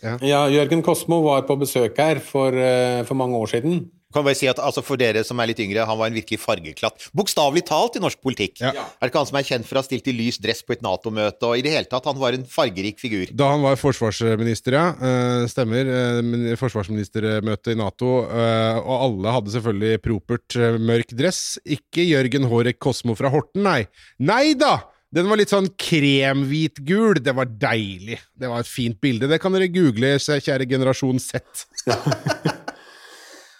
Ja. 0.04 0.16
Ja, 0.22 0.42
Jørgen 0.54 0.84
Kosmo 0.86 1.22
var 1.26 1.44
på 1.50 1.58
besøk 1.60 1.98
her 1.98 2.20
for, 2.22 2.54
eh, 2.54 3.04
for 3.08 3.16
mange 3.18 3.36
år 3.40 3.50
siden. 3.56 3.86
Kan 4.14 4.22
bare 4.22 4.38
si 4.38 4.46
at 4.46 4.60
altså, 4.62 4.84
For 4.86 4.94
dere 5.02 5.24
som 5.26 5.40
er 5.42 5.48
litt 5.50 5.58
yngre, 5.64 5.88
han 5.90 5.98
var 5.98 6.12
en 6.12 6.14
virkelig 6.14 6.38
fargeklatt. 6.38 7.08
Bokstavelig 7.18 7.64
talt 7.66 7.96
i 7.98 8.02
norsk 8.04 8.20
politikk. 8.22 8.60
Ja. 8.62 8.70
Er 8.70 9.02
det 9.02 9.10
ikke 9.10 9.24
han 9.24 9.26
som 9.32 9.40
er 9.40 9.48
kjent 9.48 9.66
for 9.66 9.80
å 9.80 9.82
ha 9.82 9.88
stilt 9.88 10.06
i 10.06 10.14
lys 10.14 10.38
dress 10.38 10.62
på 10.62 10.76
et 10.76 10.84
Nato-møte, 10.86 11.42
og 11.50 11.58
i 11.58 11.64
det 11.66 11.74
hele 11.74 11.90
tatt, 11.90 12.06
han 12.06 12.20
var 12.22 12.38
en 12.38 12.46
fargerik 12.46 13.02
figur. 13.02 13.34
Da 13.34 13.50
han 13.56 13.66
var 13.66 13.74
forsvarsminister, 13.82 14.78
ja. 14.78 14.86
eh, 15.02 15.48
Stemmer. 15.50 15.90
eh, 15.90 16.54
Forsvarsministermøte 16.62 17.74
i 17.74 17.80
Nato. 17.82 18.12
Og 18.30 18.94
alle 19.00 19.34
hadde 19.34 19.56
selvfølgelig 19.58 20.02
propert 20.06 20.62
mørk 20.78 21.18
dress. 21.18 21.58
Ikke 21.66 22.06
Jørgen 22.06 22.46
Hårek 22.54 22.78
Kosmo 22.78 23.18
fra 23.18 23.34
Horten, 23.34 23.66
nei. 23.66 23.88
Nei 24.22 24.54
da! 24.54 24.76
Den 25.14 25.30
var 25.30 25.38
litt 25.38 25.52
sånn 25.54 25.70
kremhvit-gul. 25.78 27.22
Det 27.22 27.36
var 27.38 27.46
deilig. 27.46 28.18
Det 28.34 28.50
var 28.50 28.64
et 28.64 28.70
fint 28.70 28.98
bilde. 29.02 29.30
Det 29.30 29.38
kan 29.42 29.54
dere 29.54 29.70
google, 29.70 30.16
kjære 30.18 30.70
generasjon 30.70 31.22
Z. 31.22 31.68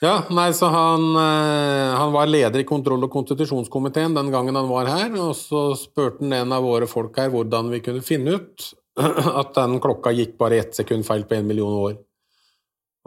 Ja, 0.04 0.18
nei, 0.36 0.50
så 0.52 0.68
han, 0.68 1.04
eh, 1.16 1.94
han 1.96 2.12
var 2.12 2.28
leder 2.28 2.60
i 2.60 2.66
kontroll- 2.68 3.06
og 3.06 3.12
konstitusjonskomiteen 3.14 4.16
den 4.18 4.34
gangen 4.34 4.58
han 4.60 4.68
var 4.68 4.90
her, 4.92 5.14
og 5.16 5.32
så 5.40 5.62
spurte 5.80 6.26
han 6.26 6.36
en 6.42 6.52
av 6.52 6.66
våre 6.66 6.90
folk 6.92 7.16
her 7.22 7.30
hvordan 7.32 7.70
vi 7.72 7.80
kunne 7.86 8.04
finne 8.04 8.36
ut 8.36 8.66
at 9.40 9.54
den 9.56 9.78
klokka 9.80 10.12
gikk 10.12 10.36
bare 10.42 10.60
ett 10.60 10.76
sekund 10.76 11.08
feil 11.08 11.24
på 11.30 11.38
en 11.38 11.48
million 11.48 11.78
år. 11.86 11.96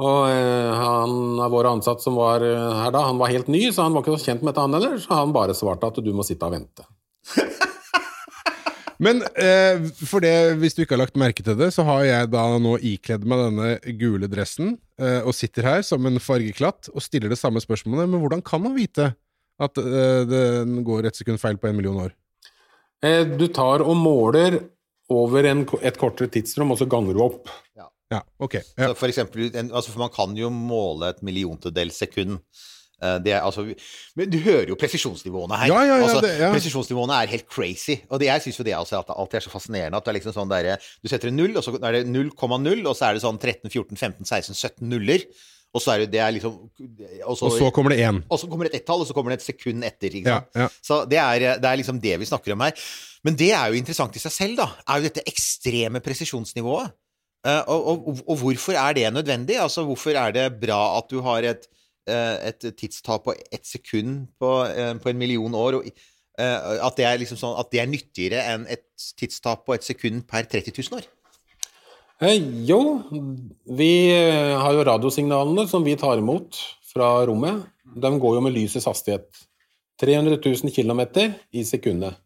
Og 0.00 0.22
eh, 0.30 0.72
han 0.72 1.36
av 1.44 1.52
våre 1.52 1.76
ansatte 1.76 2.06
som 2.06 2.16
var 2.16 2.40
eh, 2.44 2.80
her 2.80 2.96
da, 2.96 3.04
han 3.10 3.20
var 3.20 3.34
helt 3.34 3.52
ny, 3.52 3.66
så 3.68 3.84
han 3.84 3.92
var 3.92 4.06
ikke 4.06 4.16
så 4.16 4.30
kjent 4.30 4.40
med 4.40 4.54
dette 4.54 4.64
han 4.64 4.80
heller, 4.80 4.96
så 5.04 5.20
han 5.20 5.36
bare 5.36 5.58
svarte 5.58 5.92
at 5.92 6.00
du 6.00 6.12
må 6.16 6.24
sitte 6.24 6.48
og 6.48 6.56
vente. 6.56 6.88
Men 9.02 9.20
eh, 9.36 9.82
for 10.08 10.24
det, 10.24 10.56
hvis 10.60 10.76
du 10.76 10.82
ikke 10.82 10.96
har 10.96 11.04
lagt 11.04 11.18
merke 11.20 11.44
til 11.44 11.56
det, 11.58 11.68
så 11.74 11.84
har 11.88 12.04
jeg 12.06 12.30
da 12.32 12.44
nå 12.62 12.76
ikledd 12.80 13.26
meg 13.28 13.42
denne 13.44 13.96
gule 14.00 14.28
dressen 14.32 14.76
eh, 15.00 15.20
og 15.20 15.36
sitter 15.36 15.68
her 15.68 15.84
som 15.86 16.06
en 16.08 16.20
fargeklatt 16.22 16.90
og 16.94 17.04
stiller 17.04 17.32
det 17.32 17.40
samme 17.40 17.60
spørsmålet. 17.62 18.08
Men 18.08 18.22
hvordan 18.22 18.44
kan 18.46 18.64
man 18.64 18.76
vite 18.76 19.10
at 19.60 19.82
eh, 19.82 20.22
den 20.28 20.80
går 20.86 21.08
et 21.10 21.18
sekund 21.18 21.40
feil 21.42 21.60
på 21.60 21.68
en 21.68 21.76
million 21.76 22.00
år? 22.06 22.16
Eh, 23.04 23.24
Du 23.36 23.46
tar 23.52 23.84
og 23.84 23.96
måler 24.00 24.60
over 25.12 25.46
en, 25.46 25.62
et 25.86 26.00
kortere 26.00 26.32
tidsrom, 26.32 26.72
og 26.74 26.80
så 26.80 26.88
ganger 26.90 27.14
du 27.14 27.22
opp. 27.22 27.52
Ja, 28.10 28.20
ok. 28.38 28.54
Ja. 28.78 28.88
Så 28.88 28.94
for 28.98 29.10
eksempel, 29.10 29.50
en, 29.50 29.72
altså 29.74 29.92
for 29.92 30.04
man 30.04 30.12
kan 30.14 30.34
jo 30.38 30.50
måle 30.50 31.10
et 31.10 31.22
milliontedels 31.26 31.98
sekund. 31.98 32.38
Eh, 33.02 33.18
Det 33.24 33.32
er, 33.34 33.40
altså, 33.44 33.66
men 34.16 34.30
du 34.32 34.38
hører 34.40 34.70
jo 34.72 34.76
presisjonsnivåene 34.80 35.58
her. 35.60 35.68
Ja, 35.72 35.80
ja, 35.84 35.96
ja, 36.00 36.04
altså, 36.06 36.22
det-. 36.24 36.52
Presisjonsnivåene 36.54 37.18
er 37.22 37.32
helt 37.34 37.48
crazy. 37.52 37.98
Og 38.08 38.20
det, 38.22 38.30
jeg 38.30 38.46
syns 38.46 38.60
jo 38.60 38.64
det 38.64 38.76
altså, 38.76 39.02
at 39.02 39.10
alltid 39.12 39.40
er 39.40 39.44
så 39.48 39.52
fascinerende 39.52 39.98
at 40.00 40.06
det 40.06 40.14
er 40.14 40.18
liksom 40.20 40.36
sånn 40.36 40.54
der, 40.54 40.70
du 41.02 41.10
setter 41.12 41.28
en 41.28 41.36
null, 41.36 41.56
og 41.56 41.66
så 41.66 41.76
er 41.76 41.98
det 41.98 42.06
0,0, 42.08 42.86
og 42.86 42.96
så 42.96 43.10
er 43.10 43.18
det 43.18 43.22
sånn 43.26 43.38
13, 43.42 43.68
14, 43.68 43.96
15, 44.00 44.24
16, 44.24 44.54
17 44.56 44.88
nuller. 44.88 45.26
Og 45.76 45.82
så 45.82 45.98
det, 46.00 46.06
det 46.14 46.24
liksom 46.38 46.54
og 47.26 47.34
så, 47.36 47.50
Og 47.50 47.52
så 47.58 47.66
kommer 47.74 47.92
det 47.92 47.98
én. 48.00 48.22
og 48.32 48.38
så 48.40 48.48
kommer 48.48 48.64
det 48.64 48.72
et 48.72 48.80
ett-tall, 48.80 49.02
og 49.04 49.08
så 49.10 49.12
kommer 49.12 49.34
det 49.34 49.42
et 49.42 49.48
sekund 49.50 49.84
etter. 49.84 50.14
Så 50.80 51.02
det 51.10 51.18
er, 51.20 51.58
det 51.60 51.68
er 51.68 51.76
liksom 51.76 51.98
det 52.00 52.14
vi 52.22 52.28
snakker 52.28 52.54
om 52.54 52.62
her. 52.64 52.72
Men 53.26 53.36
det 53.36 53.50
er 53.52 53.68
jo 53.68 53.76
interessant 53.76 54.16
i 54.16 54.22
seg 54.22 54.32
selv, 54.32 54.56
da. 54.62 54.70
Er 54.88 55.02
jo 55.02 55.10
dette 55.10 55.24
ekstreme 55.28 56.00
presisjonsnivået. 56.00 56.94
Eh, 57.46 57.62
og, 57.68 58.08
og, 58.08 58.22
og 58.24 58.38
hvorfor 58.40 58.78
er 58.78 58.96
det 58.96 59.12
nødvendig? 59.12 59.58
Altså, 59.60 59.84
hvorfor 59.84 60.16
er 60.16 60.32
det 60.32 60.46
bra 60.62 60.80
at 60.96 61.10
du 61.12 61.20
har 61.26 61.44
et, 61.52 61.68
et 62.06 62.68
tidstap 62.78 63.24
på 63.26 63.34
ett 63.52 63.66
sekund 63.66 64.28
på, 64.38 64.52
eh, 64.66 64.94
på 65.02 65.10
en 65.10 65.18
million 65.18 65.54
år? 65.54 65.80
Og, 65.80 65.88
eh, 66.38 66.84
at, 66.86 66.96
det 66.96 67.06
er 67.08 67.18
liksom 67.18 67.40
sånn, 67.40 67.58
at 67.58 67.70
det 67.72 67.82
er 67.82 67.90
nyttigere 67.90 68.44
enn 68.52 68.66
et 68.70 68.86
tidstap 69.18 69.66
på 69.66 69.74
et 69.74 69.86
sekund 69.86 70.26
per 70.30 70.46
30 70.46 70.74
000 70.76 71.00
år? 71.00 71.08
Eh, 72.24 72.38
jo, 72.64 72.80
vi 73.76 73.90
eh, 74.14 74.54
har 74.56 74.72
jo 74.72 74.84
radiosignalene 74.88 75.66
som 75.68 75.84
vi 75.84 75.96
tar 76.00 76.22
imot 76.22 76.56
fra 76.88 77.10
rommet. 77.28 77.66
De 77.84 78.12
går 78.20 78.38
jo 78.38 78.44
med 78.44 78.54
lysets 78.56 78.88
hastighet. 78.88 79.28
300 80.00 80.38
000 80.44 80.72
km 80.72 81.02
i 81.52 81.64
sekundet. 81.64 82.16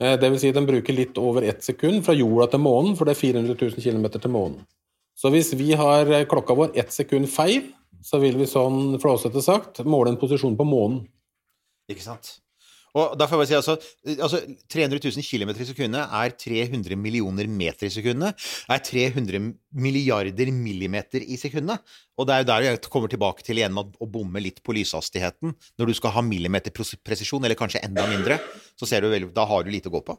Eh, 0.00 0.16
det 0.20 0.30
vil 0.32 0.40
si 0.40 0.52
de 0.52 0.64
bruker 0.66 0.96
litt 0.96 1.18
over 1.20 1.44
ett 1.48 1.64
sekund 1.64 2.04
fra 2.04 2.16
jorda 2.16 2.50
til 2.52 2.64
månen, 2.64 2.96
for 2.96 3.08
det 3.08 3.16
er 3.16 3.22
400 3.22 3.56
000 3.56 3.84
km 3.84 4.06
til 4.16 4.32
månen. 4.32 4.60
Så 5.16 5.32
hvis 5.32 5.52
vi 5.56 5.72
har 5.76 6.08
eh, 6.08 6.26
klokka 6.28 6.56
vår 6.56 6.76
ett 6.80 6.92
sekund 6.92 7.28
feil, 7.28 7.70
så 8.04 8.20
vil 8.22 8.38
vi 8.40 8.48
sånn 8.48 8.98
flåsete 9.02 9.42
sagt 9.44 9.82
måle 9.86 10.14
en 10.14 10.20
posisjon 10.20 10.56
på 10.58 10.68
månen. 10.68 11.02
Ikke 11.90 12.04
sant? 12.04 12.38
Og 12.98 13.12
da 13.18 13.26
får 13.28 13.36
jeg 13.36 13.40
bare 13.40 13.48
si 13.50 13.56
altså, 13.58 13.74
altså 14.16 14.40
300 14.72 14.98
000 14.98 15.26
km 15.26 15.52
i 15.54 15.66
sekundet 15.68 16.14
er 16.20 16.32
300 16.34 16.98
millioner 16.98 17.46
meter 17.46 17.86
i 17.86 17.92
sekundet. 17.94 18.48
Er 18.66 18.82
300 18.82 19.38
milliarder 19.78 20.50
millimeter 20.54 21.22
i 21.22 21.38
sekundet. 21.38 21.84
Og 22.18 22.26
det 22.26 22.34
er 22.34 22.42
jo 22.42 22.48
der 22.50 22.66
jeg 22.66 22.82
kommer 22.90 23.12
tilbake 23.12 23.46
til 23.46 23.60
igjen 23.60 23.76
med 23.76 23.94
å 24.02 24.10
bomme 24.10 24.42
litt 24.42 24.58
på 24.66 24.74
lyshastigheten. 24.74 25.54
Når 25.78 25.92
du 25.92 25.94
skal 26.00 26.16
ha 26.16 26.24
millimeterpresisjon, 26.26 27.46
eller 27.46 27.58
kanskje 27.58 27.84
enda 27.86 28.08
mindre, 28.10 28.40
så 28.74 28.90
ser 28.90 29.06
du 29.06 29.12
vel, 29.12 29.30
da 29.34 29.46
har 29.46 29.62
du 29.64 29.70
lite 29.70 29.92
å 29.92 29.94
gå 29.94 30.02
på. 30.10 30.18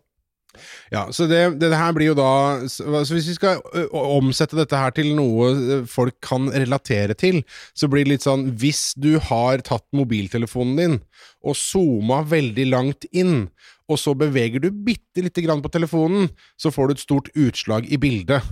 Ja, 0.91 1.05
så 1.15 1.27
det, 1.31 1.39
det 1.61 1.71
her 1.71 1.93
blir 1.95 2.11
jo 2.11 2.15
da 2.17 2.67
Så 2.67 2.83
hvis 3.13 3.29
vi 3.29 3.37
skal 3.37 3.61
omsette 3.95 4.57
dette 4.59 4.75
her 4.75 4.91
til 4.95 5.13
noe 5.15 5.81
folk 5.89 6.17
kan 6.23 6.49
relatere 6.51 7.15
til, 7.15 7.41
så 7.77 7.87
blir 7.91 8.05
det 8.05 8.17
litt 8.17 8.27
sånn 8.27 8.49
Hvis 8.59 8.91
du 8.99 9.15
har 9.31 9.63
tatt 9.67 9.87
mobiltelefonen 9.95 10.81
din 10.81 10.99
og 11.41 11.55
zooma 11.57 12.19
veldig 12.29 12.67
langt 12.69 13.07
inn, 13.17 13.47
og 13.89 13.97
så 13.97 14.13
beveger 14.13 14.61
du 14.61 14.67
bitte 14.69 15.23
lite 15.25 15.41
grann 15.41 15.63
på 15.63 15.71
telefonen, 15.73 16.27
så 16.53 16.69
får 16.69 16.87
du 16.87 16.93
et 16.93 17.01
stort 17.01 17.31
utslag 17.33 17.87
i 17.89 17.97
bildet. 17.97 18.45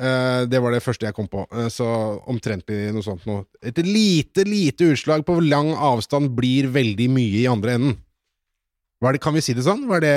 Eh, 0.00 0.42
det 0.50 0.58
var 0.60 0.74
det 0.74 0.82
første 0.82 1.06
jeg 1.06 1.14
kom 1.14 1.28
på. 1.30 1.44
Eh, 1.54 1.68
så 1.72 1.86
omtrentlig 2.30 2.90
noe 2.94 3.06
sånt 3.06 3.26
noe. 3.30 3.46
Et 3.62 3.78
lite, 3.86 4.44
lite 4.48 4.90
utslag 4.94 5.24
på 5.26 5.38
lang 5.44 5.72
avstand 5.74 6.32
blir 6.34 6.68
veldig 6.74 7.08
mye 7.14 7.44
i 7.44 7.50
andre 7.50 7.78
enden. 7.78 7.96
Hva 9.04 9.10
er 9.12 9.18
det, 9.18 9.20
kan 9.20 9.34
vi 9.36 9.42
si 9.44 9.52
det 9.52 9.66
sånn? 9.66 9.82
Var 9.90 10.00
det 10.00 10.12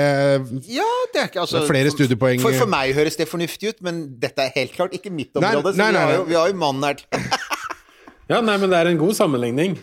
Ja, 0.72 0.86
det 1.12 1.20
er 1.20 1.26
ikke 1.28 1.42
altså 1.42 1.60
er 1.60 1.66
flere 1.68 1.90
studiepoeng. 1.92 2.40
For, 2.40 2.56
for 2.56 2.70
meg 2.72 2.94
høres 2.96 3.18
det 3.20 3.26
fornuftig 3.28 3.74
ut, 3.74 3.82
men 3.84 3.98
dette 4.22 4.46
er 4.46 4.54
helt 4.54 4.72
klart 4.72 4.94
ikke 4.96 5.12
mitt 5.12 5.34
Nei, 5.36 5.50
område. 5.58 5.74
nei, 5.76 5.90
så 5.90 5.92
vi 5.92 5.98
har, 6.00 6.14
jo, 6.16 6.22
vi 6.30 6.38
har 6.38 6.48
jo 6.48 6.56
mannen 6.62 6.86
her 6.88 7.02
Ja, 8.32 8.40
nei, 8.40 8.56
men 8.60 8.72
det 8.72 8.80
er 8.80 8.88
en 8.90 9.00
god 9.00 9.12
sammenligning. 9.16 9.76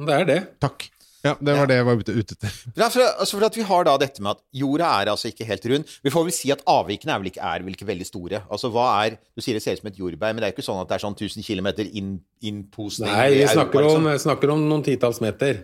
Det 0.00 0.16
er 0.22 0.24
det. 0.28 0.38
Takk. 0.64 0.88
Ja, 1.20 1.34
det 1.36 1.52
var 1.52 1.68
det 1.68 1.76
jeg 1.76 1.84
var 1.84 1.98
ute, 2.00 2.12
ute 2.16 2.36
etter. 2.36 2.52
For, 2.94 3.02
altså 3.04 3.36
for 3.36 3.44
at 3.50 3.56
vi 3.58 3.64
har 3.68 3.84
da 3.84 3.96
dette 4.00 4.22
med 4.24 4.38
at 4.38 4.40
jorda 4.56 4.88
er 5.02 5.10
altså 5.12 5.28
ikke 5.28 5.44
helt 5.48 5.66
rund. 5.68 5.90
Vi 6.04 6.12
får 6.12 6.24
vel 6.30 6.32
si 6.32 6.52
at 6.54 6.62
avvikene 6.64 7.12
er 7.12 7.20
vel 7.20 7.28
ikke, 7.28 7.42
er 7.44 7.64
vel 7.66 7.76
ikke 7.76 7.88
veldig 7.90 8.06
store. 8.08 8.40
Altså 8.48 8.70
hva 8.72 8.86
er 9.04 9.18
Du 9.36 9.44
sier 9.44 9.56
det 9.58 9.60
ser 9.64 9.76
ut 9.76 9.82
som 9.82 9.90
et 9.92 10.00
jordbær, 10.00 10.32
men 10.32 10.40
det 10.40 10.48
er 10.48 10.54
ikke 10.56 10.64
sånn 10.64 10.80
at 10.80 10.88
det 10.88 10.96
er 10.96 11.04
sånn 11.04 11.18
1000 11.18 11.44
km 11.44 11.68
inn, 11.92 12.14
innposning 12.40 13.12
Nei, 13.12 13.26
vi 13.34 13.42
vi 13.42 13.44
Europa, 13.44 13.58
snakker 13.58 13.90
om, 13.90 14.08
liksom. 14.08 14.24
snakker 14.24 14.54
om 14.56 14.64
noen 14.72 14.86
titalls 14.88 15.20
meter. 15.24 15.60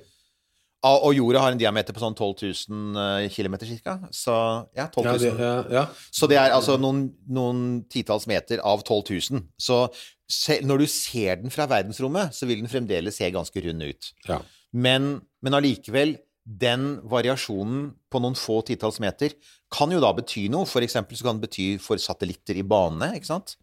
Og 1.02 1.14
jorda 1.16 1.42
har 1.42 1.54
en 1.54 1.60
diameter 1.60 1.94
på 1.96 2.02
sånn 2.02 2.16
12 2.16 2.34
000 2.70 3.30
km 3.34 3.56
ca. 3.84 3.96
Så 4.14 4.34
ja, 4.76 4.88
12 4.92 5.06
Ja, 5.06 5.14
det, 5.22 5.32
ja, 5.40 5.54
ja. 5.78 5.84
Så 6.14 6.28
det 6.30 6.38
er 6.40 6.54
altså 6.56 6.76
noen, 6.80 7.08
noen 7.28 7.64
titalls 7.92 8.28
meter 8.30 8.62
av 8.64 8.84
12 8.84 9.02
000. 9.32 9.46
Så 9.58 9.80
se, 10.28 10.60
når 10.66 10.84
du 10.84 10.86
ser 10.90 11.42
den 11.42 11.54
fra 11.54 11.68
verdensrommet, 11.70 12.34
så 12.36 12.48
vil 12.48 12.62
den 12.62 12.70
fremdeles 12.70 13.18
se 13.18 13.30
ganske 13.34 13.66
rund 13.68 13.86
ut. 13.86 14.12
ja. 14.28 14.42
Men, 14.76 15.20
men 15.40 15.56
allikevel, 15.56 16.16
den 16.46 16.98
variasjonen 17.08 17.86
på 18.12 18.20
noen 18.22 18.36
få 18.38 18.60
titalls 18.66 18.98
meter 19.02 19.32
kan 19.72 19.90
jo 19.90 20.02
da 20.02 20.12
bety 20.14 20.46
noe. 20.52 20.68
For 20.68 20.84
eksempel 20.84 21.18
så 21.18 21.26
kan 21.26 21.40
det 21.40 21.48
bety 21.48 21.68
for 21.82 21.98
satellitter 22.02 22.58
i 22.60 22.66
bane, 22.66 23.14
ikke 23.16 23.30
sant? 23.30 23.56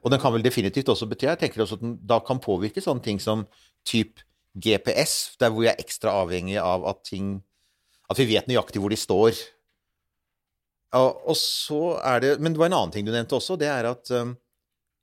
Og 0.00 0.10
den 0.12 0.20
kan 0.22 0.34
vel 0.34 0.44
definitivt 0.44 0.90
også 0.92 1.08
bety 1.10 1.26
Jeg 1.26 1.40
tenker 1.40 1.64
også 1.64 1.78
at 1.78 1.84
den 1.84 1.94
da 2.06 2.20
kan 2.22 2.38
påvirke 2.42 2.82
sånne 2.84 3.02
ting 3.02 3.18
som 3.22 3.46
typ 3.88 4.20
GPS, 4.54 5.36
der 5.40 5.52
hvor 5.52 5.62
vi 5.64 5.70
er 5.70 5.78
ekstra 5.78 6.14
avhengig 6.24 6.58
av 6.58 6.86
at 6.90 7.04
ting 7.06 7.40
At 8.10 8.18
vi 8.18 8.26
vet 8.26 8.48
nøyaktig 8.50 8.80
hvor 8.82 8.90
de 8.90 8.98
står. 8.98 9.36
Og, 10.98 11.20
og 11.30 11.36
så 11.38 12.00
er 12.02 12.20
det 12.20 12.30
Men 12.40 12.52
det 12.52 12.58
var 12.58 12.70
en 12.70 12.78
annen 12.80 12.94
ting 12.94 13.06
du 13.06 13.12
nevnte 13.14 13.36
også. 13.38 13.54
Det 13.60 13.68
er 13.70 13.86
at 13.92 14.10
um, 14.10 14.34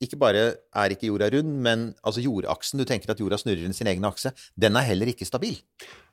ikke 0.03 0.19
bare 0.19 0.43
er 0.75 0.93
ikke 0.93 1.07
jorda 1.07 1.29
rund, 1.33 1.55
men 1.63 1.87
altså 2.03 2.21
jordaksen 2.21 2.81
Du 2.81 2.85
tenker 2.85 3.11
at 3.11 3.21
jorda 3.21 3.39
snurrer 3.39 3.63
rundt 3.63 3.79
sin 3.79 3.87
egen 3.87 4.05
akse. 4.05 4.33
Den 4.59 4.75
er 4.75 4.85
heller 4.85 5.09
ikke 5.09 5.25
stabil. 5.25 5.57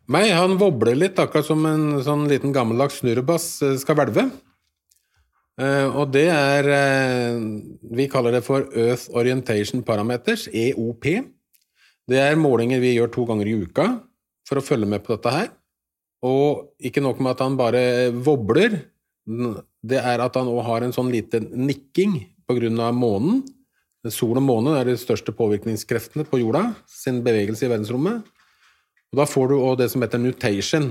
Nei, 0.09 0.29
han 0.37 0.59
wobler 0.61 0.97
litt, 0.97 1.19
akkurat 1.21 1.49
som 1.49 1.65
en 1.69 2.03
sånn 2.05 2.27
liten 2.29 2.53
gammeldags 2.53 3.01
snurrebass 3.01 3.47
eh, 3.65 3.79
skal 3.81 3.97
hvelve. 3.99 4.27
Eh, 5.61 5.87
og 5.87 6.11
det 6.13 6.27
er 6.29 6.69
eh, 6.75 7.45
Vi 7.95 8.09
kaller 8.13 8.35
det 8.37 8.43
for 8.45 8.67
Earth 8.77 9.09
Orientation 9.17 9.85
Parameters, 9.87 10.49
EOP. 10.53 11.09
Det 12.11 12.21
er 12.21 12.37
målinger 12.37 12.81
vi 12.83 12.95
gjør 12.99 13.13
to 13.15 13.25
ganger 13.29 13.49
i 13.49 13.57
uka 13.65 13.87
for 14.49 14.61
å 14.61 14.65
følge 14.65 14.89
med 14.89 15.05
på 15.07 15.15
dette 15.17 15.33
her. 15.33 15.49
Og 16.25 16.71
ikke 16.81 17.03
nok 17.05 17.21
med 17.21 17.35
at 17.35 17.43
han 17.45 17.57
bare 17.57 17.83
wobler, 18.25 18.77
det 19.27 20.01
er 20.01 20.21
at 20.21 20.37
han 20.37 20.49
òg 20.53 20.63
har 20.67 20.85
en 20.85 20.93
sånn 20.93 21.11
liten 21.13 21.49
nikking 21.67 22.19
av 22.49 22.93
månen. 22.97 23.43
Sol 24.13 24.37
og 24.37 24.45
måne 24.45 24.75
er 24.77 24.85
de 24.85 24.99
største 25.01 25.33
påvirkningskreftene 25.33 26.27
på 26.29 26.43
jorda 26.43 26.75
sin 26.89 27.23
bevegelse 27.25 27.65
i 27.65 27.71
verdensrommet. 27.73 28.21
Og 29.15 29.21
da 29.21 29.25
får 29.25 29.49
du 29.49 29.55
òg 29.63 29.79
det 29.81 29.91
som 29.93 30.03
heter 30.05 30.21
nutation. 30.21 30.91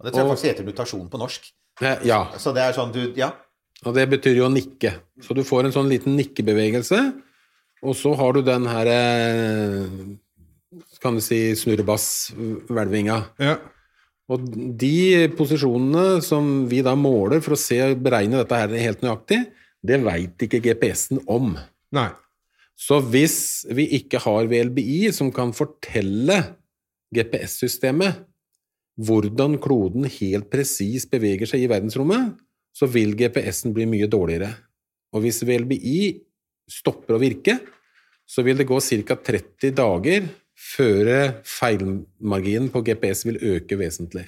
Og 0.00 0.06
det 0.06 0.12
tror 0.14 0.22
jeg 0.22 0.30
Og- 0.30 0.36
faktisk 0.36 0.48
heter 0.54 0.64
mutasjon 0.64 1.08
på 1.10 1.18
norsk. 1.20 1.52
Ja, 2.04 2.30
Så 2.38 2.54
det 2.54 2.62
er 2.62 2.72
sånn 2.72 2.92
du 2.92 3.12
Ja. 3.14 3.32
og 3.84 3.94
det 3.94 4.08
betyr 4.08 4.36
jo 4.36 4.48
å 4.48 4.52
nikke. 4.52 5.00
Så 5.20 5.34
du 5.34 5.42
får 5.42 5.66
en 5.66 5.72
sånn 5.72 5.88
liten 5.88 6.16
nikkebevegelse, 6.16 7.22
og 7.84 7.96
så 7.98 8.14
har 8.18 8.34
du 8.34 8.40
den 8.44 8.66
her 8.70 8.90
eh, 8.90 9.86
kan 11.02 11.18
du 11.18 11.22
si, 11.22 11.52
snurrebass-hvelvinga. 11.60 13.18
Ja. 13.42 13.58
Og 14.32 14.44
de 14.80 15.28
posisjonene 15.36 16.22
som 16.24 16.64
vi 16.70 16.80
da 16.84 16.94
måler 16.96 17.44
for 17.44 17.56
å 17.56 17.60
se 17.60 17.78
beregne 18.00 18.40
dette 18.40 18.60
her 18.60 18.72
helt 18.80 19.04
nøyaktig, 19.04 19.42
det 19.84 20.00
veit 20.00 20.46
ikke 20.46 20.62
GPS-en 20.64 21.20
om. 21.28 21.52
Nei. 21.94 22.08
Så 22.74 22.98
hvis 23.04 23.36
vi 23.70 23.86
ikke 24.00 24.22
har 24.24 24.48
VLBI 24.50 25.12
som 25.14 25.28
kan 25.34 25.52
fortelle 25.54 26.40
GPS-systemet 27.14 28.24
hvordan 29.04 29.58
kloden 29.62 30.06
helt 30.06 30.48
presis 30.52 31.06
beveger 31.10 31.50
seg 31.50 31.64
i 31.64 31.70
verdensrommet, 31.70 32.34
så 32.74 32.86
vil 32.90 33.14
GPS-en 33.18 33.74
bli 33.74 33.86
mye 33.90 34.08
dårligere. 34.10 34.50
Og 35.14 35.24
hvis 35.24 35.42
VLBI 35.46 35.98
stopper 36.70 37.16
å 37.16 37.20
virke, 37.22 37.58
så 38.26 38.42
vil 38.44 38.56
det 38.56 38.66
gå 38.68 38.78
ca. 38.80 39.16
30 39.16 39.74
dager 39.76 40.28
før 40.54 41.10
feilmarginen 41.44 42.70
på 42.72 42.82
GPS 42.86 43.24
vil 43.28 43.38
øke 43.42 43.76
vesentlig. 43.78 44.26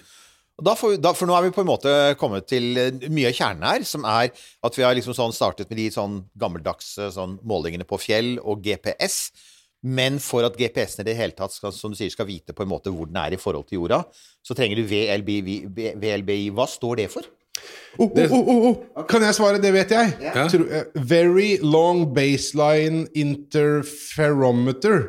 Vi- 0.57 0.97
da, 0.97 1.13
for 1.13 1.27
nå 1.29 1.37
er 1.37 1.43
vi 1.43 1.51
på 1.51 1.61
en 1.61 1.69
måte 1.69 2.17
kommet 2.17 2.47
til 2.49 2.77
eh, 2.79 2.91
mye 3.13 3.29
av 3.29 3.35
kjernen 3.37 3.63
her, 3.63 3.83
som 3.85 4.05
er 4.05 4.31
at 4.65 4.75
vi 4.77 4.83
har 4.83 4.95
liksom 4.95 5.13
sånn 5.13 5.35
startet 5.35 5.69
med 5.69 5.77
de 5.77 5.91
sånn 5.91 6.25
gammeldagse 6.39 7.11
sånn 7.13 7.39
målingene 7.45 7.85
på 7.85 7.99
fjell 8.01 8.39
og 8.43 8.63
GPS. 8.65 9.33
Men 9.85 10.19
for 10.19 10.43
at 10.49 10.57
GPS-en 10.57 11.05
i 11.05 11.11
det 11.11 11.17
hele 11.19 11.33
tatt 11.37 11.53
skal, 11.53 11.73
som 11.73 11.93
du 11.93 11.97
sier, 11.99 12.11
skal 12.11 12.27
vite 12.27 12.55
på 12.57 12.63
en 12.65 12.69
måte 12.73 12.89
hvor 12.91 13.07
den 13.07 13.17
er 13.21 13.37
i 13.37 13.37
forhold 13.41 13.69
til 13.69 13.79
jorda, 13.83 14.01
så 14.43 14.57
trenger 14.57 14.77
du 14.81 14.87
VLBI. 14.89 15.59
VLBI. 16.01 16.51
Hva 16.57 16.67
står 16.67 16.97
det 16.97 17.11
for? 17.13 17.23
Oh, 17.99 18.11
oh, 18.13 18.33
oh, 18.33 18.49
oh, 18.53 18.77
oh. 18.97 19.05
Kan 19.09 19.23
jeg 19.25 19.35
svare? 19.39 19.57
Det 19.63 19.71
vet 19.73 19.91
jeg. 19.95 20.33
Tro- 20.53 20.67
eh, 20.69 20.83
very 21.01 21.57
long 21.65 22.03
baseline 22.15 23.07
interferometer. 23.17 25.07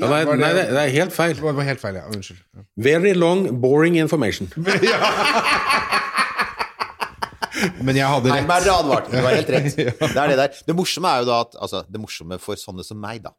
Ja, 0.00 0.08
nei, 0.08 0.22
var 0.28 0.36
det- 0.36 0.40
nei, 0.44 0.52
det 0.56 0.64
det 0.72 0.80
er 0.82 0.88
helt 0.94 1.12
feil. 1.12 1.34
Det 1.36 1.42
var 1.56 1.62
helt 1.64 1.80
feil, 1.80 1.94
ja. 2.00 2.06
Unnskyld. 2.08 2.38
Ja. 2.56 2.60
Very 2.76 3.12
long, 3.12 3.60
boring 3.60 3.96
information. 4.00 4.48
Men 7.80 7.96
jeg 7.96 8.04
hadde 8.04 8.28
Nei, 8.28 8.36
rett. 8.42 8.48
men 8.48 8.66
er 8.66 8.72
advart? 8.74 9.06
Du 9.10 9.16
har 9.16 9.32
helt 9.32 9.48
rett. 9.54 9.76
Det 9.76 10.20
er 10.20 10.28
det 10.32 10.36
der. 10.36 10.58
Det 10.68 10.74
morsomme 10.76 11.08
er 11.08 11.22
jo 11.22 11.28
da 11.30 11.38
at 11.46 11.54
Altså, 11.64 11.80
det 11.88 12.00
morsomme 12.02 12.36
for 12.42 12.58
sånne 12.60 12.84
som 12.84 12.98
meg, 13.00 13.22
da, 13.24 13.32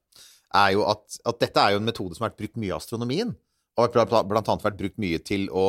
er 0.58 0.71
jo 0.73 0.86
at, 0.89 1.04
at 1.30 1.38
dette 1.43 1.62
er 1.62 1.76
jo 1.76 1.82
en 1.82 1.86
metode 1.86 2.17
som 2.17 2.26
har 2.26 2.32
vært 2.32 2.39
brukt 2.41 2.58
mye 2.58 2.71
i 2.71 2.78
astronomien. 2.78 3.36
Og 3.78 3.93
blant 3.93 4.50
annet 4.50 4.65
vært 4.65 4.80
brukt 4.80 4.97
mye 4.97 5.19
til 5.21 5.45
å 5.54 5.67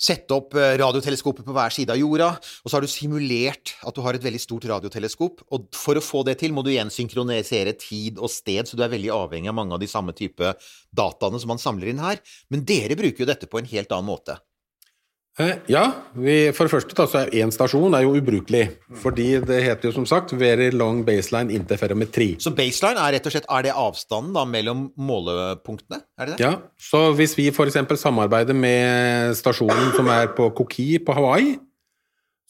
sette 0.00 0.32
opp 0.32 0.54
radioteleskopet 0.56 0.80
radioteleskoper 0.80 1.46
på 1.46 1.54
hver 1.54 1.74
side 1.74 1.92
av 1.92 2.00
jorda, 2.00 2.30
og 2.64 2.70
så 2.70 2.76
har 2.76 2.84
du 2.84 2.90
simulert 2.90 3.74
at 3.86 3.94
du 3.94 4.02
har 4.04 4.16
et 4.16 4.24
veldig 4.24 4.40
stort 4.40 4.66
radioteleskop, 4.70 5.44
og 5.52 5.68
for 5.76 5.98
å 5.98 6.04
få 6.04 6.22
det 6.26 6.38
til 6.40 6.54
må 6.56 6.64
du 6.64 6.72
igjen 6.72 6.92
synkronisere 6.92 7.76
tid 7.78 8.18
og 8.18 8.32
sted, 8.32 8.66
så 8.66 8.78
du 8.78 8.84
er 8.84 8.92
veldig 8.92 9.12
avhengig 9.14 9.52
av 9.52 9.58
mange 9.58 9.76
av 9.76 9.82
de 9.82 9.90
samme 9.90 10.14
type 10.16 10.54
dataene 10.96 11.40
som 11.40 11.52
man 11.52 11.62
samler 11.62 11.92
inn 11.92 12.02
her. 12.02 12.20
Men 12.50 12.64
dere 12.64 12.98
bruker 12.98 13.24
jo 13.24 13.30
dette 13.30 13.50
på 13.50 13.60
en 13.60 13.68
helt 13.70 13.92
annen 13.92 14.08
måte. 14.08 14.40
Eh, 15.38 15.52
Ja, 15.70 15.84
vi, 16.12 16.50
for 16.52 16.66
det 16.66 16.72
første 16.74 16.96
da, 16.98 17.06
så 17.08 17.22
er 17.22 17.34
én 17.40 17.52
stasjon 17.54 17.94
er 17.96 18.02
jo 18.04 18.16
ubrukelig. 18.18 18.64
Fordi 19.02 19.28
det 19.46 19.62
heter 19.64 19.88
jo 19.88 19.94
som 20.00 20.06
sagt 20.08 20.34
Very 20.36 20.70
long 20.74 21.04
baseline 21.06 21.54
interferometri. 21.54 22.34
Så 22.42 22.52
baseline 22.56 23.00
er 23.00 23.16
rett 23.16 23.28
og 23.28 23.34
slett 23.34 23.48
er 23.48 23.68
det 23.68 23.76
avstanden 23.78 24.34
da 24.36 24.44
mellom 24.44 24.88
målepunktene? 24.98 26.02
Er 26.18 26.26
det 26.32 26.36
det? 26.36 26.44
Ja, 26.44 26.54
så 26.76 27.10
hvis 27.16 27.36
vi 27.38 27.48
f.eks. 27.52 27.78
samarbeider 28.02 28.56
med 28.56 29.36
stasjonen 29.38 29.92
som 29.96 30.10
er 30.12 30.32
på 30.36 30.50
Koki 30.56 30.98
på 30.98 31.14
Hawaii, 31.16 31.54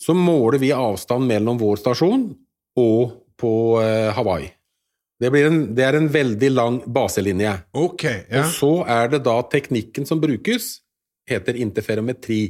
så 0.00 0.16
måler 0.16 0.58
vi 0.62 0.72
avstand 0.72 1.28
mellom 1.28 1.58
vår 1.60 1.82
stasjon 1.82 2.30
og 2.80 3.12
på 3.40 3.52
eh, 3.82 4.08
Hawaii. 4.16 4.48
Det, 5.20 5.28
blir 5.28 5.50
en, 5.50 5.58
det 5.76 5.84
er 5.84 5.98
en 5.98 6.08
veldig 6.08 6.48
lang 6.54 6.78
baselinje. 6.88 7.52
Okay, 7.76 8.22
ja. 8.30 8.40
Og 8.40 8.54
så 8.56 8.70
er 8.88 9.10
det 9.12 9.20
da 9.26 9.36
teknikken 9.52 10.08
som 10.08 10.20
brukes, 10.22 10.78
heter 11.28 11.58
interferometri. 11.60 12.40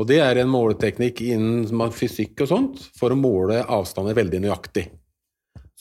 Og 0.00 0.06
det 0.08 0.18
er 0.24 0.40
en 0.40 0.48
måleteknikk 0.48 1.20
innen 1.26 1.92
fysikk 1.92 2.40
og 2.44 2.48
sånt 2.48 2.84
for 2.96 3.12
å 3.12 3.18
måle 3.18 3.60
avstander 3.66 4.14
veldig 4.16 4.40
nøyaktig. 4.46 4.86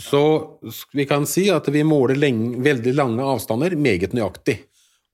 Så 0.01 0.21
vi 0.95 1.05
kan 1.05 1.25
si 1.29 1.45
at 1.53 1.67
vi 1.71 1.83
måler 1.85 2.17
lenge, 2.19 2.57
veldig 2.63 2.93
lange 2.97 3.23
avstander 3.23 3.75
meget 3.77 4.13
nøyaktig. 4.17 4.57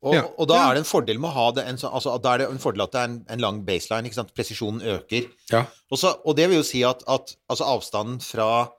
Og, 0.05 0.13
Ja. 0.13 0.23
og 0.37 0.47
da 0.47 0.57
er 0.69 0.73
det 0.75 0.83
en 0.83 0.89
fordel 0.91 1.17
med 1.19 1.29
å 1.31 1.33
ha 1.33 1.51
det 1.51 1.63
en, 1.67 1.75
sånn- 1.75 1.93
altså, 1.93 2.21
da 2.21 2.33
er 2.33 2.37
det 2.43 2.49
en 2.51 2.59
fordel 2.61 2.83
at 2.85 2.91
det 2.93 2.99
er 3.01 3.07
en, 3.09 3.25
en 3.33 3.39
lang 3.41 3.63
baseline, 3.65 4.05
ikke 4.05 4.19
sant? 4.19 4.33
presisjonen 4.37 4.81
øker. 4.81 5.25
Ja. 5.51 5.63
Og, 5.91 5.97
så, 5.97 6.13
og 6.23 6.35
det 6.37 6.47
vil 6.49 6.59
jo 6.61 6.67
si 6.67 6.83
at, 6.85 7.01
at 7.09 7.33
altså, 7.49 7.65
avstanden 7.65 8.19
fra 8.21 8.69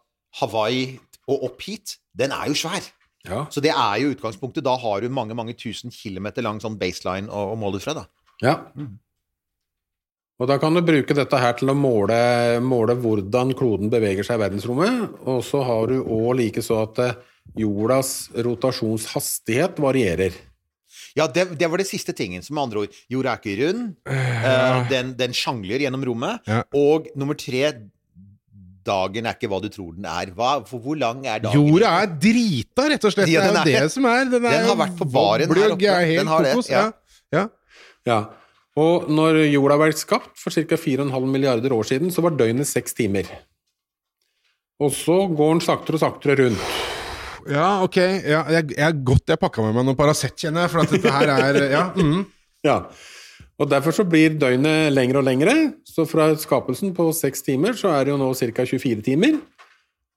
Hawaii 0.40 0.98
og 1.28 1.42
opp 1.50 1.61
hit, 1.66 1.96
den 2.16 2.31
er 2.33 2.46
jo 2.48 2.54
svær. 2.54 2.87
ja. 3.26 3.46
Så 3.50 3.61
det 3.61 3.74
er 3.74 3.98
jo 4.00 4.14
utgangspunktet. 4.14 4.64
Da 4.64 4.76
har 4.78 5.00
du 5.02 5.09
mange 5.11 5.35
mange 5.35 5.54
tusen 5.59 5.90
kilometer 5.90 6.42
lang 6.42 6.61
sånn 6.62 6.78
baseline 6.78 7.28
å, 7.28 7.52
å 7.52 7.59
måle 7.59 7.76
ut 7.76 7.83
fra. 7.85 7.94
da. 7.98 8.07
Ja. 8.40 8.54
Og 10.38 10.46
da 10.46 10.55
kan 10.62 10.77
du 10.77 10.85
bruke 10.87 11.16
dette 11.18 11.38
her 11.42 11.57
til 11.59 11.72
å 11.72 11.74
måle, 11.74 12.18
måle 12.62 12.94
hvordan 13.03 13.51
kloden 13.59 13.90
beveger 13.90 14.27
seg 14.27 14.38
i 14.38 14.44
verdensrommet. 14.44 15.16
Og 15.27 15.42
så 15.46 15.64
har 15.66 15.90
du 15.90 15.98
òg 16.05 16.37
likeså 16.38 16.79
at 16.85 17.01
eh, 17.03 17.16
jordas 17.59 18.29
rotasjonshastighet 18.46 19.81
varierer. 19.83 20.37
Ja, 21.18 21.27
det, 21.27 21.48
det 21.59 21.66
var 21.66 21.83
det 21.83 21.88
siste 21.88 22.14
tingen. 22.14 22.44
Som 22.46 22.55
med 22.55 22.68
andre 22.68 22.85
ord, 22.85 22.98
jorda 23.11 23.35
er 23.35 23.42
ikke 23.42 23.57
rund. 23.64 23.85
Uh, 24.07 24.87
den, 24.92 25.12
den 25.18 25.35
sjangler 25.35 25.83
gjennom 25.83 26.07
rommet. 26.07 26.46
Ja. 26.46 26.62
Og 26.79 27.11
nummer 27.18 27.38
tre 27.38 27.72
Dagen 28.88 29.27
er 29.29 29.35
ikke 29.37 29.51
hva 29.53 29.59
du 29.61 29.66
tror 29.68 29.90
den 29.98 30.07
er. 30.09 30.31
Hva, 30.33 30.62
for 30.64 30.81
hvor 30.81 30.96
lang 30.96 31.18
er 31.29 31.42
dagen? 31.44 31.61
Jorda 31.61 31.90
er 32.01 32.12
drita, 32.22 32.87
rett 32.88 33.03
og 33.05 33.12
slett. 33.12 33.29
Ja, 33.29 33.42
det 33.44 33.51
er 33.51 33.59
er 33.59 33.74
jo 33.74 33.83
det. 33.85 33.92
som 33.92 34.07
er. 34.09 34.22
Den, 34.33 34.46
er 34.48 34.55
Den 34.55 34.68
har 34.70 34.79
vært 34.81 34.94
på 34.96 35.09
baren 35.12 35.53
her 35.53 35.74
oppe. 35.74 35.90
er 35.92 36.12
Den 36.22 36.31
har 36.33 36.46
det, 36.46 36.55
ja. 36.70 36.85
Ja. 37.35 37.42
Ja. 38.09 38.18
Og 38.78 39.08
når 39.10 39.40
jorda 39.48 39.78
ble 39.80 39.92
skapt 39.98 40.36
for 40.38 40.54
ca. 40.54 40.78
4,5 40.78 41.26
milliarder 41.26 41.74
år 41.74 41.88
siden, 41.88 42.12
så 42.14 42.22
var 42.24 42.36
døgnet 42.38 42.68
seks 42.68 42.94
timer. 42.94 43.26
Og 44.78 44.92
så 44.94 45.24
går 45.26 45.56
den 45.56 45.64
saktere 45.64 45.98
og 45.98 46.04
saktere 46.04 46.36
rundt. 46.38 46.66
ja, 47.50 47.82
ok. 47.82 47.96
Ja, 47.98 48.44
jeg, 48.54 48.74
jeg 48.76 48.86
er 48.86 49.00
godt 49.02 49.32
jeg 49.32 49.40
pakka 49.42 49.64
med 49.64 49.74
meg 49.74 49.88
noe 49.88 49.98
Paracet, 49.98 50.36
kjenner 50.38 50.66
jeg. 50.66 50.74
For 50.74 50.84
at 50.84 50.94
dette 50.94 51.14
her 51.16 51.34
er 51.38 51.62
Ja. 51.72 51.86
Mm. 51.96 52.26
Ja. 52.66 52.80
Og 53.62 53.68
derfor 53.70 53.94
så 53.94 54.02
blir 54.06 54.34
døgnet 54.34 54.92
lengre 54.92 55.20
og 55.20 55.26
lengre. 55.26 55.54
Så 55.86 56.04
fra 56.10 56.28
skapelsen 56.38 56.90
på 56.94 57.06
seks 57.14 57.42
timer, 57.46 57.74
så 57.78 57.92
er 57.94 58.06
det 58.06 58.12
jo 58.12 58.18
nå 58.20 58.32
ca. 58.34 58.64
24 58.66 59.02
timer. 59.06 59.38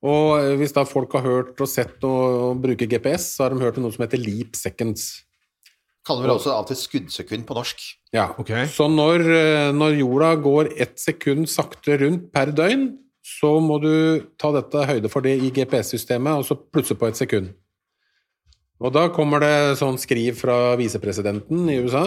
Og 0.01 0.57
hvis 0.57 0.73
da 0.73 0.83
folk 0.89 1.13
har 1.13 1.25
hørt 1.25 1.61
og 1.61 1.69
sett 1.69 2.01
og 2.05 2.57
bruker 2.61 2.89
GPS, 2.89 3.35
så 3.35 3.45
har 3.45 3.53
de 3.53 3.61
hørt 3.61 3.77
om 3.77 3.85
noe 3.85 3.93
som 3.93 4.01
heter 4.05 4.21
leap 4.21 4.57
seconds. 4.57 5.21
Kaller 6.05 6.25
vel 6.25 6.33
også 6.33 6.53
av 6.53 6.63
og 6.65 6.71
til 6.71 6.79
skuddsekund 6.81 7.45
på 7.45 7.57
norsk. 7.57 7.83
Ja. 8.11 8.29
Okay. 8.37 8.67
Så 8.67 8.89
når, 8.91 9.23
eh, 9.31 9.71
når 9.75 9.95
jorda 10.01 10.35
går 10.43 10.73
ett 10.83 10.99
sekund 10.99 11.47
sakte 11.49 11.97
rundt 12.01 12.31
per 12.33 12.51
døgn, 12.51 12.89
så 13.23 13.55
må 13.63 13.77
du 13.81 14.27
ta 14.41 14.51
dette 14.55 14.85
høyde 14.89 15.09
for 15.11 15.23
det 15.23 15.37
i 15.39 15.51
GPS-systemet, 15.53 16.41
og 16.41 16.47
så 16.47 16.57
plutselig 16.57 16.99
på 16.99 17.07
et 17.11 17.19
sekund. 17.19 17.51
Og 18.81 18.89
da 18.95 19.05
kommer 19.13 19.43
det 19.43 19.77
sånn 19.77 19.99
skriv 20.01 20.39
fra 20.39 20.73
visepresidenten 20.79 21.67
i 21.69 21.77
USA 21.83 22.01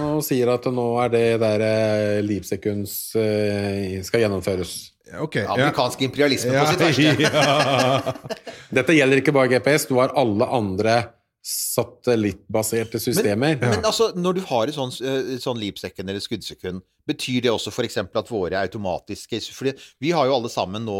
og 0.00 0.22
sier 0.24 0.48
at 0.54 0.64
nå 0.72 0.86
er 1.04 1.10
det 1.12 1.24
der 1.42 1.64
eh, 1.66 2.20
livsekunds 2.24 2.94
eh, 3.20 3.98
skal 4.06 4.24
gjennomføres. 4.24 4.72
Ok. 5.20 5.36
Ja. 5.42 5.52
Amerikansk 5.52 6.06
imperialisme 6.08 6.56
Ja, 6.56 6.64
på 6.64 6.72
sitt 6.72 6.84
verste. 6.86 7.28
ja. 7.28 8.40
Dette 8.80 8.96
gjelder 8.96 9.20
ikke 9.20 9.36
bare 9.36 9.52
GPS, 9.52 9.84
du 9.90 9.98
har 10.00 10.16
alle 10.16 10.48
andre 10.48 10.96
satellittbaserte 11.48 13.00
systemer. 13.00 13.56
Men 13.62 13.80
altså, 13.80 14.10
når 14.16 14.36
du 14.36 14.40
har 14.50 14.68
et 14.68 14.76
sånn, 14.76 14.92
sånn 14.92 15.60
leap-sekund 15.60 16.10
eller 16.10 16.20
skuddsekund, 16.20 16.82
betyr 17.08 17.46
det 17.46 17.52
også 17.54 17.72
f.eks. 17.72 17.96
at 18.04 18.32
våre 18.32 18.60
automatiske 18.60 19.40
fordi 19.56 19.72
vi 20.04 20.12
har 20.12 20.28
jo 20.28 20.36
alle 20.36 20.50
sammen 20.52 20.84
nå 20.84 20.98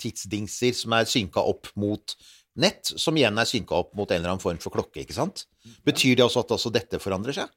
tidsdingser 0.00 0.76
som 0.78 0.94
er 0.94 1.08
synka 1.10 1.42
opp 1.42 1.72
mot 1.80 2.14
nett, 2.60 2.92
som 3.02 3.18
igjen 3.18 3.38
er 3.38 3.48
synka 3.48 3.80
opp 3.82 3.90
mot 3.98 4.10
en 4.10 4.20
eller 4.20 4.34
annen 4.34 4.42
form 4.42 4.60
for 4.62 4.74
klokke, 4.74 5.02
ikke 5.02 5.16
sant? 5.16 5.44
Betyr 5.86 6.16
det 6.18 6.26
også 6.26 6.44
at 6.44 6.54
også 6.54 6.72
dette 6.74 7.02
forandrer 7.02 7.36
seg? 7.36 7.50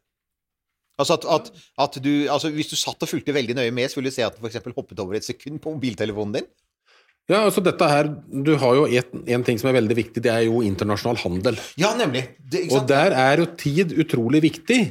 Altså 1.02 1.18
at, 1.18 1.26
at, 1.26 1.48
at 1.82 1.96
du, 2.06 2.12
altså 2.30 2.52
Hvis 2.54 2.70
du 2.70 2.76
satt 2.78 3.02
og 3.02 3.10
fulgte 3.10 3.34
veldig 3.34 3.56
nøye 3.58 3.74
med, 3.74 3.90
så 3.90 3.98
ville 3.98 4.12
du 4.12 4.16
se 4.16 4.26
at 4.26 4.36
den 4.38 4.46
f.eks. 4.46 4.62
hoppet 4.76 5.00
over 5.02 5.18
et 5.18 5.26
sekund 5.26 5.62
på 5.62 5.74
mobiltelefonen 5.74 6.38
din? 6.38 6.50
Ja, 7.32 7.46
altså 7.46 7.62
dette 7.64 7.88
her, 7.88 8.10
Du 8.44 8.56
har 8.60 8.76
jo 8.76 8.84
en 8.92 9.44
ting 9.48 9.60
som 9.60 9.70
er 9.72 9.78
veldig 9.80 9.96
viktig, 9.96 10.24
det 10.24 10.32
er 10.32 10.44
jo 10.48 10.60
internasjonal 10.66 11.22
handel. 11.22 11.60
Ja, 11.80 11.94
nemlig. 11.96 12.26
Det, 12.40 12.66
Og 12.72 12.88
der 12.90 13.16
er 13.16 13.40
jo 13.40 13.48
tid 13.58 13.96
utrolig 13.96 14.44
viktig. 14.44 14.82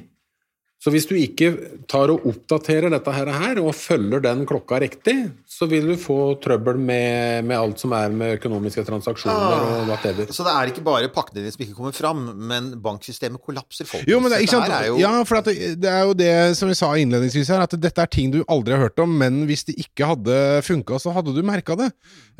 Så 0.82 0.90
hvis 0.90 1.04
du 1.06 1.12
ikke 1.14 1.52
tar 1.86 2.10
og 2.10 2.24
oppdaterer 2.26 2.90
dette 2.90 3.12
her, 3.14 3.28
her 3.30 3.58
og 3.62 3.70
følger 3.78 4.22
den 4.24 4.40
klokka 4.50 4.80
riktig, 4.82 5.14
så 5.46 5.68
vil 5.70 5.92
du 5.92 5.94
få 6.00 6.16
trøbbel 6.42 6.80
med, 6.80 7.46
med 7.46 7.54
alt 7.54 7.78
som 7.78 7.92
er 7.94 8.10
med 8.10 8.34
økonomiske 8.40 8.82
transaksjoner 8.88 9.62
og 9.62 9.92
whatever. 9.92 10.32
Så 10.34 10.42
det 10.42 10.54
er 10.56 10.72
ikke 10.72 10.82
bare 10.82 11.10
pakkene 11.14 11.38
dine 11.38 11.52
som 11.54 11.62
ikke 11.62 11.76
kommer 11.76 11.94
fram, 11.94 12.24
men 12.50 12.72
banksystemet 12.82 13.38
kollapser, 13.46 13.86
folkens. 13.86 14.10
Jo, 14.10 14.18
men 14.18 14.32
det 14.32 14.40
er, 14.40 14.46
ikke 14.48 14.56
sant? 14.56 14.74
Er 14.74 14.88
jo 14.88 14.96
Ja, 14.98 15.12
for 15.28 15.38
at 15.38 15.52
det, 15.52 15.76
det 15.84 15.92
er 15.92 16.02
jo 16.08 16.16
det 16.18 16.32
som 16.58 16.72
vi 16.72 16.78
sa 16.80 16.90
innledningsvis 16.98 17.52
her, 17.54 17.62
at 17.62 17.78
dette 17.78 18.02
er 18.02 18.10
ting 18.10 18.34
du 18.34 18.40
aldri 18.50 18.74
har 18.74 18.88
hørt 18.88 19.04
om, 19.04 19.14
men 19.22 19.44
hvis 19.46 19.62
det 19.70 19.76
ikke 19.84 20.10
hadde 20.16 20.40
funka, 20.66 20.98
så 21.04 21.14
hadde 21.14 21.36
du 21.36 21.44
merka 21.46 21.78
det. 21.78 21.92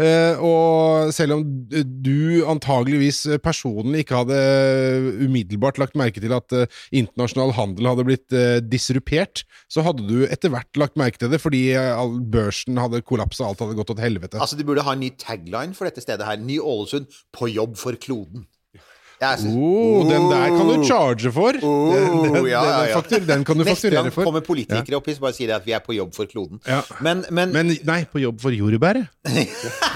Eh, 0.03 0.43
og 0.43 1.15
selv 1.15 1.39
om 1.39 1.47
du 1.79 2.43
antageligvis 2.49 3.23
personlig 3.45 4.03
ikke 4.03 4.25
hadde 4.25 4.43
umiddelbart 5.23 5.79
lagt 5.79 5.95
merke 6.01 6.19
til 6.19 6.35
at 6.35 6.59
eh, 6.59 6.83
internasjonal 7.05 7.55
handel 7.55 7.93
hadde 7.93 8.09
blitt 8.11 8.32
eh, 8.37 8.61
disrupert, 8.65 9.45
så 9.71 9.85
hadde 9.87 10.05
du 10.09 10.25
etter 10.27 10.53
hvert 10.53 10.81
lagt 10.81 10.97
merke 11.01 11.19
til 11.23 11.31
det, 11.33 11.41
fordi 11.43 11.65
eh, 11.77 11.93
all 11.97 12.19
børsen 12.21 12.77
hadde 12.81 13.03
kollapsa, 13.07 13.47
alt 13.49 13.61
hadde 13.65 13.77
gått 13.79 13.93
til 13.95 14.03
helvete. 14.05 14.41
Altså, 14.41 14.57
de 14.59 14.65
burde 14.69 14.85
ha 14.87 14.93
en 14.97 15.01
ny 15.05 15.11
tagline 15.21 15.75
for 15.79 15.89
dette 15.89 16.03
stedet 16.05 16.27
her. 16.27 16.37
Ny 16.43 16.59
Ålesund 16.61 17.07
på 17.37 17.49
jobb 17.53 17.77
for 17.81 17.93
kloden. 18.01 18.47
Synes- 19.23 19.55
Oh, 19.55 20.03
den 20.11 20.25
der 20.33 20.49
kan 20.51 20.67
du 20.67 20.83
charge 20.83 21.31
for. 21.31 21.55
Oh, 21.63 21.93
den, 21.95 22.33
den, 22.35 22.47
ja, 22.51 22.59
ja, 22.67 22.79
ja. 22.89 22.97
faktur, 22.99 23.21
den 23.23 23.45
kan 23.47 23.55
du 23.57 23.63
Neste 23.63 23.87
fakturere 23.87 24.03
gang 24.09 24.13
for. 24.17 24.25
kommer 24.27 24.43
politikere 24.43 24.97
opp 24.99 25.07
hit 25.07 25.21
og 25.21 25.29
bare 25.29 25.37
sier 25.37 25.53
at 25.55 25.63
vi 25.69 25.77
er 25.77 25.79
på 25.85 25.95
jobb 25.95 26.11
for 26.17 26.27
kloden. 26.27 26.59
Men, 27.01 27.23
men, 27.31 27.53
Men 27.55 27.71
nei, 27.87 28.01
på 28.11 28.19
jobb 28.19 28.41
for 28.43 28.51
jordbæret. 28.51 29.07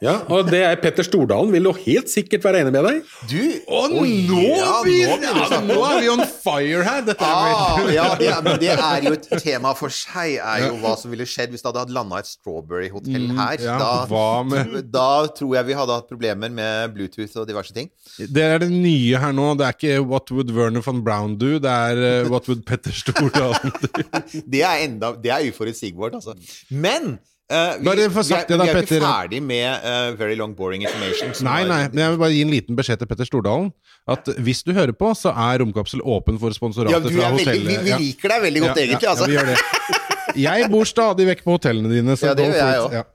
Ja, 0.00 0.14
og 0.32 0.48
det 0.48 0.62
er 0.64 0.78
Petter 0.80 1.04
Stordalen 1.04 1.50
vil 1.52 1.66
jo 1.68 1.74
helt 1.76 2.08
sikkert 2.08 2.44
være 2.46 2.62
enig 2.62 2.72
med 2.72 2.86
deg. 2.86 3.00
du 3.28 3.42
Og 3.68 3.96
oh, 4.00 4.06
nå, 4.06 4.38
ja, 4.56 4.78
blir, 4.80 5.10
vi 5.20 5.26
ja, 5.28 5.58
nå 5.66 5.76
er 5.84 5.98
vi 6.00 6.08
on 6.08 6.22
fire 6.24 6.86
her! 6.86 7.02
Dette 7.04 7.26
er 7.26 7.50
Ah, 7.60 7.90
ja, 7.92 8.06
det, 8.16 8.30
men 8.46 8.56
det 8.62 8.70
er 8.72 9.04
jo 9.04 9.12
et 9.18 9.28
tema 9.42 9.74
for 9.76 9.92
seg, 9.92 10.38
er 10.40 10.64
jo 10.64 10.78
hva 10.80 10.94
som 10.96 11.12
ville 11.12 11.26
skjedd 11.28 11.52
hvis 11.52 11.64
det 11.64 11.72
hadde 11.74 11.92
landa 11.92 12.22
et 12.22 12.30
Strawberry-hotell 12.30 13.28
her. 13.36 13.60
Mm, 13.60 13.66
ja, 13.66 13.76
da, 14.08 14.82
da 14.88 15.10
tror 15.36 15.54
jeg 15.58 15.68
vi 15.68 15.76
hadde 15.82 16.00
hatt 16.00 16.08
problemer 16.08 16.52
med 16.54 16.96
Bluetooth 16.96 17.36
og 17.42 17.48
diverse 17.50 17.76
ting. 17.76 17.90
Det 18.16 18.46
er 18.46 18.62
det 18.64 18.70
nye 18.72 19.20
her 19.20 19.36
nå. 19.36 19.52
Det 19.60 19.68
er 19.68 19.76
ikke 19.76 20.00
What 20.00 20.32
would 20.32 20.54
Werner 20.56 20.84
von 20.86 21.04
Brown 21.04 21.36
do? 21.40 21.58
Det 21.60 21.76
er 21.92 22.00
eh, 22.06 22.30
What 22.32 22.48
would 22.48 22.64
Petter 22.68 22.94
Stordalen 22.96 23.76
do? 23.76 23.90
Det 24.52 24.62
er 24.64 24.86
enda 24.86 25.12
Det 25.20 25.32
er 25.34 25.50
uforutsigbart, 25.50 26.16
altså. 26.16 26.36
Men 26.72 27.18
eh, 27.50 27.76
vi, 27.80 27.84
Bare 27.90 28.06
få 28.14 28.22
sagt 28.24 28.30
vi, 28.30 28.34
er- 28.40 28.48
det 28.48 28.58
da, 28.58 28.64
vi 28.64 28.70
er 28.70 28.82
ikke 28.86 29.00
ferdig 29.04 29.40
med 29.42 29.84
uh, 29.84 30.16
Very 30.20 30.36
Long 30.38 30.54
Boring 30.56 30.82
Information. 30.86 31.32
Nei, 31.46 31.64
nei, 31.68 31.80
men 31.92 31.98
jeg 32.04 32.14
vil 32.14 32.20
bare 32.22 32.34
gi 32.36 32.42
en 32.46 32.52
liten 32.54 32.78
beskjed 32.78 33.02
til 33.02 33.10
Petter 33.10 33.28
Stordalen. 33.28 33.72
At 34.10 34.26
hvis 34.42 34.62
du 34.66 34.72
hører 34.74 34.94
på, 34.96 35.10
så 35.18 35.30
er 35.34 35.60
Romkapsel 35.62 36.00
åpen 36.02 36.38
for 36.40 36.54
sponsorater 36.56 36.96
Ja, 37.10 37.14
fra 37.20 37.32
hotellet. 37.36 37.66
vi, 37.68 37.76
vi 37.90 37.98
liker 38.06 38.32
deg 38.36 38.46
veldig 38.48 38.62
godt, 38.64 38.76
Ja, 38.80 38.82
egentlig. 38.86 39.02
ja, 39.04 39.10
altså. 39.10 39.30
Ja, 39.30 39.44
det. 39.50 40.38
Jeg 40.40 40.70
bor 40.70 40.86
stadig 40.86 41.26
vekk 41.26 41.40
på 41.44 41.56
hotellene 41.58 41.90
dine. 41.90 42.14
Så 42.16 42.30
Ja, 42.30 42.34
det 42.38 42.46
gjør 42.48 42.60
jeg 42.60 43.02
it. 43.02 43.08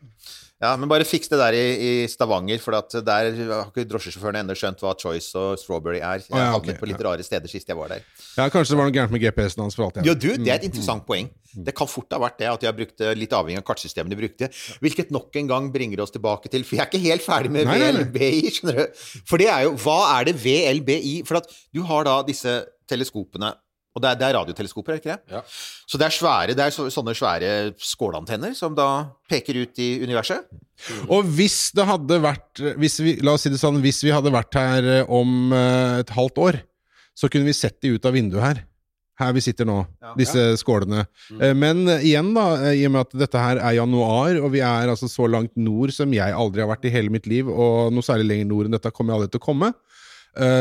Ja. 0.65 0.73
Ja, 0.75 0.79
men 0.81 0.89
bare 0.89 1.05
fiks 1.05 1.29
det 1.29 1.37
der 1.37 1.53
i, 1.53 1.63
i 1.77 1.91
Stavanger, 2.09 2.57
for 2.63 2.73
at 2.79 2.95
der 3.05 3.27
har 3.37 3.67
ikke 3.69 3.83
drosjesjåførene 3.91 4.41
ennå 4.41 4.55
skjønt 4.57 4.81
hva 4.81 4.95
Choice 4.97 5.29
og 5.37 5.59
Strawberry 5.61 5.99
er. 6.01 6.23
Jeg 6.25 6.33
Å, 6.33 6.39
ja, 6.41 6.51
okay, 6.57 6.73
på 6.79 6.89
litt 6.89 7.01
rare 7.05 7.23
steder 7.25 7.51
sist 7.51 7.69
jeg 7.69 7.77
var 7.77 7.93
der. 7.93 8.05
ja, 8.35 8.47
Kanskje 8.49 8.73
det 8.73 8.79
var 8.81 8.89
noe 8.89 8.95
gærent 8.95 9.13
med 9.13 9.21
GPS-en 9.21 9.61
hans. 9.65 9.77
for 9.77 9.85
alt 9.87 9.99
jeg 10.01 10.09
Ja, 10.09 10.15
du, 10.17 10.27
Det 10.41 10.49
er 10.51 10.57
et 10.57 10.65
interessant 10.71 11.05
poeng. 11.07 11.29
Det 11.55 11.71
kan 11.77 11.87
fort 11.87 12.11
ha 12.11 12.19
vært 12.19 12.39
det 12.41 12.49
at 12.51 12.63
de 12.63 12.67
har 12.67 12.75
brukt 12.75 12.99
eh, 13.05 13.13
litt 13.15 13.31
avhengig 13.37 13.61
av 13.61 13.67
kartsystemet 13.69 14.11
de 14.11 14.17
brukte. 14.19 14.49
Hvilket 14.83 15.13
nok 15.15 15.37
en 15.39 15.51
gang 15.53 15.69
bringer 15.71 16.01
oss 16.03 16.11
tilbake 16.11 16.49
til 16.51 16.65
For 16.67 16.75
jeg 16.75 16.83
er 16.83 16.89
ikke 16.91 17.03
helt 17.05 17.23
ferdig 17.23 17.53
med 17.55 17.69
nei. 17.69 17.77
VLBI, 17.79 18.51
skjønner 18.57 18.81
du. 18.81 19.03
For 19.29 19.39
det 19.39 19.47
er 19.53 19.67
jo 19.69 19.75
Hva 19.85 19.99
er 20.17 20.27
det 20.31 20.35
VLBI? 20.43 21.13
For 21.29 21.39
at 21.39 21.47
du 21.71 21.83
har 21.87 22.03
da 22.09 22.17
disse 22.27 22.57
teleskopene 22.91 23.53
og 23.95 24.03
det 24.03 24.09
er, 24.09 24.17
det 24.19 24.27
er 24.27 24.35
radioteleskoper, 24.35 24.91
er 24.91 24.97
det 24.97 25.03
ikke 25.05 25.13
det? 25.15 25.37
Ja. 25.37 25.41
Så 25.87 25.99
det 25.99 26.09
er 26.09 26.15
svære, 26.17 26.55
det 26.57 26.63
er 26.65 26.73
så, 26.75 26.89
sånne 26.91 27.15
svære 27.15 27.51
skålantenner 27.79 28.51
som 28.57 28.75
da 28.75 28.89
peker 29.31 29.61
ut 29.63 29.79
i 29.79 29.89
universet. 30.03 30.49
Og 31.07 31.23
hvis 31.37 31.71
det 31.75 31.87
hadde 31.87 32.19
vært 32.19 32.59
vi, 32.75 33.15
La 33.23 33.37
oss 33.37 33.45
si 33.47 33.53
det 33.53 33.61
sånn, 33.61 33.79
hvis 33.83 34.03
vi 34.03 34.11
hadde 34.11 34.33
vært 34.35 34.57
her 34.59 34.89
eh, 34.97 35.07
om 35.07 35.53
eh, 35.55 36.01
et 36.03 36.11
halvt 36.11 36.41
år, 36.43 36.59
så 37.15 37.31
kunne 37.31 37.47
vi 37.47 37.55
sett 37.55 37.79
de 37.79 37.93
ut 37.95 38.07
av 38.07 38.17
vinduet 38.17 38.43
her. 38.43 38.65
Her 39.15 39.31
vi 39.31 39.45
sitter 39.45 39.63
nå, 39.63 39.77
disse 40.19 40.41
skålene. 40.59 41.05
Mm. 41.31 41.43
Men 41.55 41.77
eh, 41.93 42.03
igjen, 42.11 42.33
da, 42.35 42.49
i 42.75 42.83
og 42.89 42.97
med 42.97 43.05
at 43.05 43.15
dette 43.23 43.39
her 43.45 43.61
er 43.63 43.77
januar, 43.77 44.41
og 44.43 44.51
vi 44.51 44.59
er 44.59 44.91
altså 44.91 45.07
så 45.07 45.29
langt 45.31 45.55
nord 45.55 45.95
som 45.95 46.11
jeg 46.11 46.35
aldri 46.35 46.65
har 46.65 46.73
vært 46.73 46.89
i 46.89 46.91
hele 46.91 47.13
mitt 47.13 47.31
liv, 47.31 47.47
og 47.47 47.95
noe 47.95 48.03
særlig 48.03 48.27
lenger 48.33 48.51
nord 48.51 48.67
enn 48.67 48.75
dette 48.75 48.91
kommer 48.91 49.15
jeg 49.15 49.21
aldri 49.21 49.37
til 49.37 49.45
å 49.45 49.47
komme, 49.47 49.71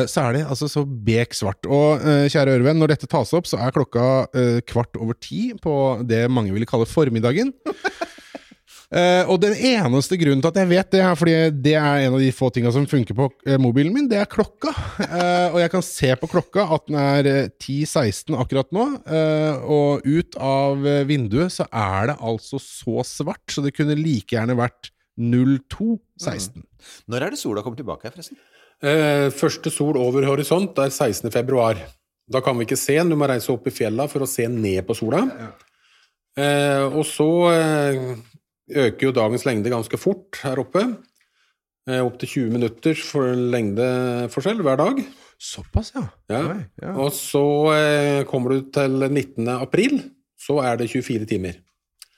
så 0.08 0.26
er 0.26 0.36
det 0.36 0.46
altså 0.46 0.68
så 0.70 0.84
bek 0.84 1.34
svart. 1.36 1.66
Og 1.66 2.02
eh, 2.02 2.26
kjære 2.32 2.58
ørevenn, 2.58 2.80
når 2.80 2.94
dette 2.94 3.10
tas 3.10 3.34
opp, 3.36 3.48
så 3.50 3.60
er 3.60 3.74
klokka 3.74 4.08
eh, 4.36 4.58
kvart 4.66 4.98
over 5.00 5.16
ti 5.18 5.52
på 5.60 5.76
det 6.06 6.26
mange 6.30 6.54
ville 6.54 6.68
kalle 6.68 6.86
formiddagen. 6.88 7.52
Uh, 8.94 9.24
og 9.32 9.40
den 9.42 9.56
eneste 9.56 10.18
grunnen 10.20 10.42
til 10.44 10.52
at 10.52 10.60
jeg 10.60 10.70
vet 10.70 10.90
det, 10.94 11.02
er 11.02 11.18
fordi 11.18 11.34
det 11.64 11.74
er 11.80 12.04
en 12.04 12.16
av 12.16 12.22
de 12.22 12.30
få 12.36 12.50
tinga 12.54 12.70
som 12.74 12.86
funker 12.88 13.16
på 13.18 13.28
mobilen 13.62 13.94
min, 13.96 14.08
det 14.10 14.20
er 14.20 14.30
klokka. 14.30 14.74
Uh, 15.00 15.54
og 15.54 15.60
jeg 15.62 15.74
kan 15.74 15.86
se 15.86 16.12
på 16.20 16.30
klokka 16.30 16.68
at 16.76 16.86
den 16.90 17.00
er 17.00 17.30
eh, 17.30 17.52
10.16 17.58 18.38
akkurat 18.38 18.70
nå. 18.74 18.88
Uh, 19.08 19.66
og 19.78 20.06
ut 20.06 20.38
av 20.38 20.84
vinduet 21.08 21.54
så 21.54 21.68
er 21.70 22.12
det 22.12 22.18
altså 22.20 22.60
så 22.62 23.06
svart, 23.08 23.46
så 23.50 23.64
det 23.64 23.74
kunne 23.76 23.98
like 23.98 24.36
gjerne 24.36 24.58
vært 24.58 24.92
02.16. 25.18 26.64
Når 27.10 27.22
er 27.24 27.34
det 27.34 27.40
sola 27.40 27.62
kommer 27.62 27.78
tilbake 27.78 28.06
her, 28.08 28.14
forresten? 28.14 28.38
Eh, 28.82 29.28
første 29.34 29.70
sol 29.72 29.98
over 30.00 30.26
horisont 30.28 30.78
er 30.82 30.90
16. 30.90 31.30
februar. 31.32 31.78
Da 32.30 32.40
kan 32.40 32.56
vi 32.56 32.64
ikke 32.66 32.80
se 32.80 32.96
den, 32.96 33.12
du 33.12 33.18
må 33.20 33.28
reise 33.28 33.52
opp 33.52 33.66
i 33.68 33.74
fjella 33.74 34.08
for 34.08 34.24
å 34.24 34.28
se 34.28 34.46
ned 34.48 34.80
på 34.88 34.96
sola. 34.96 35.22
Eh, 36.34 36.84
og 36.88 37.04
så 37.06 37.28
eh, 37.52 37.98
øker 38.86 39.10
jo 39.10 39.16
dagens 39.16 39.44
lengde 39.46 39.72
ganske 39.72 40.00
fort 40.00 40.40
her 40.42 40.62
oppe. 40.62 40.86
Eh, 41.84 42.00
opp 42.00 42.16
til 42.22 42.48
20 42.48 42.56
minutter 42.56 42.96
for 42.96 43.36
lengdeforskjell 43.36 44.64
hver 44.64 44.80
dag. 44.80 45.04
Såpass, 45.44 45.92
ja. 45.96 46.06
Ja. 46.32 46.40
Nei, 46.48 46.62
ja. 46.80 46.94
Og 46.96 47.12
så 47.12 47.44
eh, 47.74 48.22
kommer 48.28 48.54
du 48.56 48.70
til 48.72 49.04
19. 49.10 49.50
april, 49.58 49.98
så 50.40 50.62
er 50.64 50.80
det 50.80 50.88
24 50.94 51.28
timer. 51.28 51.60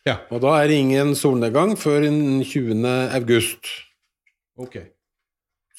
Ja. 0.07 0.21
Og 0.31 0.39
da 0.45 0.55
er 0.61 0.71
det 0.71 0.79
ingen 0.79 1.17
solnedgang 1.19 1.75
før 1.79 2.05
den 2.07 2.45
20. 2.47 2.87
august. 3.19 3.73
Ok. 4.55 4.79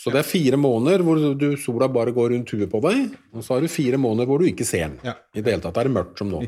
Så 0.08 0.14
det 0.16 0.22
er 0.24 0.28
fire 0.28 0.60
måneder 0.62 1.04
hvor 1.06 1.20
du, 1.38 1.46
sola 1.60 1.90
bare 1.92 2.14
går 2.16 2.32
rundt 2.34 2.54
huet 2.56 2.72
på 2.72 2.80
deg, 2.88 3.14
og 3.36 3.44
så 3.46 3.56
har 3.58 3.66
du 3.66 3.70
fire 3.72 4.00
måneder 4.02 4.30
hvor 4.30 4.42
du 4.42 4.48
ikke 4.50 4.66
ser 4.68 4.88
den. 4.88 4.96
Ja. 5.06 5.14
I 5.36 5.44
det 5.44 5.54
hele 5.54 5.64
tatt 5.68 5.78
er 5.82 5.90
det 5.90 5.94
mørkt 5.98 6.22
som 6.24 6.32
nå. 6.32 6.42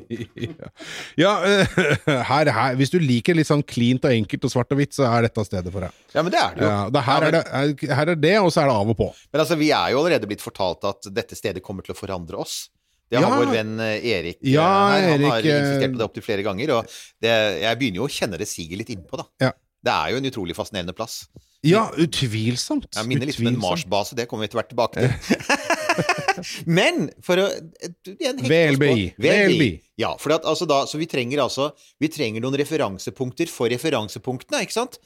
ja, 1.24 1.34
eh, 1.46 1.78
her, 2.32 2.52
her, 2.56 2.80
hvis 2.80 2.94
du 2.94 2.98
liker 3.04 3.38
litt 3.38 3.50
sånn 3.50 3.64
cleant 3.68 4.08
og 4.08 4.16
enkelt 4.16 4.48
og 4.50 4.54
svart 4.56 4.74
og 4.74 4.82
hvitt, 4.82 4.96
så 4.98 5.08
er 5.12 5.28
dette 5.28 5.46
stedet 5.48 5.74
for 5.76 5.86
deg. 5.86 6.02
Ja, 6.16 6.24
men 6.26 6.34
det 6.34 6.42
er 6.42 6.58
det 6.58 6.66
jo. 6.66 6.72
Ja, 6.72 6.82
det, 6.96 7.06
her, 7.12 7.20
Ja, 7.22 7.30
er 7.30 7.38
det, 7.38 7.44
er, 7.92 7.96
her 8.02 8.14
er 8.16 8.20
det, 8.26 8.36
og 8.40 8.52
så 8.56 8.64
er 8.64 8.72
det 8.72 8.80
av 8.80 8.92
og 8.96 9.00
på. 9.00 9.12
Men 9.34 9.44
altså, 9.46 9.60
vi 9.60 9.70
er 9.76 9.94
jo 9.94 10.02
allerede 10.04 10.30
blitt 10.32 10.44
fortalt 10.44 10.90
at 10.90 11.10
dette 11.14 11.38
stedet 11.38 11.64
kommer 11.66 11.86
til 11.86 11.96
å 11.96 12.00
forandre 12.00 12.40
oss. 12.42 12.68
Det 13.10 13.18
har 13.18 13.26
Ja. 13.26 13.38
vår 13.42 13.50
venn 13.56 13.80
eh, 13.82 14.04
Erik 14.06 14.38
eh, 14.38 14.52
Ja, 14.54 14.68
her. 14.94 15.08
Han 15.16 15.24
Erik, 15.24 15.32
har 15.32 15.48
insistert 15.50 15.96
på 15.96 15.98
det 15.98 16.06
opptil 16.06 16.26
flere 16.26 16.44
ganger. 16.46 16.76
Og 16.78 16.92
det, 17.26 17.32
jeg 17.64 17.80
begynner 17.80 18.04
jo 18.04 18.06
å 18.06 18.14
kjenne 18.14 18.38
det 18.38 18.48
siger 18.50 18.78
litt 18.78 18.92
innpå, 18.94 19.18
da. 19.18 19.26
Ja. 19.48 19.52
Det 19.86 19.94
er 19.94 20.14
jo 20.14 20.20
en 20.20 20.28
utrolig 20.30 20.56
fascinerende 20.58 20.96
plass. 20.96 21.22
Ja, 21.66 21.90
utvilsomt. 22.00 22.88
Jeg 22.96 23.08
minner 23.08 23.28
litt 23.28 23.40
om 23.42 23.50
en. 23.52 23.60
Mars-base, 23.60 24.16
det 24.16 24.30
kommer 24.32 24.46
vi 24.46 24.50
etter 24.50 24.60
hvert 24.62 24.72
tilbake 24.72 25.04
til. 25.04 25.12
Men 26.80 27.10
for 27.26 27.42
å. 27.42 27.48
VLBI. 28.08 29.10
VLBI. 29.20 29.72
Ja, 30.00 30.14
for 30.22 30.38
at, 30.38 30.48
altså, 30.48 30.68
da, 30.70 30.86
så 30.88 31.00
vi 31.00 31.10
trenger 31.12 31.42
altså 31.44 31.74
Vi 32.00 32.08
trenger 32.12 32.44
noen 32.44 32.56
referansepunkter 32.62 33.52
for 33.52 33.72
referansepunktene, 33.72 34.64
ikke 34.64 34.78
sant? 34.78 35.00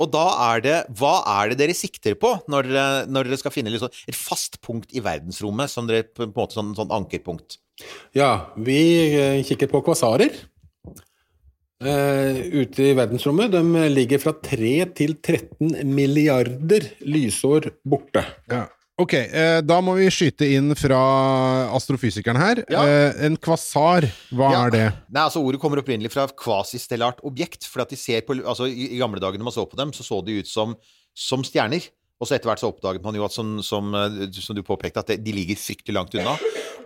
Og 0.00 0.08
da 0.14 0.24
er 0.46 0.62
det 0.64 0.76
Hva 0.96 1.18
er 1.42 1.52
det 1.52 1.60
dere 1.60 1.76
sikter 1.76 2.16
på 2.16 2.32
når 2.48 2.70
dere, 2.70 2.86
når 3.12 3.28
dere 3.28 3.40
skal 3.42 3.52
finne 3.52 3.72
liksom 3.74 3.92
et 4.08 4.16
fast 4.16 4.56
punkt 4.64 4.94
i 4.96 5.04
verdensrommet, 5.04 5.72
som 5.72 5.90
dere 5.90 6.08
på 6.08 6.24
en 6.24 6.32
måte 6.36 6.56
sånn, 6.56 6.72
sånn 6.78 6.94
ankerpunkt? 6.96 7.60
Ja, 8.16 8.52
vi 8.60 8.80
eh, 9.16 9.42
kikker 9.44 9.68
på 9.72 9.84
kvasarer. 9.84 10.32
Eh, 11.80 12.40
ute 12.60 12.90
i 12.90 12.96
verdensrommet. 12.96 13.54
De 13.54 13.62
ligger 13.88 14.20
fra 14.20 14.34
3 14.36 14.72
til 14.98 15.14
13 15.24 15.80
milliarder 15.88 16.84
lysår 17.08 17.70
borte. 17.88 18.24
Ja. 18.52 18.66
Ok, 19.00 19.14
eh, 19.16 19.62
da 19.64 19.78
må 19.80 19.94
vi 19.96 20.10
skyte 20.12 20.44
inn 20.58 20.74
fra 20.76 20.98
astrofysikeren 21.72 22.36
her. 22.36 22.58
Ja. 22.68 22.82
Eh, 22.84 23.22
en 23.24 23.38
kvasar, 23.40 24.04
hva 24.30 24.50
Ja. 24.52 24.66
er 24.66 24.70
det? 24.70 24.92
Nei, 25.08 25.22
altså 25.24 25.40
Ordet 25.40 25.58
kommer 25.62 25.80
opprinnelig 25.80 26.10
fra 26.12 26.26
kvasistellart 26.28 27.22
objekt. 27.24 27.64
for 27.64 27.80
at 27.80 27.88
de 27.88 27.96
ser 27.96 28.20
på, 28.20 28.34
altså 28.44 28.68
I, 28.68 28.92
i 28.94 28.98
gamle 28.98 29.18
dager 29.18 29.38
når 29.38 29.44
man 29.48 29.52
så 29.56 29.64
på 29.66 29.76
dem, 29.76 29.90
så 29.92 30.04
så 30.04 30.22
de 30.22 30.40
ut 30.40 30.46
som, 30.46 30.76
som 31.16 31.42
stjerner. 31.42 31.88
Og 32.20 32.28
så 32.28 32.34
etter 32.36 32.50
hvert 32.50 32.60
så 32.60 32.68
oppdaget 32.68 33.02
man 33.02 33.14
jo 33.14 33.24
at, 33.24 33.32
som, 33.32 33.62
som, 33.62 33.90
som 34.30 34.54
du 34.54 34.62
påpekte, 34.62 34.98
at 35.00 35.24
de 35.24 35.32
ligger 35.32 35.56
fryktelig 35.56 35.94
langt 35.96 36.14
unna. 36.14 36.36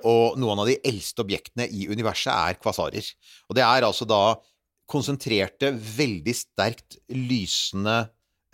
Og 0.05 0.39
noen 0.39 0.61
av 0.61 0.67
de 0.71 0.79
eldste 0.87 1.19
objektene 1.25 1.67
i 1.67 1.89
universet 1.91 2.31
er 2.31 2.55
kvasarer. 2.63 3.03
Og 3.51 3.57
det 3.57 3.65
er 3.65 3.83
altså 3.83 4.07
da 4.07 4.37
konsentrerte, 4.91 5.73
veldig 5.73 6.35
sterkt 6.37 6.99
lysende 7.13 8.03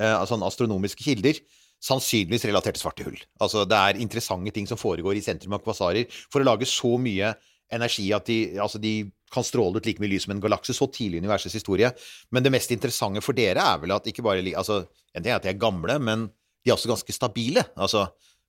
eh, 0.01 0.15
altså 0.15 0.39
astronomiske 0.47 1.05
kilder. 1.05 1.41
Sannsynligvis 1.81 2.45
relatert 2.49 2.77
til 2.77 2.85
svarte 2.85 3.07
hull. 3.07 3.21
Altså 3.41 3.65
Det 3.69 3.77
er 3.77 4.01
interessante 4.03 4.53
ting 4.55 4.69
som 4.69 4.81
foregår 4.81 5.17
i 5.17 5.25
sentrum 5.25 5.57
av 5.57 5.65
kvasarer 5.65 6.11
for 6.29 6.43
å 6.43 6.51
lage 6.51 6.69
så 6.69 6.97
mye 7.01 7.33
energi 7.71 8.11
at 8.13 8.27
de, 8.27 8.59
altså 8.61 8.81
de 8.83 8.95
kan 9.31 9.47
stråle 9.47 9.79
ut 9.79 9.87
like 9.87 10.03
mye 10.03 10.11
lys 10.11 10.27
som 10.27 10.35
en 10.35 10.43
galakse 10.43 10.75
så 10.75 10.89
tidlig 10.91 11.21
i 11.21 11.23
universets 11.25 11.55
historie. 11.55 11.93
Men 12.35 12.45
det 12.45 12.53
mest 12.53 12.73
interessante 12.75 13.23
for 13.25 13.37
dere 13.39 13.63
er 13.63 13.79
vel 13.83 13.95
at 13.95 14.09
ikke 14.11 14.25
bare 14.27 14.43
altså, 14.59 14.85
En 15.15 15.23
ting 15.23 15.33
er 15.33 15.41
at 15.41 15.47
de 15.47 15.51
er 15.51 15.59
gamle, 15.59 15.97
men 15.99 16.29
de 16.63 16.71
er 16.71 16.77
også 16.77 16.91
ganske 16.91 17.13
stabile. 17.15 17.65
Altså, 17.75 18.05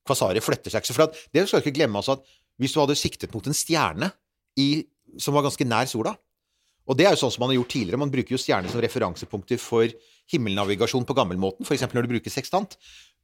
kvasarer 0.05 0.43
flytter 0.43 0.73
seg 0.73 0.83
ikke 0.83 0.93
så 0.93 1.05
at, 1.07 1.17
det 1.33 1.47
skal 1.47 1.61
du 1.61 1.65
ikke 1.65 1.79
glemme 1.79 1.97
altså 1.97 2.17
at 2.17 2.27
hvis 2.61 2.73
du 2.73 2.81
hadde 2.81 2.97
siktet 2.99 3.33
mot 3.33 3.47
en 3.47 3.55
stjerne 3.57 4.11
i, 4.59 4.83
som 5.17 5.33
var 5.33 5.45
ganske 5.45 5.65
nær 5.65 5.89
sola 5.89 6.13
og 6.91 6.97
det 6.99 7.05
er 7.07 7.15
jo 7.15 7.21
sånn 7.23 7.31
som 7.31 7.45
man 7.45 7.53
har 7.53 7.61
gjort 7.61 7.71
tidligere. 7.71 8.01
Man 8.01 8.11
bruker 8.11 8.35
jo 8.35 8.41
stjerner 8.41 8.71
som 8.71 8.81
referansepunkter 8.83 9.59
for 9.61 9.93
himmelnavigasjon 10.31 11.07
på 11.07 11.15
gammelmåten, 11.15 11.63
f.eks. 11.67 11.85
når 11.87 12.07
du 12.07 12.11
bruker 12.17 12.33
sekstant. 12.33 12.75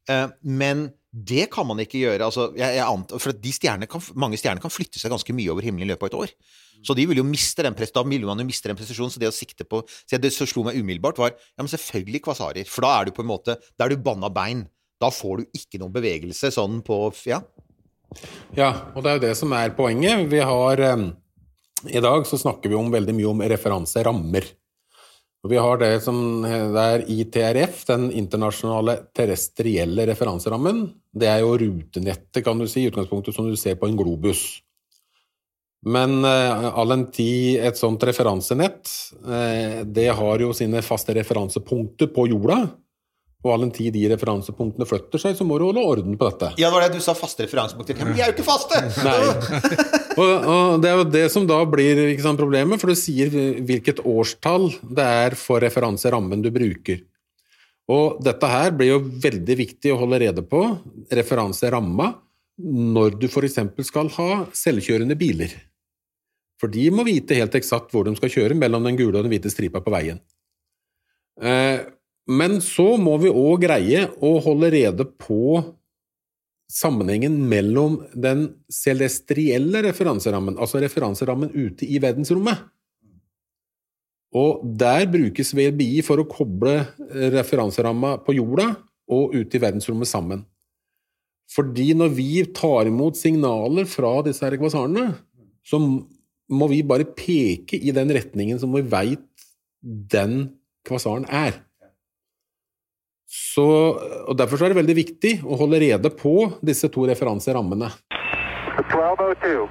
Eh, 0.08 0.30
Men 0.42 0.88
det 1.12 1.50
kan 1.52 1.68
man 1.68 1.82
ikke 1.84 2.00
gjøre. 2.00 2.24
Altså, 2.30 2.52
jeg, 2.56 2.78
jeg 2.78 2.86
antar, 2.86 3.20
for 3.24 3.36
stjernene 3.58 3.90
kan, 3.92 4.04
mange 4.16 4.40
stjerner 4.40 4.64
kan 4.64 4.72
flytte 4.72 5.02
seg 5.02 5.12
ganske 5.12 5.36
mye 5.36 5.52
over 5.52 5.66
himmelen 5.68 5.90
i 5.90 5.92
løpet 5.92 6.08
av 6.08 6.14
et 6.14 6.20
år. 6.28 6.56
Så 6.86 6.94
de 6.96 7.08
vil 7.10 7.20
jo 7.20 7.26
miste 7.26 7.66
den 7.66 7.74
da 7.74 8.04
vil 8.06 8.26
man 8.28 8.40
jo 8.40 8.46
miste 8.48 8.70
den 8.70 8.78
presisjonen. 8.80 9.12
Så 9.12 9.20
det 9.20 9.32
å 9.32 9.36
sikte 9.36 9.66
på 9.66 9.82
så 9.90 10.20
Det 10.22 10.32
som 10.32 10.48
slo 10.48 10.64
meg 10.68 10.78
umiddelbart, 10.78 11.18
var 11.18 11.34
ja, 11.34 11.64
men 11.64 11.72
selvfølgelig 11.72 12.24
kvasarer. 12.24 12.70
For 12.70 12.86
da 12.86 13.00
er 13.00 13.06
du 13.06 13.16
på 13.18 13.26
en 13.26 13.32
måte 13.32 13.58
Da 13.76 13.86
er 13.86 13.96
du 13.96 13.98
banna 13.98 14.30
bein. 14.30 14.68
Da 15.02 15.10
får 15.14 15.42
du 15.42 15.58
ikke 15.58 15.82
noen 15.82 15.94
bevegelse 15.96 16.54
sånn 16.54 16.82
på 16.86 17.12
Ja. 17.28 17.42
Ja, 18.56 18.70
og 18.96 19.04
det 19.04 19.10
er 19.10 19.18
jo 19.18 19.26
det 19.26 19.36
som 19.38 19.52
er 19.52 19.74
poenget. 19.76 20.30
Vi 20.32 20.40
har 20.40 20.80
eh, 20.80 21.10
I 21.86 22.02
dag 22.02 22.28
så 22.28 22.38
snakker 22.38 22.72
vi 22.72 22.78
om 22.80 22.92
veldig 22.92 23.14
mye 23.18 23.30
om 23.30 23.44
referanserammer. 23.54 24.48
Og 25.46 25.52
vi 25.52 25.60
har 25.62 25.78
det 25.80 25.92
som 26.04 26.18
det 26.44 26.84
er 26.84 27.04
ITRF, 27.14 27.84
den 27.88 28.08
internasjonale 28.12 28.98
terrestrielle 29.16 30.08
referanserammen. 30.10 30.88
Det 31.14 31.30
er 31.30 31.44
jo 31.44 31.54
rutenettet, 31.62 32.42
kan 32.46 32.58
du 32.58 32.66
si, 32.68 32.84
i 32.84 32.90
utgangspunktet 32.92 33.38
som 33.38 33.48
du 33.48 33.56
ser 33.60 33.78
på 33.80 33.88
en 33.88 34.00
globus. 34.00 34.42
Men 35.88 36.26
eh, 36.26 36.66
all 36.74 36.92
en 36.92 37.06
tid 37.14 37.62
et 37.64 37.78
sånt 37.78 38.02
referansenett, 38.04 38.90
eh, 39.30 39.86
det 39.86 40.10
har 40.18 40.42
jo 40.42 40.50
sine 40.58 40.82
faste 40.84 41.14
referansepunkter 41.16 42.10
på 42.12 42.28
jorda. 42.34 42.64
Og 43.46 43.54
all 43.54 43.68
en 43.68 43.72
tid 43.72 43.94
de 43.94 44.08
referansepunktene 44.10 44.88
flytter 44.90 45.22
seg, 45.22 45.38
så 45.38 45.46
må 45.48 45.60
du 45.62 45.68
holde 45.70 45.86
orden 45.86 46.18
på 46.18 46.28
dette. 46.28 46.50
Ja, 46.58 46.68
det 46.68 46.74
var 46.74 46.88
det 46.88 46.98
du 46.98 47.06
sa 47.06 47.14
faste 47.16 47.46
referansepunkter. 47.46 48.02
Men 48.02 48.18
de 48.18 48.26
er 48.26 48.34
jo 48.34 48.36
ikke 48.40 48.50
faste! 48.50 48.82
Nei. 49.06 49.94
og, 50.18 50.48
og 50.50 50.82
det 50.82 50.90
er 50.90 50.98
jo 50.98 51.10
det 51.14 51.26
som 51.34 51.46
da 51.50 51.60
blir 51.70 52.02
sant, 52.24 52.40
problemet, 52.40 52.82
for 52.82 52.92
du 52.92 52.98
sier 52.98 53.30
hvilket 53.68 54.02
årstall 54.02 54.72
det 54.84 55.06
er 55.06 55.38
for 55.40 55.62
referanserammen 55.64 56.42
du 56.42 56.50
bruker. 56.54 57.04
Og 57.88 58.18
dette 58.26 58.50
her 58.52 58.74
blir 58.76 58.96
jo 58.96 59.04
veldig 59.24 59.56
viktig 59.62 59.94
å 59.94 60.00
holde 60.02 60.20
rede 60.26 60.44
på, 60.44 60.64
referanseramma, 61.14 62.10
når 62.58 63.20
du 63.22 63.28
f.eks. 63.30 63.60
skal 63.88 64.10
ha 64.18 64.32
selvkjørende 64.58 65.16
biler. 65.16 65.54
For 66.58 66.74
de 66.74 66.88
må 66.90 67.06
vite 67.06 67.38
helt 67.38 67.54
eksakt 67.56 67.94
hvor 67.94 68.08
de 68.08 68.16
skal 68.18 68.34
kjøre 68.34 68.58
mellom 68.58 68.84
den 68.88 68.98
gule 68.98 69.14
og 69.14 69.24
den 69.28 69.32
hvite 69.36 69.52
stripa 69.54 69.80
på 69.86 69.94
veien. 69.94 70.20
Eh, 71.38 71.86
Men 72.28 72.58
så 72.60 72.98
må 73.00 73.14
vi 73.22 73.30
òg 73.32 73.62
greie 73.64 74.08
å 74.20 74.34
holde 74.44 74.72
rede 74.74 75.06
på 75.22 75.62
sammenhengen 76.68 77.38
mellom 77.48 78.02
den 78.14 78.50
celestrielle 78.72 79.82
referanserammen, 79.86 80.58
altså 80.60 80.82
referanserammen 80.84 81.54
ute 81.56 81.88
i 81.88 82.00
verdensrommet. 82.04 82.66
Og 84.36 84.62
der 84.78 85.08
brukes 85.10 85.54
VBI 85.56 86.04
for 86.06 86.20
å 86.20 86.28
koble 86.28 86.76
referanseramma 87.34 88.18
på 88.26 88.36
jorda 88.36 88.74
og 89.08 89.36
ute 89.38 89.58
i 89.58 89.64
verdensrommet 89.64 90.10
sammen. 90.12 90.44
Fordi 91.48 91.94
når 91.96 92.12
vi 92.18 92.32
tar 92.52 92.90
imot 92.90 93.16
signaler 93.16 93.88
fra 93.88 94.18
disse 94.26 94.44
her 94.44 94.58
kvasarene, 94.60 95.14
så 95.64 95.80
må 95.80 96.68
vi 96.72 96.82
bare 96.88 97.08
peke 97.08 97.80
i 97.80 97.94
den 97.96 98.12
retningen 98.16 98.60
som 98.60 98.76
vi 98.76 98.84
veit 98.84 99.24
den 99.82 100.50
kvasaren 100.88 101.28
er. 101.32 101.62
Så, 103.28 103.68
og 104.24 104.38
Derfor 104.40 104.60
så 104.60 104.68
er 104.68 104.72
det 104.74 104.80
veldig 104.80 104.96
viktig 104.98 105.34
å 105.44 105.58
holde 105.60 105.82
rede 105.84 106.12
på 106.16 106.34
disse 106.66 106.88
to 106.94 107.04
referanserammene. 107.10 107.90
1202. 108.78 109.68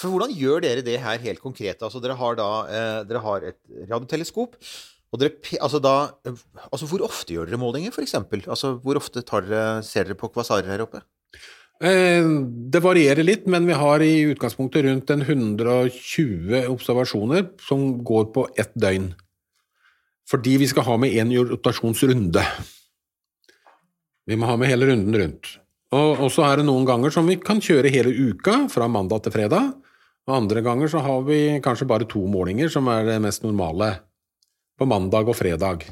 For 0.00 0.12
hvordan 0.12 0.32
gjør 0.36 0.64
dere 0.64 0.84
det 0.84 0.98
her 1.00 1.20
helt 1.24 1.40
konkret? 1.40 1.80
Altså, 1.84 2.00
dere 2.04 2.16
har 2.18 2.36
da 2.36 2.48
eh, 2.68 3.00
dere 3.08 3.22
har 3.24 3.46
et 3.52 3.58
radioteleskop. 3.88 4.56
Og 5.14 5.20
dere, 5.22 5.36
altså 5.62 5.80
da, 5.80 5.94
altså 6.68 6.88
hvor 6.90 7.04
ofte 7.06 7.36
gjør 7.36 7.48
dere 7.48 7.60
målinger, 7.60 7.92
f.eks.? 7.94 8.16
Altså, 8.44 8.74
hvor 8.82 8.98
ofte 9.00 9.22
tar 9.24 9.46
dere, 9.46 9.84
ser 9.86 10.08
dere 10.08 10.18
på 10.18 10.28
kvasarer 10.34 10.68
her 10.72 10.84
oppe? 10.84 11.00
Eh, 11.84 12.24
Det 12.72 12.82
varierer 12.84 13.24
litt, 13.24 13.46
men 13.48 13.68
vi 13.68 13.76
har 13.76 14.04
i 14.04 14.26
utgangspunktet 14.32 14.84
rundt 14.88 15.12
120 15.12 16.64
observasjoner 16.72 17.48
som 17.64 17.86
går 18.04 18.28
på 18.36 18.48
ett 18.60 18.72
døgn. 18.76 19.12
Fordi 20.26 20.56
vi 20.58 20.68
skal 20.70 20.86
ha 20.88 20.96
med 20.98 21.14
én 21.14 21.30
rotasjonsrunde. 21.50 22.42
Vi 24.26 24.36
må 24.38 24.48
ha 24.48 24.56
med 24.58 24.70
hele 24.72 24.88
runden 24.90 25.14
rundt. 25.14 25.52
Og 25.94 26.24
og 26.26 26.32
så 26.34 26.48
er 26.48 26.60
det 26.60 26.66
noen 26.66 26.86
ganger 26.88 27.14
som 27.14 27.28
vi 27.30 27.36
kan 27.38 27.60
kjøre 27.62 27.92
hele 27.94 28.10
uka, 28.10 28.66
fra 28.72 28.88
mandag 28.90 29.22
til 29.22 29.36
fredag. 29.36 29.76
Og 30.26 30.34
andre 30.34 30.62
ganger 30.66 30.90
så 30.90 31.02
har 31.04 31.22
vi 31.28 31.60
kanskje 31.62 31.86
bare 31.86 32.08
to 32.10 32.24
målinger, 32.26 32.68
som 32.72 32.88
er 32.90 33.06
det 33.06 33.20
mest 33.22 33.46
normale. 33.46 33.92
På 34.76 34.88
mandag 34.88 35.30
og 35.30 35.38
fredag. 35.38 35.86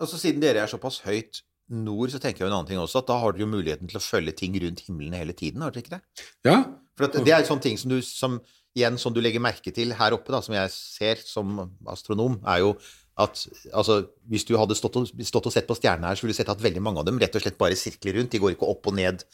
Altså, 0.00 0.16
siden 0.18 0.40
dere 0.40 0.64
er 0.64 0.72
såpass 0.72 1.02
høyt 1.04 1.42
nord, 1.68 2.10
så 2.10 2.18
tenker 2.22 2.42
jeg 2.42 2.46
jo 2.46 2.50
en 2.50 2.56
annen 2.58 2.70
ting 2.70 2.80
også, 2.80 3.02
at 3.02 3.10
da 3.10 3.18
har 3.20 3.34
dere 3.34 3.44
jo 3.44 3.52
muligheten 3.52 3.90
til 3.90 3.98
å 3.98 4.02
følge 4.02 4.34
ting 4.38 4.56
rundt 4.62 4.84
himmelen 4.86 5.16
hele 5.18 5.34
tiden, 5.36 5.62
har 5.64 5.74
dere 5.74 5.84
ikke 5.84 5.96
det? 5.96 6.26
Ja, 6.46 6.58
For 6.96 7.08
at 7.08 7.18
det 7.26 7.32
er 7.34 7.46
sånne 7.46 7.64
ting 7.64 7.78
som 7.80 7.92
du, 7.92 7.98
som, 8.06 8.38
igjen, 8.76 8.98
som 9.02 9.14
du 9.14 9.20
legger 9.20 9.42
merke 9.42 9.72
til 9.74 9.92
her 9.98 10.16
oppe, 10.16 10.32
da, 10.32 10.40
som 10.44 10.54
jeg 10.56 10.72
ser 10.72 11.22
som 11.26 11.58
astronom, 11.90 12.38
er 12.46 12.62
jo 12.64 12.76
at 13.16 13.42
altså, 13.72 14.02
hvis 14.28 14.44
du 14.44 14.54
hadde 14.60 14.76
stått 14.76 14.98
og, 15.00 15.10
stått 15.24 15.48
og 15.48 15.54
sett 15.54 15.68
på 15.68 15.76
stjernene 15.78 16.10
her, 16.10 16.18
så 16.18 16.26
ville 16.26 16.36
du 16.36 16.40
sett 16.40 16.52
at 16.52 16.62
veldig 16.62 16.82
mange 16.84 17.00
av 17.00 17.08
dem 17.08 17.20
rett 17.20 17.36
og 17.38 17.44
slett 17.44 17.58
bare 17.60 17.78
sirkler 17.78 18.18
rundt. 18.18 18.34
De 18.34 18.40
går 18.42 18.56
ikke 18.56 18.68
opp 18.68 18.90
og 18.90 18.96
ned, 18.98 19.24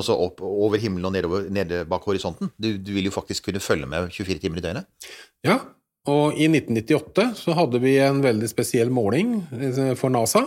altså 0.00 0.16
opp 0.24 0.40
over 0.46 0.80
himmelen 0.80 1.10
og 1.10 1.16
nedover, 1.18 1.48
nede 1.52 1.82
bak 1.88 2.06
horisonten. 2.08 2.52
Du, 2.56 2.72
du 2.80 2.94
vil 2.96 3.10
jo 3.10 3.14
faktisk 3.14 3.50
kunne 3.50 3.60
følge 3.60 3.88
med 3.90 4.08
24 4.14 4.40
timer 4.40 4.62
i 4.62 4.64
døgnet. 4.64 5.10
Ja, 5.44 5.60
og 6.08 6.38
i 6.38 6.48
1998 6.48 7.26
så 7.42 7.56
hadde 7.58 7.82
vi 7.82 7.98
en 8.00 8.22
veldig 8.24 8.48
spesiell 8.48 8.92
måling 8.94 9.40
eh, 9.52 9.92
for 9.98 10.12
NASA. 10.14 10.46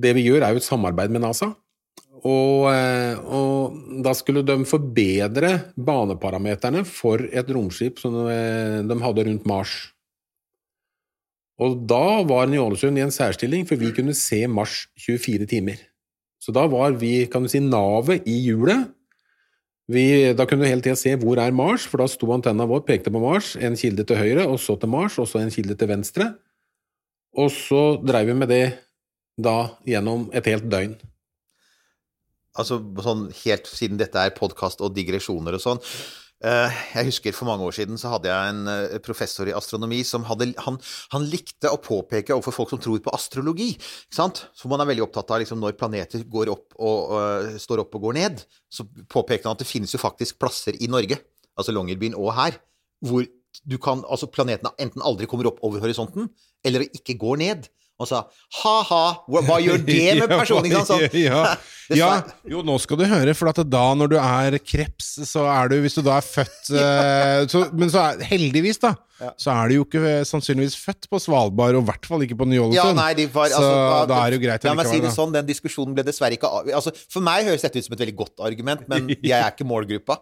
Det 0.00 0.14
vi 0.16 0.24
gjør 0.30 0.46
er 0.46 0.54
jo 0.54 0.62
et 0.62 0.68
samarbeid 0.70 1.12
med 1.12 1.26
NASA. 1.26 1.52
Og, 2.20 2.68
eh, 2.72 3.20
og 3.20 4.00
da 4.04 4.12
skulle 4.16 4.44
de 4.46 4.62
forbedre 4.68 5.54
baneparameterne 5.76 6.86
for 6.88 7.20
et 7.20 7.52
romskip 7.52 8.00
som 8.00 8.16
de, 8.16 8.36
de 8.88 9.02
hadde 9.04 9.28
rundt 9.28 9.48
Mars. 9.48 9.90
Og 11.60 11.76
da 11.88 12.22
var 12.24 12.46
den 12.48 12.56
i 12.56 12.62
Ålesund 12.62 12.96
i 12.96 13.04
en 13.04 13.12
særstilling, 13.12 13.66
for 13.68 13.80
vi 13.80 13.92
kunne 13.92 14.16
se 14.16 14.46
Mars 14.48 14.86
24 15.00 15.48
timer. 15.50 15.82
Så 16.40 16.54
da 16.56 16.64
var 16.72 16.96
vi, 16.96 17.26
kan 17.28 17.44
du 17.44 17.50
si, 17.52 17.60
navet 17.60 18.24
i 18.28 18.38
hjulet. 18.46 18.88
Vi, 19.90 20.04
da 20.38 20.46
kunne 20.46 20.64
du 20.64 20.70
hele 20.70 20.84
tida 20.84 20.96
se 20.96 21.12
hvor 21.20 21.40
er 21.42 21.52
Mars, 21.52 21.84
for 21.90 22.00
da 22.00 22.06
sto 22.08 22.30
antenna 22.32 22.64
vår 22.70 22.84
pekte 22.88 23.12
på 23.12 23.20
Mars, 23.20 23.56
en 23.60 23.76
kilde 23.76 24.06
til 24.08 24.20
høyre, 24.20 24.46
og 24.48 24.56
så 24.62 24.78
til 24.80 24.92
Mars, 24.92 25.18
og 25.20 25.28
så 25.28 25.42
en 25.42 25.52
kilde 25.52 25.76
til 25.76 25.90
venstre. 25.90 26.30
Og 27.36 27.50
så 27.52 27.82
dreiv 28.02 28.30
vi 28.30 28.38
med 28.38 28.50
det 28.50 28.64
da 29.40 29.74
gjennom 29.88 30.28
et 30.36 30.48
helt 30.48 30.68
døgn. 30.70 30.96
Altså 32.58 32.80
sånn 33.04 33.28
helt 33.44 33.68
siden 33.70 34.00
dette 34.00 34.18
er 34.18 34.34
podkast 34.36 34.80
og 34.82 34.94
digresjoner 34.96 35.58
og 35.58 35.62
sånn. 35.62 35.82
Eh, 36.44 36.78
Jeg 36.94 37.08
husker 37.10 37.34
for 37.36 37.48
mange 37.48 37.66
år 37.66 37.74
siden 37.76 38.00
så 38.00 38.12
hadde 38.14 38.30
jeg 38.30 38.52
en 38.52 38.70
eh, 38.72 38.98
professor 39.04 39.48
i 39.48 39.54
astronomi 39.56 40.00
som 40.06 40.26
hadde 40.28 40.50
Han, 40.66 40.78
han 41.14 41.26
likte 41.30 41.72
å 41.72 41.80
påpeke 41.82 42.36
overfor 42.36 42.56
folk 42.56 42.74
som 42.74 42.82
tror 42.82 43.02
på 43.04 43.14
astrologi, 43.16 43.72
ikke 43.76 44.18
sant? 44.20 44.44
så 44.54 44.70
man 44.72 44.82
er 44.82 44.90
veldig 44.92 45.06
opptatt 45.06 45.34
av 45.34 45.42
liksom, 45.42 45.60
når 45.62 45.78
planeter 45.80 46.24
går 46.28 46.52
opp 46.52 46.78
og, 46.78 47.12
uh, 47.16 47.58
står 47.60 47.84
opp 47.84 47.98
og 47.98 48.08
går 48.08 48.18
ned, 48.20 48.44
så 48.70 48.86
påpekte 49.10 49.48
han 49.48 49.58
at 49.58 49.64
det 49.64 49.68
finnes 49.70 49.92
jo 49.94 50.00
faktisk 50.02 50.40
plasser 50.40 50.78
i 50.80 50.88
Norge, 50.90 51.20
altså 51.58 51.74
Longyearbyen 51.76 52.16
og 52.18 52.32
her, 52.38 52.56
hvor 53.04 53.26
du 53.66 53.76
kan, 53.82 54.04
altså 54.06 54.30
planetene 54.30 54.72
enten 54.80 55.04
aldri 55.04 55.28
kommer 55.30 55.50
opp 55.50 55.60
over 55.66 55.82
horisonten, 55.82 56.30
eller 56.64 56.86
ikke 56.86 57.18
går 57.20 57.40
ned. 57.42 57.68
Og 58.00 58.08
sa 58.08 58.22
ha-ha, 58.62 59.02
hva, 59.28 59.58
gjør 59.60 59.82
det 59.84 60.00
med 60.22 60.32
personen? 60.32 60.70
Ikke 60.70 60.86
sant? 60.88 61.04
Sånn. 61.10 61.10
ja, 61.30 61.42
ja, 61.90 62.08
jo, 62.46 62.62
nå 62.62 62.76
skal 62.78 63.00
du 63.00 63.04
høre, 63.10 63.34
for 63.34 63.50
at 63.50 63.60
da 63.66 63.82
når 63.98 64.12
du 64.12 64.16
er 64.20 64.56
kreps, 64.62 65.08
så 65.26 65.42
er 65.50 65.72
du 65.72 65.80
Hvis 65.82 65.98
du 65.98 66.04
da 66.06 66.20
er 66.20 66.26
født 66.26 66.70
eh, 66.78 67.46
så, 67.50 67.64
Men 67.74 67.90
så 67.90 68.04
er, 68.04 68.22
heldigvis, 68.30 68.78
da, 68.82 68.92
så 69.40 69.52
er 69.56 69.70
du 69.72 69.76
jo 69.80 69.86
ikke 69.88 70.02
eh, 70.06 70.20
sannsynligvis 70.28 70.78
født 70.78 71.10
på 71.10 71.20
Svalbard, 71.22 71.76
og 71.76 71.84
i 71.84 71.90
hvert 71.90 72.08
fall 72.08 72.24
ikke 72.24 72.38
på 72.38 72.46
Ja, 72.46 72.52
Ny-Ålesund. 72.54 73.00
nei, 73.00 73.10
altså, 73.26 73.58
så 73.58 73.66
altså, 73.66 74.08
da 74.12 74.20
er 74.20 74.30
det 74.30 74.38
jo 74.38 74.44
greit 74.46 74.68
La 74.70 74.76
meg 74.78 74.90
si 74.92 75.02
det 75.02 75.12
sånn, 75.16 75.34
den 75.34 75.50
diskusjonen 75.50 75.96
ble 75.98 76.06
dessverre 76.06 76.38
ikke 76.38 76.50
av... 76.60 76.70
Altså, 76.80 76.94
for 77.10 77.26
meg 77.26 77.50
høres 77.50 77.66
dette 77.66 77.82
ut 77.82 77.88
som 77.88 77.98
et 77.98 78.04
veldig 78.06 78.18
godt 78.22 78.44
argument, 78.46 78.86
men 78.90 79.10
jeg 79.18 79.36
er 79.36 79.50
ikke 79.50 79.66
målgruppa. 79.68 80.20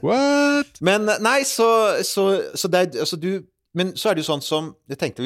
What? 0.00 0.80
Men 0.84 1.12
nei, 1.22 1.42
så, 1.48 1.68
så, 2.08 2.30
så 2.56 2.72
det 2.72 2.88
altså, 3.04 3.20
du 3.20 3.44
Men 3.74 3.92
så 3.98 4.10
er 4.10 4.14
det 4.16 4.22
jo 4.24 4.32
sånn 4.32 4.44
som 4.44 4.72
jeg 4.90 4.98
tenkte, 5.00 5.22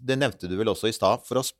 Det 0.00 0.16
nevnte 0.18 0.48
du 0.48 0.56
vel 0.56 0.68
også 0.72 0.88
i 0.88 0.96
stad 0.96 1.18
for 1.26 1.34
oss. 1.42 1.50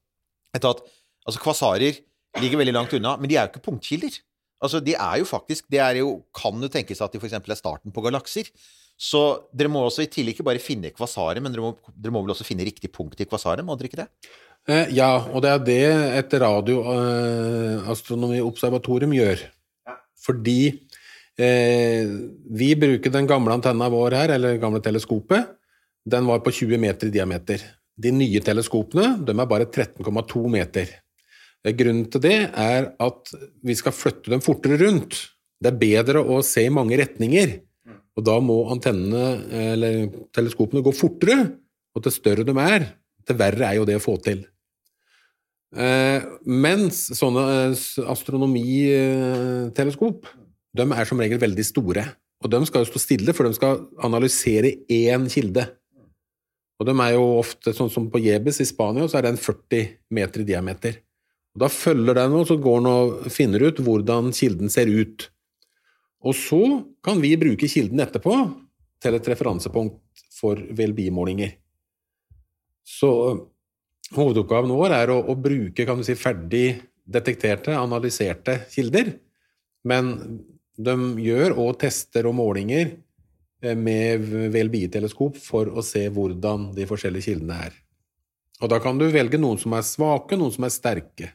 Etter 0.57 0.69
at 0.73 0.81
altså, 1.27 1.41
Kvasarer 1.43 1.95
ligger 2.41 2.59
veldig 2.63 2.75
langt 2.75 2.95
unna, 2.97 3.17
men 3.21 3.29
de 3.31 3.37
er 3.37 3.45
jo 3.47 3.51
ikke 3.53 3.67
punktkilder. 3.69 4.13
Altså, 4.61 4.79
de 4.85 4.93
er 4.95 5.17
jo 5.23 5.25
faktisk 5.25 5.65
Det 5.73 5.81
er 5.81 5.95
jo, 6.03 6.09
kan 6.37 6.61
jo 6.61 6.69
tenkes 6.69 7.01
at 7.01 7.13
de 7.13 7.19
f.eks. 7.21 7.33
er 7.39 7.59
starten 7.59 7.93
på 7.93 8.03
galakser. 8.05 8.45
Så 9.01 9.21
dere 9.57 9.71
må 9.73 9.81
også 9.87 10.03
i 10.05 10.13
tillegg 10.13 10.35
ikke 10.37 10.49
bare 10.51 10.61
finne 10.61 10.91
kvasaret, 10.93 11.41
men 11.41 11.53
dere 11.55 11.65
må, 11.65 11.71
dere 11.97 12.13
må 12.13 12.21
vel 12.21 12.35
også 12.35 12.45
finne 12.45 12.67
riktig 12.69 12.91
punkt 12.93 13.21
i 13.21 13.29
kvasaret, 13.29 13.65
må 13.65 13.73
dere 13.81 13.89
ikke 13.89 14.03
det? 14.03 14.09
Eh, 14.69 14.87
Ja, 14.93 15.25
og 15.33 15.41
det 15.41 15.51
er 15.55 15.59
det 15.65 15.89
et 16.21 16.33
radioastronomiobservatorium 16.43 19.13
gjør. 19.17 19.39
Fordi 20.21 20.85
eh, 21.41 22.05
vi 22.61 22.69
bruker 22.77 23.09
den 23.15 23.25
gamle 23.31 23.57
antenna 23.57 23.89
vår 23.89 24.13
her, 24.19 24.29
eller 24.37 24.61
gamle 24.61 24.81
teleskopet. 24.85 25.49
Den 26.09 26.29
var 26.29 26.43
på 26.45 26.53
20 26.55 26.81
meter 26.81 27.09
i 27.09 27.15
diameter. 27.15 27.63
De 28.01 28.13
nye 28.15 28.41
teleskopene 28.45 29.19
de 29.27 29.35
er 29.35 29.51
bare 29.51 29.69
13,2 29.69 30.45
meter. 30.53 30.93
Eh, 31.65 31.75
Grunnen 31.77 32.07
til 32.11 32.23
det 32.25 32.39
er 32.49 32.93
at 33.01 33.35
vi 33.67 33.77
skal 33.77 33.97
flytte 33.97 34.33
dem 34.33 34.45
fortere 34.45 34.79
rundt. 34.81 35.19
Det 35.61 35.73
er 35.73 35.83
bedre 35.83 36.23
å 36.25 36.41
se 36.47 36.65
i 36.65 36.73
mange 36.73 36.97
retninger, 36.97 37.59
og 38.17 38.25
da 38.25 38.39
må 38.41 38.63
antennene, 38.73 39.25
eller 39.75 40.09
teleskopene, 40.35 40.85
gå 40.85 40.93
fortere. 40.97 41.37
Og 41.95 42.03
til 42.05 42.13
større 42.15 42.45
de 42.49 42.55
er, 42.63 42.87
til 43.29 43.37
verre 43.37 43.69
er 43.69 43.75
jo 43.77 43.87
det 43.89 43.97
å 43.99 44.03
få 44.03 44.17
til. 44.25 44.41
Eh, 45.71 46.19
mens 46.51 47.15
sånne 47.15 47.43
eh, 47.69 47.79
astronomiteleskop, 48.11 50.27
de 50.75 50.83
er 50.87 51.05
som 51.07 51.21
regel 51.23 51.39
veldig 51.43 51.65
store. 51.67 52.05
Og 52.41 52.51
de 52.51 52.67
skal 52.67 52.81
jo 52.83 52.91
stå 52.91 52.99
stille, 53.03 53.33
for 53.37 53.45
de 53.47 53.53
skal 53.55 53.85
analysere 54.07 54.71
én 54.91 55.29
kilde. 55.31 55.65
Og 56.81 56.89
de 56.89 56.95
er 57.05 57.13
jo 57.13 57.25
ofte, 57.37 57.75
sånn 57.77 57.91
som 57.93 58.09
på 58.09 58.23
Jebes 58.25 58.63
i 58.65 58.67
Spania, 58.69 59.05
så 59.05 59.21
er 59.21 59.29
den 59.29 59.39
40 59.41 59.91
meter 60.17 60.41
i 60.41 60.49
diameter. 60.49 60.97
Og 61.53 61.65
da 61.65 61.69
følger 61.69 62.17
den, 62.17 62.37
og 62.39 62.47
så 62.49 62.57
går 62.57 62.81
den 62.81 62.89
og 62.89 63.31
finner 63.35 63.67
ut 63.69 63.83
hvordan 63.85 64.31
kilden 64.33 64.73
ser 64.73 64.89
ut. 64.89 65.27
Og 66.25 66.37
så 66.37 66.61
kan 67.05 67.21
vi 67.21 67.35
bruke 67.41 67.69
kilden 67.69 68.01
etterpå 68.01 68.35
til 69.01 69.17
et 69.17 69.29
referansepunkt 69.33 70.25
for 70.33 70.57
VLB-målinger. 70.57 71.53
Så 72.85 73.11
hovedoppgaven 74.17 74.73
vår 74.73 74.97
er 74.97 75.13
å, 75.13 75.21
å 75.21 75.37
bruke 75.37 75.85
kan 75.87 76.01
du 76.01 76.07
si, 76.07 76.17
ferdig 76.19 76.81
detekterte, 77.05 77.77
analyserte 77.77 78.63
kilder. 78.73 79.13
Men 79.85 80.15
de 80.81 80.97
gjør 81.25 81.57
og 81.61 81.79
tester 81.83 82.29
og 82.29 82.37
målinger 82.39 82.87
eh, 82.87 82.99
med 83.77 84.25
VLBI-teleskop 84.55 85.37
for 85.41 85.69
å 85.69 85.85
se 85.85 86.07
hvordan 86.09 86.71
de 86.77 86.87
forskjellige 86.89 87.31
kildene 87.31 87.59
er. 87.69 87.77
Og 88.61 88.69
da 88.73 88.81
kan 88.83 88.99
du 89.01 89.07
velge 89.13 89.41
noen 89.41 89.61
som 89.61 89.75
er 89.77 89.87
svake, 89.87 90.39
noen 90.39 90.53
som 90.55 90.67
er 90.69 90.75
sterke. 90.75 91.31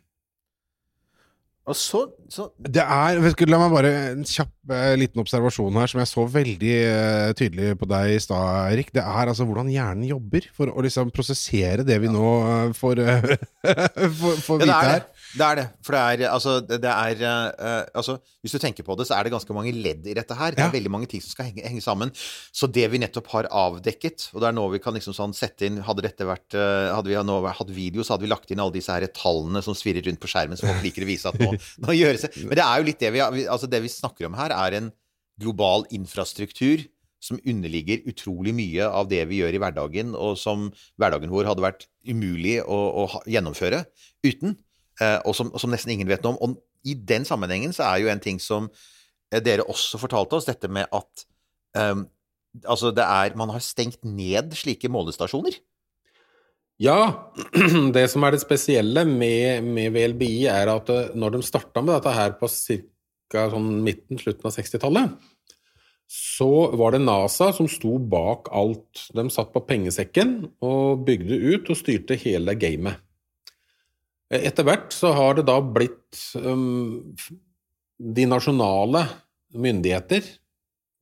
Og 1.65 1.73
så, 1.73 2.03
så 2.29 2.43
Det 2.61 2.83
er, 2.83 3.17
La 3.49 3.57
meg 3.57 3.71
bare 3.73 3.91
en 4.11 4.25
kjapp 4.29 4.73
eh, 4.75 4.91
liten 5.01 5.21
observasjon 5.23 5.79
her, 5.81 5.89
som 5.89 6.01
jeg 6.01 6.11
så 6.11 6.25
veldig 6.29 6.73
eh, 6.77 7.29
tydelig 7.37 7.71
på 7.81 7.87
deg 7.89 8.11
i 8.13 8.19
stad, 8.21 8.69
Erik. 8.75 8.91
Det 8.93 9.01
er 9.01 9.31
altså 9.31 9.47
hvordan 9.49 9.71
hjernen 9.73 10.05
jobber 10.11 10.45
for 10.53 10.69
å 10.69 10.85
liksom 10.85 11.09
prosessere 11.15 11.85
det 11.87 11.97
vi 12.03 12.11
nå 12.13 12.27
eh, 12.51 12.75
får, 12.77 13.01
eh, 13.01 13.33
får, 14.19 14.37
får 14.45 14.61
Ja, 14.61 14.67
det 14.67 14.69
vite 14.69 14.77
er 14.77 14.91
her. 14.91 15.07
Det. 15.35 15.45
Er 15.45 15.55
det. 15.59 15.65
For 15.85 15.95
det 15.95 16.01
er 16.25 16.31
altså, 16.31 16.53
det 16.65 16.91
er 16.91 17.21
uh, 17.25 17.83
altså 17.99 18.17
Hvis 18.43 18.55
du 18.55 18.59
tenker 18.63 18.85
på 18.87 18.95
det, 18.99 19.05
så 19.09 19.17
er 19.17 19.27
det 19.27 19.33
ganske 19.33 19.53
mange 19.57 19.73
ledd 19.75 20.07
i 20.07 20.15
dette 20.17 20.35
her. 20.37 20.55
Det 20.55 20.63
er 20.63 20.69
Ja. 20.69 20.73
veldig 20.73 20.91
mange 20.93 21.07
ting 21.11 21.21
som 21.23 21.33
skal 21.35 21.49
henge, 21.49 21.63
henge 21.67 21.83
sammen. 21.83 22.11
Så 22.55 22.69
det 22.71 22.87
vi 22.93 22.99
nettopp 23.03 23.27
har 23.33 23.49
avdekket, 23.51 24.29
og 24.33 24.41
det 24.41 24.49
er 24.49 24.55
nå 24.57 24.65
vi 24.71 24.79
kan 24.83 24.95
liksom 24.95 25.13
sånn 25.17 25.35
sette 25.35 25.67
inn 25.67 25.81
Hadde 25.85 26.05
dette 26.07 26.25
vært 26.27 26.55
uh, 26.55 26.95
Hadde 26.95 27.11
vi 27.11 27.19
nå 27.27 27.37
hatt 27.47 27.71
video, 27.75 28.03
så 28.03 28.15
hadde 28.15 28.25
vi 28.27 28.31
lagt 28.33 28.51
inn 28.55 28.63
alle 28.63 28.75
disse 28.75 28.91
her 28.95 29.05
tallene 29.15 29.61
som 29.65 29.75
svirrer 29.77 30.05
rundt 30.07 30.21
på 30.23 30.31
skjermen, 30.31 30.57
som 30.59 30.69
folk 30.71 30.83
liker 30.87 31.03
å 31.05 31.11
vise 31.11 31.29
at 31.31 31.39
nå, 31.41 31.51
nå 31.85 31.95
gjøres 31.99 32.27
det. 32.27 32.33
Men 32.47 32.55
det 32.59 32.65
er 32.65 32.81
jo 32.81 32.89
litt 32.91 32.99
det 33.03 33.13
vi, 33.15 33.23
Altså, 33.45 33.67
det 33.71 33.81
vi 33.83 33.91
snakker 33.91 34.27
om 34.29 34.37
her, 34.39 34.53
er 34.55 34.79
en 34.79 34.91
global 35.41 35.83
infrastruktur 35.91 36.85
som 37.25 37.39
underligger 37.47 38.03
utrolig 38.05 38.53
mye 38.53 38.85
av 38.85 39.07
det 39.09 39.23
vi 39.31 39.39
gjør 39.41 39.55
i 39.57 39.59
hverdagen, 39.63 40.11
og 40.13 40.35
som 40.37 40.67
hverdagen 41.01 41.31
vår 41.33 41.47
hadde 41.49 41.63
vært 41.63 41.87
umulig 42.05 42.59
å, 42.61 42.77
å 43.01 43.05
gjennomføre 43.25 43.79
uten, 44.25 44.53
og 45.01 45.33
som, 45.35 45.49
som 45.59 45.73
nesten 45.73 45.91
ingen 45.91 46.07
vet 46.07 46.23
noe 46.23 46.37
om. 46.39 46.55
Og 46.55 46.61
i 46.85 46.93
den 46.93 47.25
sammenhengen 47.25 47.73
så 47.75 47.87
er 47.89 48.03
jo 48.03 48.11
en 48.11 48.21
ting 48.23 48.39
som 48.41 48.69
eh, 49.33 49.41
dere 49.43 49.65
også 49.67 49.99
fortalte 50.01 50.37
oss, 50.37 50.47
dette 50.49 50.69
med 50.71 50.89
at 50.93 51.25
eh, 51.77 52.03
altså 52.63 52.93
det 52.95 53.05
er, 53.05 53.37
man 53.37 53.53
har 53.53 53.63
stengt 53.63 54.05
ned 54.05 54.53
slike 54.57 54.91
målestasjoner. 54.93 55.57
Ja, 56.81 57.31
det 57.95 58.09
som 58.11 58.25
er 58.27 58.35
det 58.35 58.43
spesielle 58.43 59.05
med, 59.07 59.63
med 59.63 59.95
VLBI, 59.95 60.49
er 60.51 60.71
at 60.73 60.91
eh, 60.93 61.15
når 61.17 61.37
de 61.37 61.47
starta 61.47 61.83
med 61.83 61.97
dette 61.97 62.15
her 62.15 62.37
på 62.39 62.51
ca. 62.51 63.47
Sånn 63.49 63.79
midten, 63.83 64.19
slutten 64.21 64.45
av 64.45 64.53
60-tallet, 64.53 65.15
så 66.05 66.69
var 66.77 66.93
det 66.93 67.01
NASA 67.01 67.47
som 67.57 67.65
sto 67.71 67.95
bak 67.97 68.51
alt. 68.53 69.07
De 69.17 69.23
satt 69.33 69.49
på 69.55 69.63
pengesekken 69.65 70.35
og 70.63 71.01
bygde 71.07 71.39
ut 71.55 71.71
og 71.73 71.79
styrte 71.79 72.19
hele 72.21 72.53
gamet. 72.61 73.01
Etter 74.33 74.65
hvert 74.65 74.93
så 74.95 75.11
har 75.13 75.37
det 75.37 75.45
da 75.47 75.59
blitt 75.61 76.21
um, 76.41 77.13
de 78.01 78.25
nasjonale 78.27 79.05
myndigheter 79.53 80.25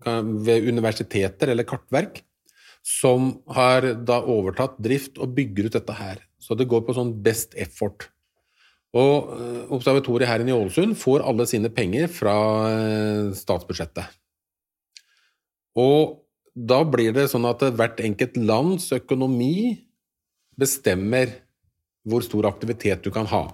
ved 0.03 0.67
universiteter 0.67 1.53
eller 1.53 1.63
kartverk 1.63 2.19
som 2.83 3.31
har 3.55 3.85
da 4.03 4.19
overtatt 4.27 4.75
drift 4.83 5.19
og 5.21 5.31
bygger 5.37 5.69
ut 5.69 5.77
dette 5.77 5.95
her. 5.95 6.19
Så 6.43 6.57
det 6.59 6.67
går 6.67 6.83
på 6.83 6.95
sånn 6.97 7.13
best 7.23 7.55
effort. 7.55 8.09
Og 8.93 9.31
eh, 9.33 9.61
observatoriet 9.73 10.29
her 10.29 10.43
i 10.43 10.53
Ålesund 10.53 10.97
får 10.99 11.23
alle 11.25 11.47
sine 11.49 11.71
penger 11.73 12.11
fra 12.11 12.35
eh, 12.67 13.31
statsbudsjettet. 13.37 14.19
Og 15.79 16.19
da 16.53 16.83
blir 16.85 17.15
det 17.15 17.29
sånn 17.31 17.47
at 17.49 17.63
hvert 17.73 18.03
enkelt 18.03 18.35
lands 18.37 18.91
økonomi 18.93 19.79
bestemmer 20.59 21.31
hvor 22.07 22.23
stor 22.25 22.47
aktivitet 22.49 23.03
du 23.05 23.11
kan 23.15 23.27
ha. 23.31 23.45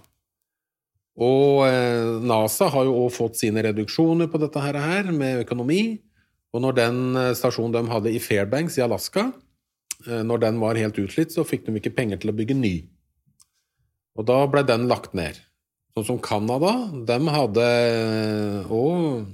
Og 1.20 1.66
eh, 1.68 2.20
NASA 2.24 2.70
har 2.72 2.88
jo 2.88 2.96
også 3.04 3.26
fått 3.26 3.42
sine 3.42 3.64
reduksjoner 3.66 4.30
på 4.32 4.40
dette 4.42 4.62
her 4.64 5.10
med 5.12 5.44
økonomi. 5.44 6.00
Og 6.56 6.64
når 6.64 6.78
den 6.78 7.02
eh, 7.20 7.34
stasjonen 7.38 7.76
de 7.76 7.92
hadde 7.92 8.14
i 8.16 8.22
Fairbanks 8.24 8.80
i 8.80 8.86
Alaska, 8.86 9.28
eh, 10.08 10.24
når 10.24 10.46
den 10.46 10.62
var 10.64 10.80
helt 10.80 10.98
utslitt, 11.02 11.36
så 11.36 11.46
fikk 11.48 11.68
de 11.68 11.76
ikke 11.82 11.94
penger 11.98 12.22
til 12.22 12.32
å 12.32 12.38
bygge 12.38 12.58
ny. 12.58 12.74
Og 14.20 14.28
da 14.32 14.40
ble 14.52 14.64
den 14.68 14.88
lagt 14.90 15.14
ned. 15.18 15.38
Sånn 15.98 16.08
som 16.08 16.24
Canada, 16.24 16.72
de 17.08 17.20
hadde 17.34 17.68
òg 18.72 19.28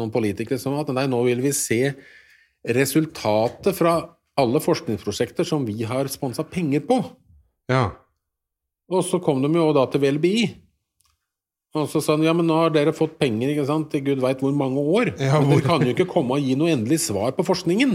noen 0.00 0.12
politikere 0.12 0.60
som 0.60 0.76
at 0.80 0.90
nei, 0.96 1.06
nå 1.08 1.20
vil 1.26 1.42
vi 1.44 1.52
se 1.56 1.94
resultatet 2.60 3.76
fra 3.76 3.94
alle 4.40 4.60
forskningsprosjekter 4.62 5.46
som 5.48 5.64
vi 5.68 5.84
har 5.88 6.08
sponsa 6.12 6.44
penger 6.44 6.84
på. 6.88 7.00
Ja. 7.72 7.90
Og 8.90 9.04
så 9.06 9.20
kom 9.22 9.40
de 9.44 9.48
jo 9.54 9.70
da 9.76 9.84
til 9.86 10.00
VLBI. 10.02 10.42
Og 11.78 11.84
så 11.86 12.00
sa 12.02 12.16
han 12.16 12.24
ja, 12.26 12.32
men 12.34 12.48
nå 12.50 12.56
har 12.58 12.72
dere 12.74 12.90
fått 12.96 13.12
penger 13.20 13.52
ikke 13.52 13.64
sant, 13.68 13.86
til 13.92 14.02
gud 14.08 14.18
veit 14.24 14.40
hvor 14.42 14.50
mange 14.58 14.82
år. 14.82 15.12
Ja, 15.22 15.38
men 15.38 15.52
hvor- 15.52 15.60
dere 15.60 15.68
kan 15.68 15.84
jo 15.86 15.92
ikke 15.94 16.08
komme 16.10 16.34
og 16.34 16.42
gi 16.42 16.56
noe 16.58 16.72
endelig 16.74 16.98
svar 17.04 17.30
på 17.36 17.44
forskningen. 17.46 17.92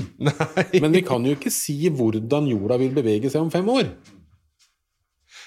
Men 0.79 0.91
vi 0.95 1.01
kan 1.03 1.25
jo 1.27 1.35
ikke 1.35 1.51
si 1.51 1.75
hvordan 1.91 2.47
jorda 2.47 2.77
vil 2.79 2.93
bevege 2.95 3.27
seg 3.33 3.41
om 3.43 3.51
fem 3.51 3.67
år. 3.67 3.89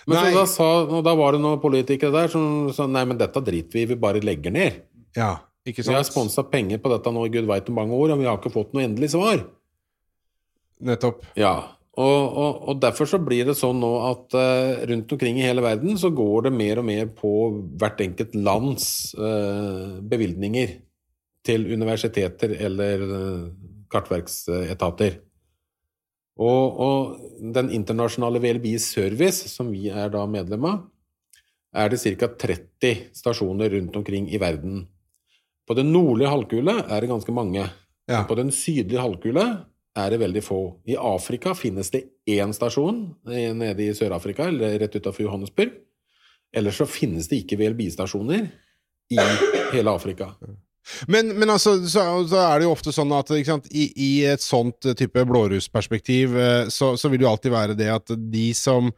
Men 0.09 0.17
Nei. 0.19 0.29
så 0.33 0.37
da, 0.37 0.45
sa, 0.49 0.69
og 0.85 1.03
da 1.05 1.13
var 1.17 1.33
det 1.37 1.41
noen 1.41 1.61
politikere 1.61 2.13
der 2.13 2.29
som 2.33 2.69
sa 2.73 2.87
nei, 2.89 3.03
men 3.09 3.17
dette 3.21 3.41
driter 3.45 3.73
vi 3.77 3.83
i, 3.87 3.89
vi 3.95 3.97
bare 4.01 4.21
legger 4.25 4.53
ned. 4.53 4.83
ja. 5.17 5.39
Ikke 5.69 5.83
Vi 5.85 5.93
har 5.93 6.01
sant? 6.07 6.15
sponsa 6.15 6.43
penger 6.49 6.79
på 6.81 6.89
dette 6.89 7.11
nå 7.13 7.27
i 7.27 7.29
gud 7.35 7.45
veit 7.45 7.67
hvor 7.69 7.75
mange 7.77 7.93
år, 7.93 8.13
og 8.15 8.19
vi 8.23 8.25
har 8.25 8.39
ikke 8.39 8.53
fått 8.55 8.71
noe 8.73 8.87
endelig 8.87 9.11
svar. 9.13 9.43
Nettopp. 10.81 11.25
Ja, 11.37 11.51
og, 11.99 12.37
og, 12.39 12.59
og 12.71 12.83
derfor 12.83 13.09
så 13.11 13.19
blir 13.23 13.49
det 13.49 13.57
sånn 13.59 13.81
nå 13.83 13.91
at 14.07 14.37
uh, 14.39 14.85
rundt 14.87 15.15
omkring 15.15 15.41
i 15.41 15.47
hele 15.47 15.65
verden 15.65 15.99
så 15.99 16.13
går 16.15 16.47
det 16.47 16.53
mer 16.55 16.83
og 16.83 16.87
mer 16.87 17.09
på 17.11 17.33
hvert 17.81 18.03
enkelt 18.05 18.37
lands 18.39 18.85
uh, 19.19 19.99
bevilgninger 20.07 20.77
til 21.49 21.67
universiteter 21.73 22.55
eller 22.69 23.03
uh, 23.03 23.49
kartverksetater. 23.91 25.19
Og, 26.39 26.79
og 26.79 27.49
den 27.57 27.73
internasjonale 27.75 28.39
VLB 28.45 28.69
Service, 28.79 29.51
som 29.51 29.73
vi 29.75 29.89
er 29.91 30.13
da 30.15 30.23
medlem 30.31 30.69
av, 30.71 30.85
er 31.75 31.91
det 31.91 31.99
ca. 32.21 32.29
30 32.47 33.09
stasjoner 33.17 33.75
rundt 33.75 33.97
omkring 33.99 34.29
i 34.31 34.39
verden. 34.41 34.85
På 35.67 35.75
den 35.77 35.91
nordlige 35.93 36.31
halvkule 36.31 36.77
er 36.87 37.03
det 37.03 37.11
ganske 37.11 37.35
mange. 37.35 37.67
Ja. 38.09 38.23
På 38.25 38.39
den 38.39 38.55
sydlige 38.55 39.03
halvkule 39.03 39.45
er 39.99 40.15
det 40.15 40.21
veldig 40.23 40.43
få. 40.45 40.61
I 40.89 40.97
Afrika 41.01 41.55
finnes 41.59 41.91
det 41.95 42.05
én 42.31 42.55
stasjon 42.55 43.03
eh, 43.31 43.51
nede 43.57 43.89
i 43.89 43.95
Sør-Afrika, 43.97 44.49
eller 44.51 44.79
rett 44.83 44.97
utenfor 44.97 45.27
Johannesburg. 45.27 45.75
Ellers 46.57 46.81
så 46.81 46.87
finnes 46.89 47.29
det 47.29 47.43
ikke 47.43 47.59
VLB-stasjoner 47.61 48.49
i 49.13 49.21
hele 49.75 49.93
Afrika. 49.93 50.33
Men, 51.11 51.35
men 51.37 51.51
altså, 51.53 51.75
så, 51.85 52.05
så 52.29 52.41
er 52.47 52.61
det 52.61 52.69
jo 52.69 52.73
ofte 52.73 52.95
sånn 52.97 53.13
at 53.13 53.31
sant, 53.45 53.67
i, 53.69 53.91
i 53.93 54.13
et 54.29 54.45
sånt 54.45 54.89
eh, 54.89 54.97
type 54.97 55.25
blårusperspektiv, 55.29 56.37
eh, 56.39 56.63
så, 56.73 56.95
så 56.97 57.11
vil 57.11 57.21
det 57.21 57.29
jo 57.29 57.33
alltid 57.35 57.55
være 57.55 57.79
det 57.79 57.91
at 57.99 58.15
de 58.17 58.51
som 58.57 58.93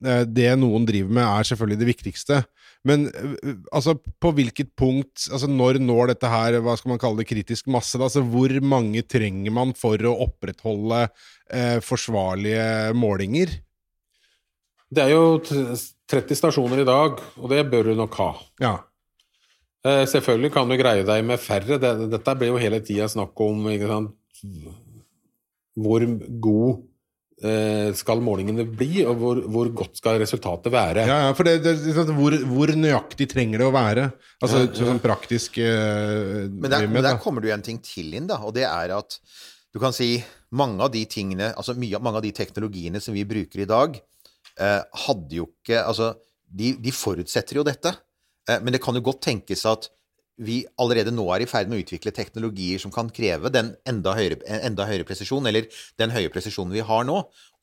Det 0.00 0.46
noen 0.56 0.86
driver 0.88 1.12
med, 1.12 1.26
er 1.28 1.44
selvfølgelig 1.44 1.76
det 1.76 1.86
viktigste. 1.90 2.36
Men 2.88 3.08
øh, 3.12 3.56
altså, 3.76 3.94
på 3.94 4.30
hvilket 4.32 4.70
punkt 4.78 5.26
altså 5.28 5.50
Når 5.50 5.82
når 5.84 6.14
dette 6.14 6.28
her 6.32 6.56
hva 6.64 6.76
skal 6.80 6.94
man 6.94 7.00
kalle 7.02 7.20
det, 7.20 7.28
kritisk 7.28 7.68
masse? 7.68 7.98
Da? 7.98 8.06
Altså, 8.08 8.24
hvor 8.24 8.54
mange 8.64 9.02
trenger 9.04 9.52
man 9.52 9.74
for 9.76 10.00
å 10.00 10.16
opprettholde 10.26 11.02
eh, 11.04 11.78
forsvarlige 11.84 12.94
målinger? 12.96 13.52
Det 14.90 15.04
er 15.04 15.12
jo 15.12 15.38
30 15.44 16.38
stasjoner 16.38 16.82
i 16.82 16.88
dag, 16.88 17.20
og 17.38 17.52
det 17.52 17.62
bør 17.70 17.92
du 17.92 17.98
nok 17.98 18.16
ha. 18.18 18.30
Ja. 18.62 18.72
Eh, 19.86 20.04
selvfølgelig 20.10 20.50
kan 20.56 20.68
du 20.68 20.76
greie 20.80 21.06
deg 21.06 21.24
med 21.24 21.40
færre. 21.40 21.78
Dette 21.78 22.36
blir 22.36 22.50
jo 22.50 22.60
hele 22.60 22.80
tida 22.84 23.06
snakk 23.08 23.38
om 23.44 23.68
hvor 25.80 26.04
god 26.42 26.70
eh, 26.74 26.89
skal 27.96 28.20
målingene 28.20 28.66
bli, 28.68 29.00
og 29.08 29.14
hvor, 29.16 29.38
hvor 29.48 29.68
godt 29.72 29.96
skal 29.96 30.18
resultatet 30.20 30.72
være. 30.74 31.06
Ja, 31.08 31.14
ja, 31.26 31.30
for 31.36 31.48
det, 31.48 31.62
det, 31.64 31.72
det, 31.88 32.04
hvor, 32.12 32.34
hvor 32.50 32.72
nøyaktig 32.76 33.30
trenger 33.32 33.62
det 33.62 33.68
å 33.70 33.72
være? 33.72 34.10
Altså 34.44 34.66
sånn 34.76 35.00
praktisk 35.00 35.56
eh, 35.62 36.50
Men 36.50 36.68
der, 36.68 36.84
med, 36.84 36.98
men 36.98 37.06
der 37.06 37.20
kommer 37.22 37.40
det 37.40 37.50
jo 37.50 37.56
en 37.56 37.64
ting 37.64 37.80
til 37.84 38.12
inn, 38.18 38.28
da, 38.28 38.42
og 38.44 38.52
det 38.56 38.66
er 38.68 38.92
at 38.96 39.16
du 39.72 39.80
kan 39.80 39.94
si 39.96 40.18
mange 40.56 40.82
av 40.82 40.92
de 40.92 41.04
tingene, 41.08 41.52
altså 41.54 41.76
mye, 41.78 42.00
mange 42.02 42.20
av 42.20 42.26
de 42.26 42.32
teknologiene 42.34 43.00
som 43.02 43.14
vi 43.14 43.24
bruker 43.28 43.62
i 43.62 43.68
dag, 43.70 43.96
eh, 44.58 44.80
hadde 45.06 45.40
jo 45.40 45.48
ikke 45.48 45.80
Altså, 45.84 46.12
de, 46.50 46.74
de 46.82 46.92
forutsetter 46.94 47.60
jo 47.60 47.66
dette. 47.66 47.92
Eh, 48.48 48.58
men 48.60 48.74
det 48.74 48.82
kan 48.82 48.96
jo 48.96 49.04
godt 49.06 49.22
tenkes 49.28 49.64
at 49.70 49.88
vi 50.40 50.62
allerede 50.80 51.12
nå 51.12 51.26
er 51.34 51.44
i 51.44 51.48
ferd 51.48 51.68
med 51.68 51.78
å 51.78 51.84
utvikle 51.84 52.12
teknologier 52.16 52.80
som 52.80 52.92
kan 52.94 53.10
kreve 53.12 53.50
den 53.52 53.74
enda 53.88 54.14
høyere, 54.16 54.40
enda 54.64 54.86
høyere 54.88 55.04
presisjon, 55.08 55.46
eller 55.50 55.68
den 56.00 56.12
høye 56.14 56.30
presisjonen 56.32 56.72
vi 56.72 56.84
har 56.86 57.04
nå, 57.08 57.18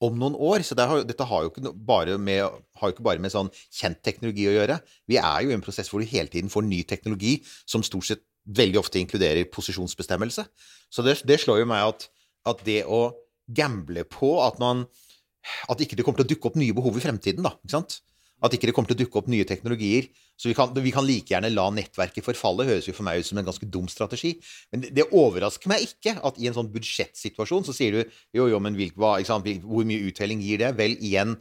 om 0.05 0.19
noen 0.21 0.37
år. 0.37 0.65
Så 0.65 0.77
det 0.77 0.85
har, 0.89 1.01
dette 1.09 1.25
har 1.25 1.45
jo 1.45 1.51
ikke 1.51 1.73
bare 1.73 2.19
med, 2.21 2.43
jo 2.43 2.91
ikke 2.93 3.05
bare 3.05 3.23
med 3.23 3.33
sånn 3.33 3.49
kjent 3.73 4.03
teknologi 4.05 4.45
å 4.49 4.55
gjøre. 4.59 4.77
Vi 5.09 5.17
er 5.21 5.45
jo 5.45 5.53
i 5.53 5.57
en 5.57 5.65
prosess 5.65 5.89
hvor 5.89 6.03
du 6.03 6.09
hele 6.09 6.29
tiden 6.33 6.53
får 6.53 6.67
ny 6.67 6.83
teknologi 6.89 7.39
som 7.65 7.85
stort 7.85 8.09
sett 8.09 8.25
veldig 8.57 8.79
ofte 8.79 9.01
inkluderer 9.01 9.49
posisjonsbestemmelse. 9.51 10.45
Så 10.93 11.03
det, 11.03 11.17
det 11.27 11.41
slår 11.41 11.63
jo 11.63 11.71
meg 11.73 11.89
at, 11.89 12.07
at 12.47 12.61
det 12.67 12.83
å 12.85 13.09
gamble 13.47 14.03
på 14.11 14.37
at 14.43 14.61
man 14.61 14.87
At 15.71 15.79
ikke 15.79 15.95
det 15.95 16.03
kommer 16.03 16.19
til 16.19 16.25
å 16.25 16.29
dukke 16.33 16.49
opp 16.49 16.55
nye 16.59 16.75
behov 16.75 16.97
i 16.99 17.01
fremtiden, 17.01 17.45
da. 17.45 17.53
Ikke 17.63 17.77
sant? 17.77 17.93
At 18.45 18.53
ikke 18.53 18.69
det 18.69 18.73
kommer 18.77 18.91
til 18.91 18.97
å 18.99 19.01
dukke 19.01 19.17
opp 19.21 19.29
nye 19.33 19.45
teknologier. 19.49 20.09
Så 20.37 20.51
vi 20.51 20.55
kan, 20.57 20.69
vi 20.69 20.93
kan 20.93 21.05
like 21.05 21.33
gjerne 21.33 21.49
la 21.49 21.65
nettverket 21.73 22.25
forfalle. 22.25 22.67
Høres 22.67 22.85
jo 22.85 22.93
for 22.93 23.07
meg 23.07 23.21
ut 23.21 23.29
som 23.29 23.39
en 23.41 23.47
ganske 23.47 23.69
dum 23.73 23.87
strategi. 23.89 24.35
Men 24.71 24.83
det, 24.83 24.91
det 24.93 25.07
overrasker 25.09 25.71
meg 25.71 25.87
ikke 25.87 26.19
at 26.21 26.37
i 26.37 26.49
en 26.49 26.57
sånn 26.57 26.69
budsjettsituasjon 26.73 27.65
så 27.65 27.73
sier 27.73 27.97
du 27.97 28.01
jo, 28.37 28.45
jo, 28.45 28.59
men 28.61 28.77
hvilk, 28.77 28.93
hva, 28.99 29.15
sant? 29.25 29.49
Hvor 29.65 29.87
mye 29.89 30.11
uttelling 30.11 30.43
gir 30.45 30.61
det? 30.61 30.75
Vel, 30.77 30.93
igjen 31.01 31.33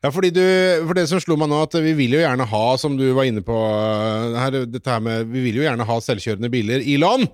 Ja, 0.00 0.12
fordi 0.14 0.30
du, 0.32 0.44
for 0.86 0.96
det 0.96 1.04
som 1.10 1.20
slo 1.20 1.36
meg 1.36 1.50
nå, 1.52 1.60
at 1.66 1.76
vi 1.84 1.92
vil 1.98 2.16
jo 2.16 2.22
gjerne 2.22 2.48
ha, 2.48 2.64
som 2.80 2.96
du 2.96 3.04
var 3.12 3.28
inne 3.28 3.44
på 3.44 3.58
eh, 3.58 4.40
her, 4.40 4.62
dette 4.70 4.94
her 4.94 5.04
med, 5.04 5.28
Vi 5.28 5.44
vil 5.50 5.60
jo 5.60 5.68
gjerne 5.68 5.88
ha 5.88 6.00
selvkjørende 6.08 6.52
biler 6.54 6.86
i 6.86 6.96
land. 7.02 7.28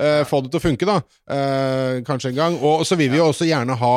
Eh, 0.00 0.22
få 0.24 0.38
det 0.40 0.48
til 0.54 0.60
å 0.60 0.64
funke, 0.64 0.86
da. 0.88 0.96
Uh, 1.28 2.00
kanskje 2.06 2.30
en 2.30 2.38
gang. 2.38 2.54
Og 2.64 2.86
så 2.88 2.96
vil 2.96 3.10
vi 3.12 3.18
jo 3.18 3.26
også 3.28 3.44
gjerne 3.44 3.74
ha 3.76 3.94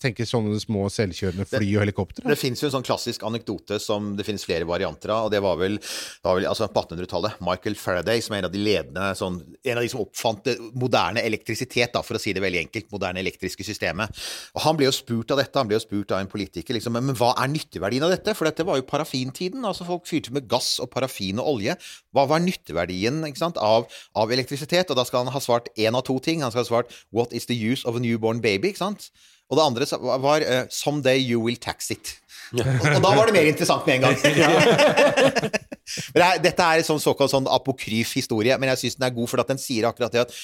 tenker 0.00 0.28
sånne 0.28 0.60
små 0.62 0.84
selvkjørende 0.92 1.46
fly 1.48 1.70
og 1.74 1.82
helikoptre. 1.82 2.24
Det 2.30 2.38
finnes 2.38 2.62
jo 2.62 2.68
en 2.68 2.76
sånn 2.76 2.86
klassisk 2.86 3.24
anekdote 3.26 3.80
som 3.82 4.12
det 4.18 4.26
finnes 4.28 4.46
flere 4.46 4.68
varianter 4.68 5.10
av, 5.14 5.26
og 5.26 5.34
det 5.34 5.40
var 5.42 5.58
vel, 5.58 5.80
det 5.80 6.28
var 6.28 6.38
vel 6.38 6.46
altså 6.50 6.68
på 6.70 6.84
1800-tallet. 6.84 7.40
Michael 7.42 7.76
Faraday, 7.80 8.22
som 8.22 8.36
er 8.36 8.44
en 8.44 8.50
av 8.50 8.54
de 8.54 8.62
ledende 8.62 9.08
sånn, 9.18 9.40
En 9.66 9.78
av 9.78 9.84
de 9.84 9.90
som 9.92 10.02
oppfant 10.04 10.44
det 10.46 10.54
moderne 10.78 11.22
elektrisitet, 11.26 11.92
da, 11.92 12.04
for 12.06 12.16
å 12.16 12.22
si 12.22 12.32
det 12.36 12.42
veldig 12.42 12.62
enkelt. 12.64 12.88
Moderne 12.94 13.20
elektriske 13.22 13.66
systemet. 13.66 14.14
Og 14.54 14.62
Han 14.64 14.78
ble 14.78 14.86
jo 14.86 14.94
spurt 14.94 15.34
av 15.34 15.40
dette, 15.42 15.58
han 15.58 15.68
ble 15.68 15.76
jo 15.76 15.82
spurt 15.82 16.14
av 16.14 16.22
en 16.22 16.30
politiker, 16.30 16.76
liksom, 16.76 16.96
men 16.96 17.18
hva 17.18 17.32
er 17.42 17.50
nytteverdien 17.50 18.06
av 18.06 18.14
dette? 18.14 18.34
For 18.38 18.48
dette 18.48 18.66
var 18.66 18.78
jo 18.78 18.86
parafintiden. 18.86 19.64
altså 19.66 19.88
Folk 19.88 20.06
fyrte 20.08 20.32
med 20.32 20.46
gass 20.50 20.78
og 20.80 20.90
parafin 20.94 21.42
og 21.42 21.56
olje. 21.56 21.76
Hva 22.14 22.26
var 22.30 22.42
nytteverdien 22.44 23.22
sant, 23.38 23.58
av, 23.58 23.90
av 24.14 24.32
elektrisitet? 24.32 24.90
Og 24.90 24.98
da 24.98 25.04
skal 25.08 25.24
han 25.24 25.34
ha 25.34 25.39
svart 25.44 25.68
én 25.78 25.96
av 25.96 26.04
to 26.06 26.18
ting. 26.22 26.42
Han 26.42 26.52
skal 26.52 26.64
ha 26.64 26.68
svart 26.68 26.92
'What 27.12 27.32
is 27.32 27.46
the 27.46 27.56
use 27.56 27.86
of 27.88 27.96
a 27.96 28.02
newborn 28.02 28.40
baby?' 28.40 28.72
ikke 28.72 28.84
sant? 28.84 29.10
Og 29.50 29.58
det 29.58 29.64
andre 29.66 30.20
var 30.22 30.40
eh, 30.46 30.66
'Someday 30.70 31.18
you 31.18 31.40
will 31.42 31.56
tax 31.56 31.90
it'. 31.90 32.16
Og, 32.52 32.66
og 32.66 33.02
da 33.02 33.10
var 33.14 33.26
det 33.26 33.34
mer 33.34 33.46
interessant 33.46 33.86
med 33.86 33.94
en 33.94 34.00
gang. 34.00 34.16
det 36.14 36.30
dette 36.44 36.62
er 36.62 36.80
en 36.80 36.88
sånn 36.88 37.02
såkalt 37.02 37.30
sånn 37.30 37.48
apokryf 37.50 38.14
historie, 38.18 38.56
men 38.58 38.72
jeg 38.72 38.84
syns 38.84 38.98
den 38.98 39.06
er 39.10 39.14
god, 39.14 39.30
for 39.30 39.42
at 39.42 39.52
den 39.52 39.60
sier 39.60 39.88
akkurat 39.88 40.12
det 40.14 40.26
at 40.26 40.34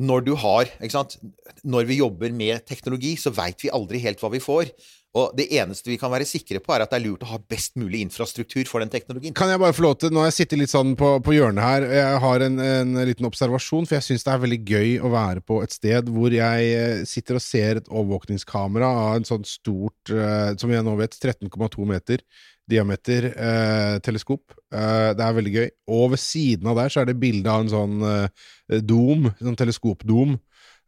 når 0.00 0.24
du 0.24 0.34
har 0.34 0.68
Når 1.62 1.84
vi 1.84 1.98
jobber 1.98 2.32
med 2.32 2.64
teknologi, 2.64 3.16
så 3.16 3.30
veit 3.30 3.60
vi 3.60 3.68
aldri 3.68 3.98
helt 3.98 4.20
hva 4.20 4.30
vi 4.32 4.40
får. 4.40 4.70
Og 5.18 5.32
det 5.34 5.48
eneste 5.58 5.90
vi 5.90 5.96
kan 5.98 6.12
være 6.12 6.26
sikre 6.28 6.60
på, 6.62 6.70
er 6.70 6.84
at 6.84 6.92
det 6.92 7.00
er 7.00 7.04
lurt 7.08 7.24
å 7.26 7.30
ha 7.32 7.38
best 7.50 7.74
mulig 7.80 8.04
infrastruktur 8.04 8.62
for 8.70 8.82
den 8.82 8.92
teknologien. 8.92 9.34
Kan 9.34 9.50
jeg 9.50 9.58
bare 9.58 9.74
få 9.74 9.82
lov 9.88 9.96
til, 9.98 10.12
Nå 10.14 10.22
har 10.22 10.28
jeg 10.30 10.36
sittet 10.44 10.60
litt 10.60 10.70
sånn 10.70 10.92
på, 10.98 11.16
på 11.26 11.34
hjørnet 11.34 11.66
her, 11.66 11.86
jeg 11.98 12.20
har 12.22 12.44
en, 12.46 12.60
en 12.62 13.00
liten 13.08 13.26
observasjon, 13.26 13.88
for 13.90 13.98
jeg 13.98 14.06
syns 14.06 14.26
det 14.26 14.32
er 14.36 14.44
veldig 14.44 14.60
gøy 14.70 14.94
å 15.02 15.10
være 15.10 15.42
på 15.42 15.58
et 15.64 15.74
sted 15.74 16.14
hvor 16.14 16.34
jeg 16.34 16.70
eh, 16.76 17.02
sitter 17.10 17.40
og 17.40 17.42
ser 17.42 17.82
et 17.82 17.90
overvåkningskamera 17.90 18.92
av 19.02 19.18
en 19.18 19.26
sånn 19.26 19.48
stort, 19.48 20.14
eh, 20.14 20.54
som 20.62 20.70
jeg 20.70 20.86
nå 20.86 20.94
vet, 21.02 21.18
13,2 21.18 21.90
meter 21.90 22.22
diameter 22.70 23.30
eh, 23.34 23.98
teleskop. 24.04 24.54
Eh, 24.70 25.10
det 25.18 25.26
er 25.26 25.38
veldig 25.40 25.54
gøy. 25.56 25.70
Og 25.96 26.12
ved 26.14 26.22
siden 26.22 26.70
av 26.70 26.78
der 26.78 26.92
så 26.92 27.02
er 27.02 27.10
det 27.10 27.18
bilde 27.18 27.50
av 27.50 27.64
en 27.64 27.72
sånn 27.72 28.04
eh, 28.06 28.78
dom, 28.86 29.32
sånn 29.40 29.58
teleskopdom. 29.58 30.38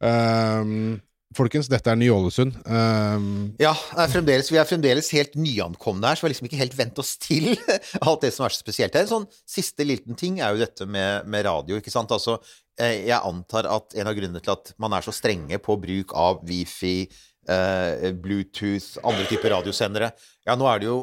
Um, 0.02 1.00
folkens, 1.36 1.68
dette 1.70 1.90
er 1.90 1.98
Ny-Ålesund. 2.00 2.56
Um, 2.66 3.26
Ja, 3.60 3.72
er 3.96 4.10
vi 4.12 4.58
er 4.60 4.68
fremdeles 4.68 5.10
helt 5.14 5.36
nyankomne 5.38 6.08
her, 6.08 6.18
så 6.18 6.24
vi 6.24 6.28
har 6.28 6.34
liksom 6.34 6.48
ikke 6.48 6.60
helt 6.60 6.76
vent 6.78 7.00
oss 7.02 7.14
til 7.22 7.52
alt 8.06 8.24
det 8.24 8.32
som 8.34 8.46
er 8.46 8.54
så 8.54 8.62
spesielt 8.62 8.96
her. 8.96 9.06
En 9.06 9.12
sånn 9.12 9.28
siste 9.48 9.86
liten 9.86 10.18
ting 10.18 10.40
er 10.40 10.54
jo 10.54 10.62
dette 10.64 10.86
med, 10.86 11.28
med 11.30 11.46
radio, 11.48 11.80
ikke 11.80 11.94
sant. 11.94 12.12
Altså, 12.14 12.38
eh, 12.80 13.04
jeg 13.08 13.18
antar 13.18 13.68
at 13.70 13.98
en 13.98 14.10
av 14.10 14.16
grunnene 14.18 14.42
til 14.42 14.54
at 14.54 14.74
man 14.82 14.96
er 14.96 15.06
så 15.06 15.14
strenge 15.14 15.60
på 15.62 15.78
bruk 15.82 16.16
av 16.18 16.42
wifi, 16.48 17.06
eh, 17.50 18.10
Bluetooth, 18.12 18.98
andre 19.02 19.26
typer 19.30 19.54
radiosendere 19.56 20.12
Ja, 20.46 20.56
nå 20.58 20.66
er 20.70 20.82
det 20.82 20.88
jo, 20.88 20.96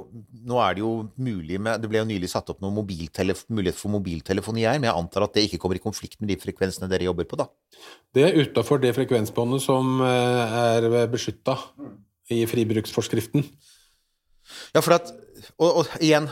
nå 0.47 0.59
er 0.63 0.77
det 0.77 0.83
jo 0.83 0.91
mulig 1.19 1.59
med 1.61 1.81
Det 1.83 1.89
ble 1.91 2.01
jo 2.01 2.09
nylig 2.09 2.29
satt 2.31 2.51
opp 2.53 2.61
noen 2.63 2.77
mulighet 2.79 3.79
for 3.79 3.93
mobiltelefoni 3.93 4.67
her, 4.67 4.79
men 4.79 4.89
jeg 4.89 4.99
antar 5.01 5.27
at 5.27 5.35
det 5.35 5.47
ikke 5.47 5.61
kommer 5.63 5.79
i 5.79 5.83
konflikt 5.83 6.19
med 6.21 6.31
de 6.31 6.39
frekvensene 6.41 6.89
dere 6.91 7.09
jobber 7.09 7.27
på, 7.29 7.39
da. 7.39 7.49
Det 8.15 8.25
er 8.27 8.39
utafor 8.43 8.81
det 8.81 8.95
frekvensbåndet 8.97 9.63
som 9.65 9.99
eh, 10.05 10.59
er 10.75 11.09
beskytta 11.11 11.57
i 12.33 12.43
fribruksforskriften. 12.49 13.45
Ja, 14.73 14.81
for 14.81 14.97
at 14.97 15.11
Og, 15.59 15.81
og 15.81 15.91
igjen, 16.03 16.25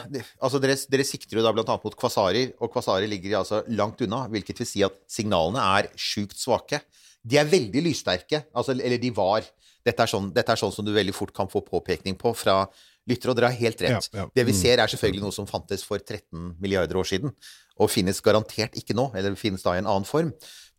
altså 0.43 0.59
dere, 0.59 0.75
dere 0.91 1.03
sikter 1.07 1.39
jo 1.39 1.43
da 1.43 1.51
annet 1.53 1.83
mot 1.85 1.95
kvasarer, 1.95 2.51
og 2.59 2.71
kvasarer 2.73 3.07
ligger 3.07 3.37
altså 3.39 3.61
langt 3.71 4.01
unna, 4.03 4.25
hvilket 4.31 4.59
vil 4.61 4.67
si 4.67 4.83
at 4.85 4.97
signalene 5.11 5.63
er 5.63 5.87
sjukt 5.95 6.35
svake. 6.35 6.81
De 7.27 7.39
er 7.39 7.49
veldig 7.49 7.83
lyssterke, 7.89 8.45
altså, 8.55 8.75
eller 8.75 9.01
de 9.01 9.11
var. 9.15 9.47
Dette 9.87 10.03
er, 10.03 10.11
sånn, 10.11 10.29
dette 10.35 10.53
er 10.53 10.59
sånn 10.59 10.73
som 10.75 10.85
du 10.87 10.93
veldig 10.95 11.15
fort 11.15 11.33
kan 11.35 11.49
få 11.51 11.61
påpekning 11.65 12.17
på 12.19 12.33
fra 12.37 12.61
lyttere, 13.07 13.31
og 13.31 13.39
dere 13.39 13.51
har 13.51 13.59
helt 13.59 13.83
rett. 13.83 14.09
Ja, 14.11 14.23
ja. 14.23 14.27
Det 14.35 14.45
vi 14.47 14.55
ser, 14.55 14.81
er 14.83 14.91
selvfølgelig 14.91 15.23
noe 15.23 15.35
som 15.35 15.47
fantes 15.49 15.83
for 15.87 16.01
13 16.01 16.57
milliarder 16.63 16.99
år 16.99 17.07
siden, 17.07 17.33
og 17.77 17.91
finnes 17.93 18.19
garantert 18.23 18.75
ikke 18.79 18.95
nå, 18.97 19.09
eller 19.15 19.37
finnes 19.39 19.63
da 19.63 19.75
i 19.75 19.81
en 19.81 19.87
annen 19.87 20.07
form. 20.07 20.33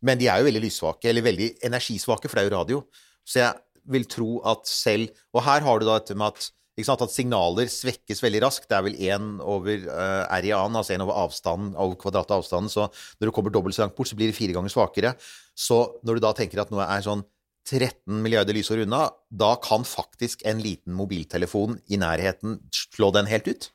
Men 0.05 0.19
de 0.19 0.29
er 0.31 0.41
jo 0.41 0.49
veldig 0.49 0.61
lyssvake, 0.63 1.09
eller 1.09 1.25
veldig 1.25 1.49
energisvake, 1.69 2.29
for 2.29 2.37
det 2.37 2.45
er 2.45 2.49
jo 2.49 2.55
radio. 2.55 2.83
Så 3.27 3.41
jeg 3.41 3.89
vil 3.89 4.05
tro 4.09 4.29
at 4.47 4.69
selv 4.69 5.09
Og 5.33 5.43
her 5.45 5.63
har 5.65 5.79
du 5.79 5.85
da 5.87 5.97
dette 5.99 6.15
med 6.17 6.33
at 6.33 6.49
sant, 6.87 7.01
at 7.01 7.13
signaler 7.13 7.69
svekkes 7.71 8.21
veldig 8.23 8.41
raskt. 8.45 8.67
Det 8.69 8.77
er 8.77 8.85
vel 8.85 8.97
én 8.97 9.31
over 9.41 9.85
uh, 9.89 10.25
R 10.37 10.47
i 10.49 10.53
annen, 10.55 10.77
altså 10.79 10.95
én 10.95 11.03
over 11.03 11.17
avstanden, 11.25 11.73
over 11.75 11.97
kvadratet 11.99 12.35
av 12.35 12.43
avstanden. 12.43 12.71
Så 12.71 12.87
når 13.19 13.29
du 13.29 13.33
kommer 13.35 13.53
dobbelt 13.53 13.75
så 13.77 13.85
langt 13.85 13.95
bort, 13.97 14.09
så 14.11 14.17
blir 14.19 14.31
det 14.31 14.37
fire 14.37 14.55
ganger 14.55 14.73
svakere. 14.73 15.15
Så 15.57 15.81
når 16.07 16.19
du 16.19 16.25
da 16.27 16.33
tenker 16.37 16.61
at 16.63 16.71
noe 16.73 16.85
er 16.85 17.03
sånn 17.05 17.25
13 17.69 18.21
milliarder 18.23 18.55
lysår 18.55 18.85
unna, 18.85 19.09
da 19.29 19.51
kan 19.61 19.83
faktisk 19.85 20.41
en 20.47 20.61
liten 20.63 20.95
mobiltelefon 20.97 21.77
i 21.91 21.99
nærheten 22.01 22.57
slå 22.73 23.11
den 23.13 23.29
helt 23.29 23.49
ut. 23.51 23.69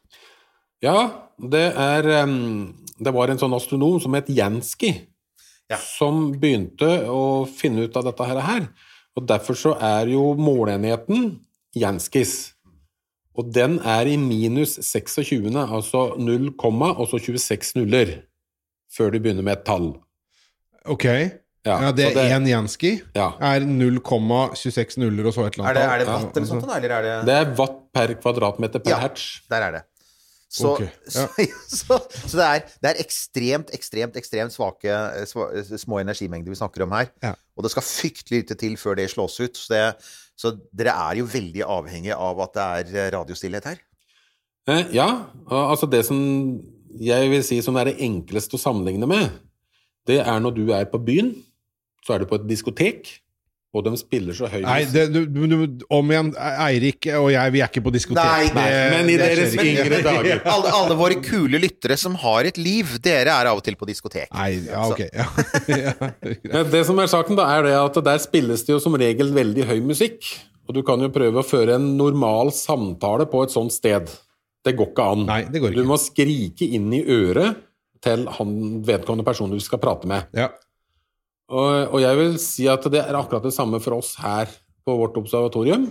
Ja, 0.83 1.29
det 1.39 1.69
er 1.79 2.09
em, 2.23 2.75
Det 2.99 3.13
var 3.15 3.31
en 3.31 3.39
sånn 3.41 3.55
astronom 3.57 4.01
som 4.03 4.15
het 4.15 4.29
Jansky, 4.31 5.07
Ja. 5.71 5.77
som 5.79 6.33
begynte 6.39 7.07
å 7.09 7.47
finne 7.49 7.87
ut 7.87 7.97
av 7.97 8.05
dette 8.05 8.25
her. 8.25 8.69
Og 9.17 9.27
derfor 9.27 9.55
så 9.55 9.73
er 9.81 10.07
jo 10.11 10.35
målenheten 10.35 11.41
Janskis. 11.75 12.54
Og 13.35 13.49
den 13.55 13.79
er 13.83 14.07
i 14.07 14.17
minus 14.17 14.77
26, 14.83 15.49
altså 15.59 16.05
0, 16.19 16.53
og 16.61 17.09
så 17.11 17.19
26 17.19 17.73
nuller, 17.81 18.13
før 18.97 19.11
du 19.11 19.19
begynner 19.19 19.43
med 19.43 19.53
et 19.59 19.65
tall. 19.67 19.95
ok. 20.85 21.05
Ja, 21.65 21.79
Ja, 21.87 21.93
det 21.97 22.11
er 22.13 22.35
én 22.39 22.45
Jansky. 22.47 22.99
Ja. 23.17 23.31
Er 23.41 23.61
0,26 23.65 24.99
nuller 25.01 25.25
og 25.31 25.33
så 25.33 25.47
et 25.47 25.55
eller 25.57 25.71
Er 25.71 25.75
det, 25.75 25.81
annet 25.81 25.95
er 25.95 25.99
det 25.99 26.07
tall. 26.07 26.25
watt 26.27 26.37
eller 26.37 26.47
Ja, 26.47 26.61
sånt, 26.61 26.77
eller 26.77 26.95
er 26.95 27.03
det 27.03 27.27
Det 27.27 27.35
er 27.35 27.55
watt 27.57 27.79
per 27.95 28.15
kvadratmeter 28.21 28.79
per 28.85 28.91
Ja. 28.91 28.99
hertz. 29.01 29.41
Der 29.49 29.57
er 29.63 29.71
det. 29.73 29.83
Så, 30.51 30.69
Ok, 30.75 30.81
ja. 30.83 30.89
så, 31.09 31.29
så, 31.69 31.99
så 32.29 32.37
det, 32.37 32.45
er, 32.45 32.61
det 32.83 32.91
er 32.91 33.01
ekstremt, 33.03 33.71
ekstremt 33.75 34.17
ekstremt 34.21 34.53
svake 34.53 34.93
eh, 34.93 35.79
små 35.81 35.99
energimengder 36.05 36.51
vi 36.53 36.55
snakker 36.61 36.83
om 36.85 36.93
her. 36.93 37.09
Ja. 37.23 37.33
Og 37.57 37.65
det 37.65 37.71
skal 37.73 37.83
fryktelig 37.83 38.43
lite 38.45 38.55
til 38.61 38.77
før 38.77 38.95
det 39.01 39.09
slås 39.11 39.41
ut. 39.41 39.57
Så, 39.57 39.73
det, 39.73 39.81
så 40.39 40.55
dere 40.75 40.95
er 41.09 41.21
jo 41.21 41.31
veldig 41.31 41.65
avhengig 41.67 42.15
av 42.17 42.41
at 42.45 42.55
det 42.55 42.65
er 42.65 42.95
eh, 42.95 43.11
radiostillhet 43.15 43.69
her. 43.71 43.83
Eh, 44.71 44.95
ja, 44.97 45.09
altså 45.47 45.89
det 45.91 46.05
som 46.09 46.19
jeg 46.95 47.31
vil 47.31 47.45
si 47.47 47.59
som 47.65 47.77
er 47.79 47.91
det 47.91 47.99
enkleste 48.05 48.59
å 48.59 48.63
sammenligne 48.63 49.09
med, 49.11 49.29
det 50.09 50.21
er 50.23 50.41
når 50.43 50.57
du 50.57 50.65
er 50.77 50.87
på 50.91 51.01
byen, 51.03 51.33
så 52.05 52.15
er 52.15 52.23
du 52.23 52.29
på 52.29 52.39
et 52.39 52.49
diskotek, 52.49 53.09
og 53.75 53.85
de 53.87 53.93
spiller 53.99 54.37
så 54.37 54.49
høy 54.51 54.61
Nei, 54.63 54.85
det, 54.91 55.09
du, 55.15 55.25
du, 55.27 55.45
du, 55.51 55.85
om 55.93 56.13
igjen, 56.13 56.31
Eirik 56.39 57.09
og 57.19 57.29
jeg, 57.35 57.55
vi 57.55 57.63
er 57.65 57.71
ikke 57.73 57.83
på 57.85 57.93
diskotek. 57.95 58.23
Nei, 58.23 58.49
Nei, 58.55 58.69
men 58.95 59.11
i 59.11 59.19
deres 59.19 59.57
yngre 59.59 60.01
dager. 60.09 60.41
Alle, 60.51 60.73
alle 60.79 60.97
våre 60.99 61.19
kule 61.25 61.61
lyttere 61.63 61.99
som 62.01 62.17
har 62.23 62.49
et 62.51 62.61
liv, 62.61 62.97
dere 63.05 63.35
er 63.35 63.51
av 63.51 63.61
og 63.61 63.67
til 63.67 63.79
på 63.81 63.89
diskotek. 63.91 64.31
Nei, 64.35 64.51
ja, 64.69 64.87
ok. 64.87 65.05
Ja. 65.11 65.29
ja. 65.85 65.95
Men 66.55 66.73
Det 66.73 66.85
som 66.89 67.03
er 67.03 67.11
saken, 67.11 67.39
da, 67.41 67.49
er 67.57 67.67
det 67.69 67.77
at 67.81 68.01
der 68.07 68.23
spilles 68.23 68.67
det 68.67 68.77
jo 68.77 68.81
som 68.83 68.97
regel 69.01 69.35
veldig 69.35 69.69
høy 69.71 69.79
musikk. 69.85 70.31
Og 70.65 70.79
du 70.79 70.81
kan 70.87 71.03
jo 71.03 71.11
prøve 71.13 71.43
å 71.43 71.47
føre 71.47 71.77
en 71.77 71.91
normal 71.99 72.55
samtale 72.57 73.27
på 73.29 73.43
et 73.45 73.53
sånt 73.53 73.75
sted. 73.75 74.09
Det 74.65 74.73
går 74.79 74.93
ikke 74.95 75.09
an. 75.13 75.27
Nei, 75.29 75.43
det 75.51 75.61
går 75.61 75.75
ikke. 75.75 75.85
Du 75.85 75.91
må 75.91 75.99
skrike 76.01 76.69
inn 76.79 76.89
i 76.97 77.03
øret 77.05 77.61
til 78.05 78.27
han 78.39 78.55
vedkommende 78.85 79.27
personen 79.27 79.59
du 79.59 79.65
skal 79.65 79.81
prate 79.83 80.09
med. 80.09 80.31
Ja. 80.37 80.51
Og, 81.53 81.93
og 81.93 81.99
jeg 82.01 82.19
vil 82.21 82.39
si 82.41 82.69
at 82.71 82.87
det 82.93 83.03
er 83.03 83.19
akkurat 83.19 83.45
det 83.45 83.53
samme 83.57 83.81
for 83.85 83.99
oss 83.99 84.15
her 84.23 84.49
på 84.85 84.97
vårt 84.97 85.19
observatorium. 85.21 85.87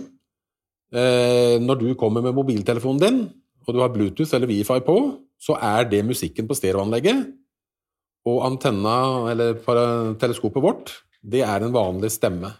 Eh, 0.94 1.60
når 1.62 1.80
du 1.80 1.88
kommer 1.98 2.22
med 2.24 2.34
mobiltelefonen 2.36 3.02
din, 3.02 3.22
og 3.64 3.74
du 3.74 3.80
har 3.80 3.92
Bluetooth 3.94 4.34
eller 4.36 4.50
Wifi 4.50 4.80
på, 4.84 4.98
så 5.40 5.56
er 5.62 5.88
det 5.90 6.04
musikken 6.06 6.48
på 6.48 6.56
stereoanlegget. 6.58 7.26
Og 8.28 8.44
antenna, 8.46 9.30
eller 9.30 9.58
teleskopet 10.20 10.62
vårt, 10.64 10.92
det 11.20 11.42
er 11.44 11.64
en 11.64 11.74
vanlig 11.74 12.12
stemme. 12.14 12.50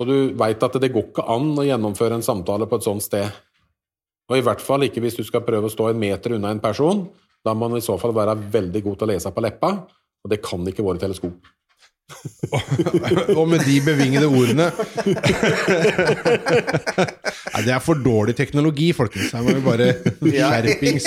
Og 0.00 0.08
du 0.08 0.16
veit 0.38 0.62
at 0.62 0.78
det 0.82 0.90
går 0.92 1.10
ikke 1.10 1.26
an 1.30 1.52
å 1.56 1.66
gjennomføre 1.66 2.18
en 2.18 2.26
samtale 2.26 2.66
på 2.68 2.80
et 2.80 2.86
sånt 2.86 3.04
sted. 3.04 3.28
Og 4.30 4.38
i 4.38 4.44
hvert 4.44 4.62
fall 4.64 4.86
ikke 4.86 5.02
hvis 5.04 5.18
du 5.18 5.22
skal 5.26 5.44
prøve 5.46 5.68
å 5.68 5.72
stå 5.72 5.90
en 5.90 6.00
meter 6.00 6.34
unna 6.36 6.50
en 6.52 6.62
person. 6.62 7.04
Da 7.44 7.54
må 7.54 7.68
man 7.68 7.78
i 7.78 7.84
så 7.84 7.96
fall 8.00 8.14
være 8.16 8.36
veldig 8.52 8.82
god 8.84 8.98
til 8.98 9.06
å 9.06 9.12
lese 9.12 9.32
på 9.34 9.44
leppa, 9.44 9.70
og 10.24 10.32
det 10.32 10.40
kan 10.44 10.64
ikke 10.68 10.84
våre 10.86 10.98
teleskop. 11.02 11.52
Og 13.38 13.46
med 13.48 13.62
de 13.64 13.78
bevingede 13.80 14.26
ordene 14.28 14.66
Nei, 17.54 17.62
det 17.64 17.72
er 17.72 17.80
for 17.80 17.96
dårlig 17.96 18.34
teknologi, 18.36 18.90
folkens. 18.92 19.32
Her 19.32 19.40
må 19.46 19.54
vi 19.56 19.62
bare 19.64 19.86
skjerpings. 20.20 21.06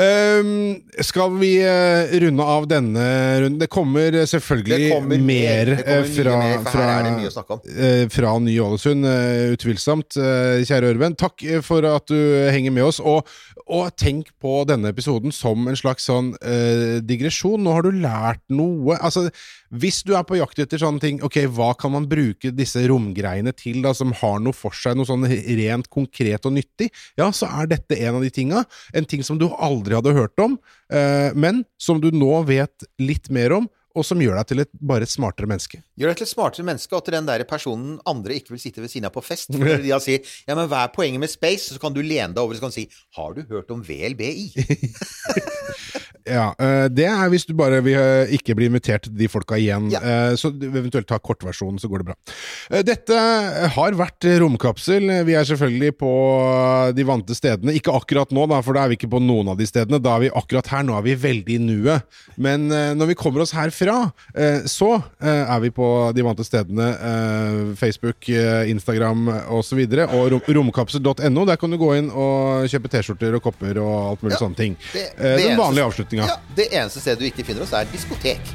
Um, 0.00 0.80
skal 1.04 1.34
vi 1.36 1.50
eh, 1.60 2.20
runde 2.22 2.44
av 2.44 2.64
denne 2.70 3.04
runden? 3.42 3.58
Det 3.60 3.68
kommer 3.68 4.14
selvfølgelig 4.24 4.78
Det 4.78 4.92
kommer 4.94 5.18
mer. 5.20 5.72
Det 5.74 5.84
kommer 5.84 5.98
eh, 5.98 6.14
fra, 6.14 6.36
mer, 6.40 7.34
fra, 7.34 7.58
eh, 7.68 8.04
fra 8.08 8.32
Ny-Ålesund, 8.40 9.04
eh, 9.04 9.52
utvilsomt. 9.58 10.16
Kjære 10.16 10.94
Ørven, 10.94 11.18
takk 11.20 11.44
for 11.66 11.84
at 11.84 12.08
du 12.08 12.16
henger 12.48 12.72
med 12.72 12.88
oss. 12.88 13.02
Og, 13.04 13.28
og 13.70 13.90
tenk 14.00 14.32
på 14.40 14.62
denne 14.68 14.88
episoden 14.94 15.34
som 15.34 15.68
en 15.68 15.78
slags 15.78 16.08
sånn 16.08 16.32
uh, 16.42 16.98
digresjon. 17.06 17.60
Nå 17.62 17.74
har 17.76 17.84
du 17.86 17.92
lært 17.94 18.42
noe. 18.50 18.96
Altså, 18.98 19.28
hvis 19.70 20.00
du 20.06 20.16
er 20.18 20.24
på 20.26 20.40
jakt 20.40 20.58
etter 20.62 20.80
sånne 20.82 21.02
ting, 21.02 21.20
ok, 21.22 21.38
hva 21.54 21.70
kan 21.78 21.92
man 21.94 22.08
bruke 22.10 22.50
disse 22.56 22.82
romgreiene 22.90 23.52
til, 23.54 23.78
da, 23.84 23.92
som 23.94 24.14
har 24.18 24.40
noe 24.42 24.56
for 24.56 24.74
seg, 24.74 24.96
noe 24.98 25.06
sånn 25.06 25.28
rent 25.28 25.90
konkret 25.92 26.48
og 26.48 26.56
nyttig, 26.56 26.90
ja, 27.20 27.28
så 27.36 27.46
er 27.60 27.70
dette 27.76 28.00
en 28.00 28.18
av 28.18 28.26
de 28.26 28.32
tinga. 28.34 28.64
En 28.96 29.06
ting 29.06 29.22
som 29.26 29.38
du 29.38 29.46
aldri 29.54 29.89
hadde 29.98 30.16
hørt 30.16 30.42
om, 30.42 30.56
eh, 30.92 31.30
men 31.34 31.64
som 31.80 32.00
du 32.02 32.10
nå 32.14 32.42
vet 32.48 32.88
litt 33.02 33.30
mer 33.32 33.56
om, 33.58 33.68
og 33.98 34.06
som 34.06 34.20
gjør 34.22 34.36
deg 34.38 34.50
til 34.50 34.62
et, 34.62 34.70
bare 34.86 35.06
et 35.06 35.10
smartere 35.10 35.48
menneske. 35.50 35.80
Gjør 35.98 36.12
deg 36.12 36.20
til 36.20 36.28
et 36.28 36.30
smartere 36.30 36.66
menneske, 36.66 36.94
og 36.94 37.02
til 37.04 37.16
den 37.16 37.26
der 37.26 37.42
personen 37.48 37.96
andre 38.08 38.36
ikke 38.38 38.54
vil 38.54 38.62
sitte 38.62 38.82
ved 38.82 38.92
siden 38.92 39.08
av 39.08 39.14
på 39.16 39.24
fest. 39.24 39.50
For 39.50 39.82
de 39.82 39.90
har 39.90 40.02
sier 40.04 40.22
ja, 40.46 40.54
men 40.54 40.68
hva 40.70 40.84
er 40.86 40.94
poenget 40.94 41.22
med 41.22 41.32
space? 41.32 41.74
Så 41.74 41.82
kan 41.82 41.94
du 41.94 42.02
lene 42.02 42.30
deg 42.36 42.42
over 42.42 42.54
og 42.54 42.60
så 42.60 42.68
kan 42.68 42.74
du 42.74 42.78
si 42.78 42.86
har 43.18 43.34
du 43.34 43.42
hørt 43.50 43.72
om 43.74 43.82
VLBI? 43.86 44.46
Ja, 46.26 46.50
eh, 46.58 46.88
Det 46.92 47.06
er 47.06 47.28
hvis 47.32 47.46
du 47.48 47.54
bare 47.56 47.80
vil 47.82 47.96
eh, 47.98 48.32
ikke 48.36 48.54
bli 48.56 48.66
invitert 48.68 49.02
til 49.06 49.14
de 49.16 49.28
folka 49.28 49.56
igjen. 49.56 49.90
Ja. 49.92 50.00
Eh, 50.00 50.34
Så 50.36 50.50
eventuelt 50.52 51.06
ta 51.08 51.18
kortversjonen, 51.18 51.78
så 51.80 51.88
går 51.88 52.02
det 52.02 52.06
bra. 52.10 52.16
Dette 52.86 53.16
har 53.74 53.92
vært 53.98 54.24
Romkapsel. 54.40 55.08
Vi 55.26 55.34
er 55.34 55.44
selvfølgelig 55.48 55.92
på 55.98 56.10
de 56.96 57.04
vante 57.08 57.34
stedene. 57.34 57.74
Ikke 57.76 57.94
akkurat 57.96 58.30
nå, 58.34 58.46
da, 58.50 58.60
for 58.62 58.74
da 58.76 58.84
er 58.84 58.92
vi 58.92 58.98
ikke 59.00 59.10
på 59.10 59.20
noen 59.22 59.48
av 59.52 59.58
de 59.58 59.66
stedene. 59.66 60.00
Da 60.02 60.16
er 60.16 60.26
vi 60.26 60.30
akkurat 60.30 60.66
her. 60.70 60.84
Nå 60.86 60.96
er 60.98 61.02
vi 61.08 61.14
veldig 61.16 61.56
i 61.56 61.58
nuet. 61.62 62.04
Men 62.40 62.68
når 62.70 63.10
vi 63.12 63.14
kommer 63.18 63.42
oss 63.44 63.52
herfra, 63.56 64.12
så 64.70 64.90
er 65.20 65.60
vi 65.64 65.70
på 65.74 65.88
de 66.16 66.22
vante 66.26 66.44
stedene. 66.46 66.90
Facebook, 67.80 68.28
Instagram 68.70 69.26
osv. 69.50 69.82
Og, 70.06 70.38
og 70.38 70.50
romkapsel.no. 70.60 71.44
Der 71.48 71.56
kan 71.60 71.70
du 71.74 71.78
gå 71.80 71.92
inn 71.98 72.10
og 72.12 72.68
kjøpe 72.70 72.90
T-skjorter 72.92 73.36
og 73.38 73.44
kopper 73.48 73.80
og 73.82 73.94
alt 74.12 74.24
mulig 74.24 74.36
Ja, 74.36 74.42
sånne 74.44 74.56
ting. 74.56 74.76
det- 74.92 75.10
det 75.18 75.36
Den 75.40 75.58
vanlige 75.58 75.80
vanlige 75.80 75.86
avslutninga. 76.10 76.26
Ja, 76.26 76.40
det 76.56 76.74
eneste 76.74 77.00
stedet 77.00 77.20
du 77.20 77.26
ikke 77.26 77.44
finner 77.44 77.62
oss, 77.62 77.72
er 77.72 77.86
diskotek. 77.92 78.40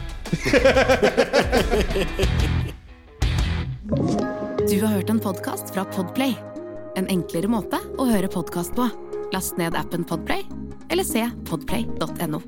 Du 4.66 4.82
har 4.82 4.88
hørt 4.88 5.10
en 5.10 5.20
podcast 5.20 5.70
fra 5.74 5.86
Podplay. 5.86 6.34
En 6.98 7.06
enklere 7.08 7.48
måte 7.48 7.78
å 8.02 8.08
høre 8.10 8.28
podcast 8.28 8.74
på. 8.76 8.90
Last 9.32 9.60
ned 9.62 9.78
appen 9.78 10.04
Podplay, 10.04 10.42
eller 10.90 11.06
se 11.06 11.30
podplay.no. 11.46 12.42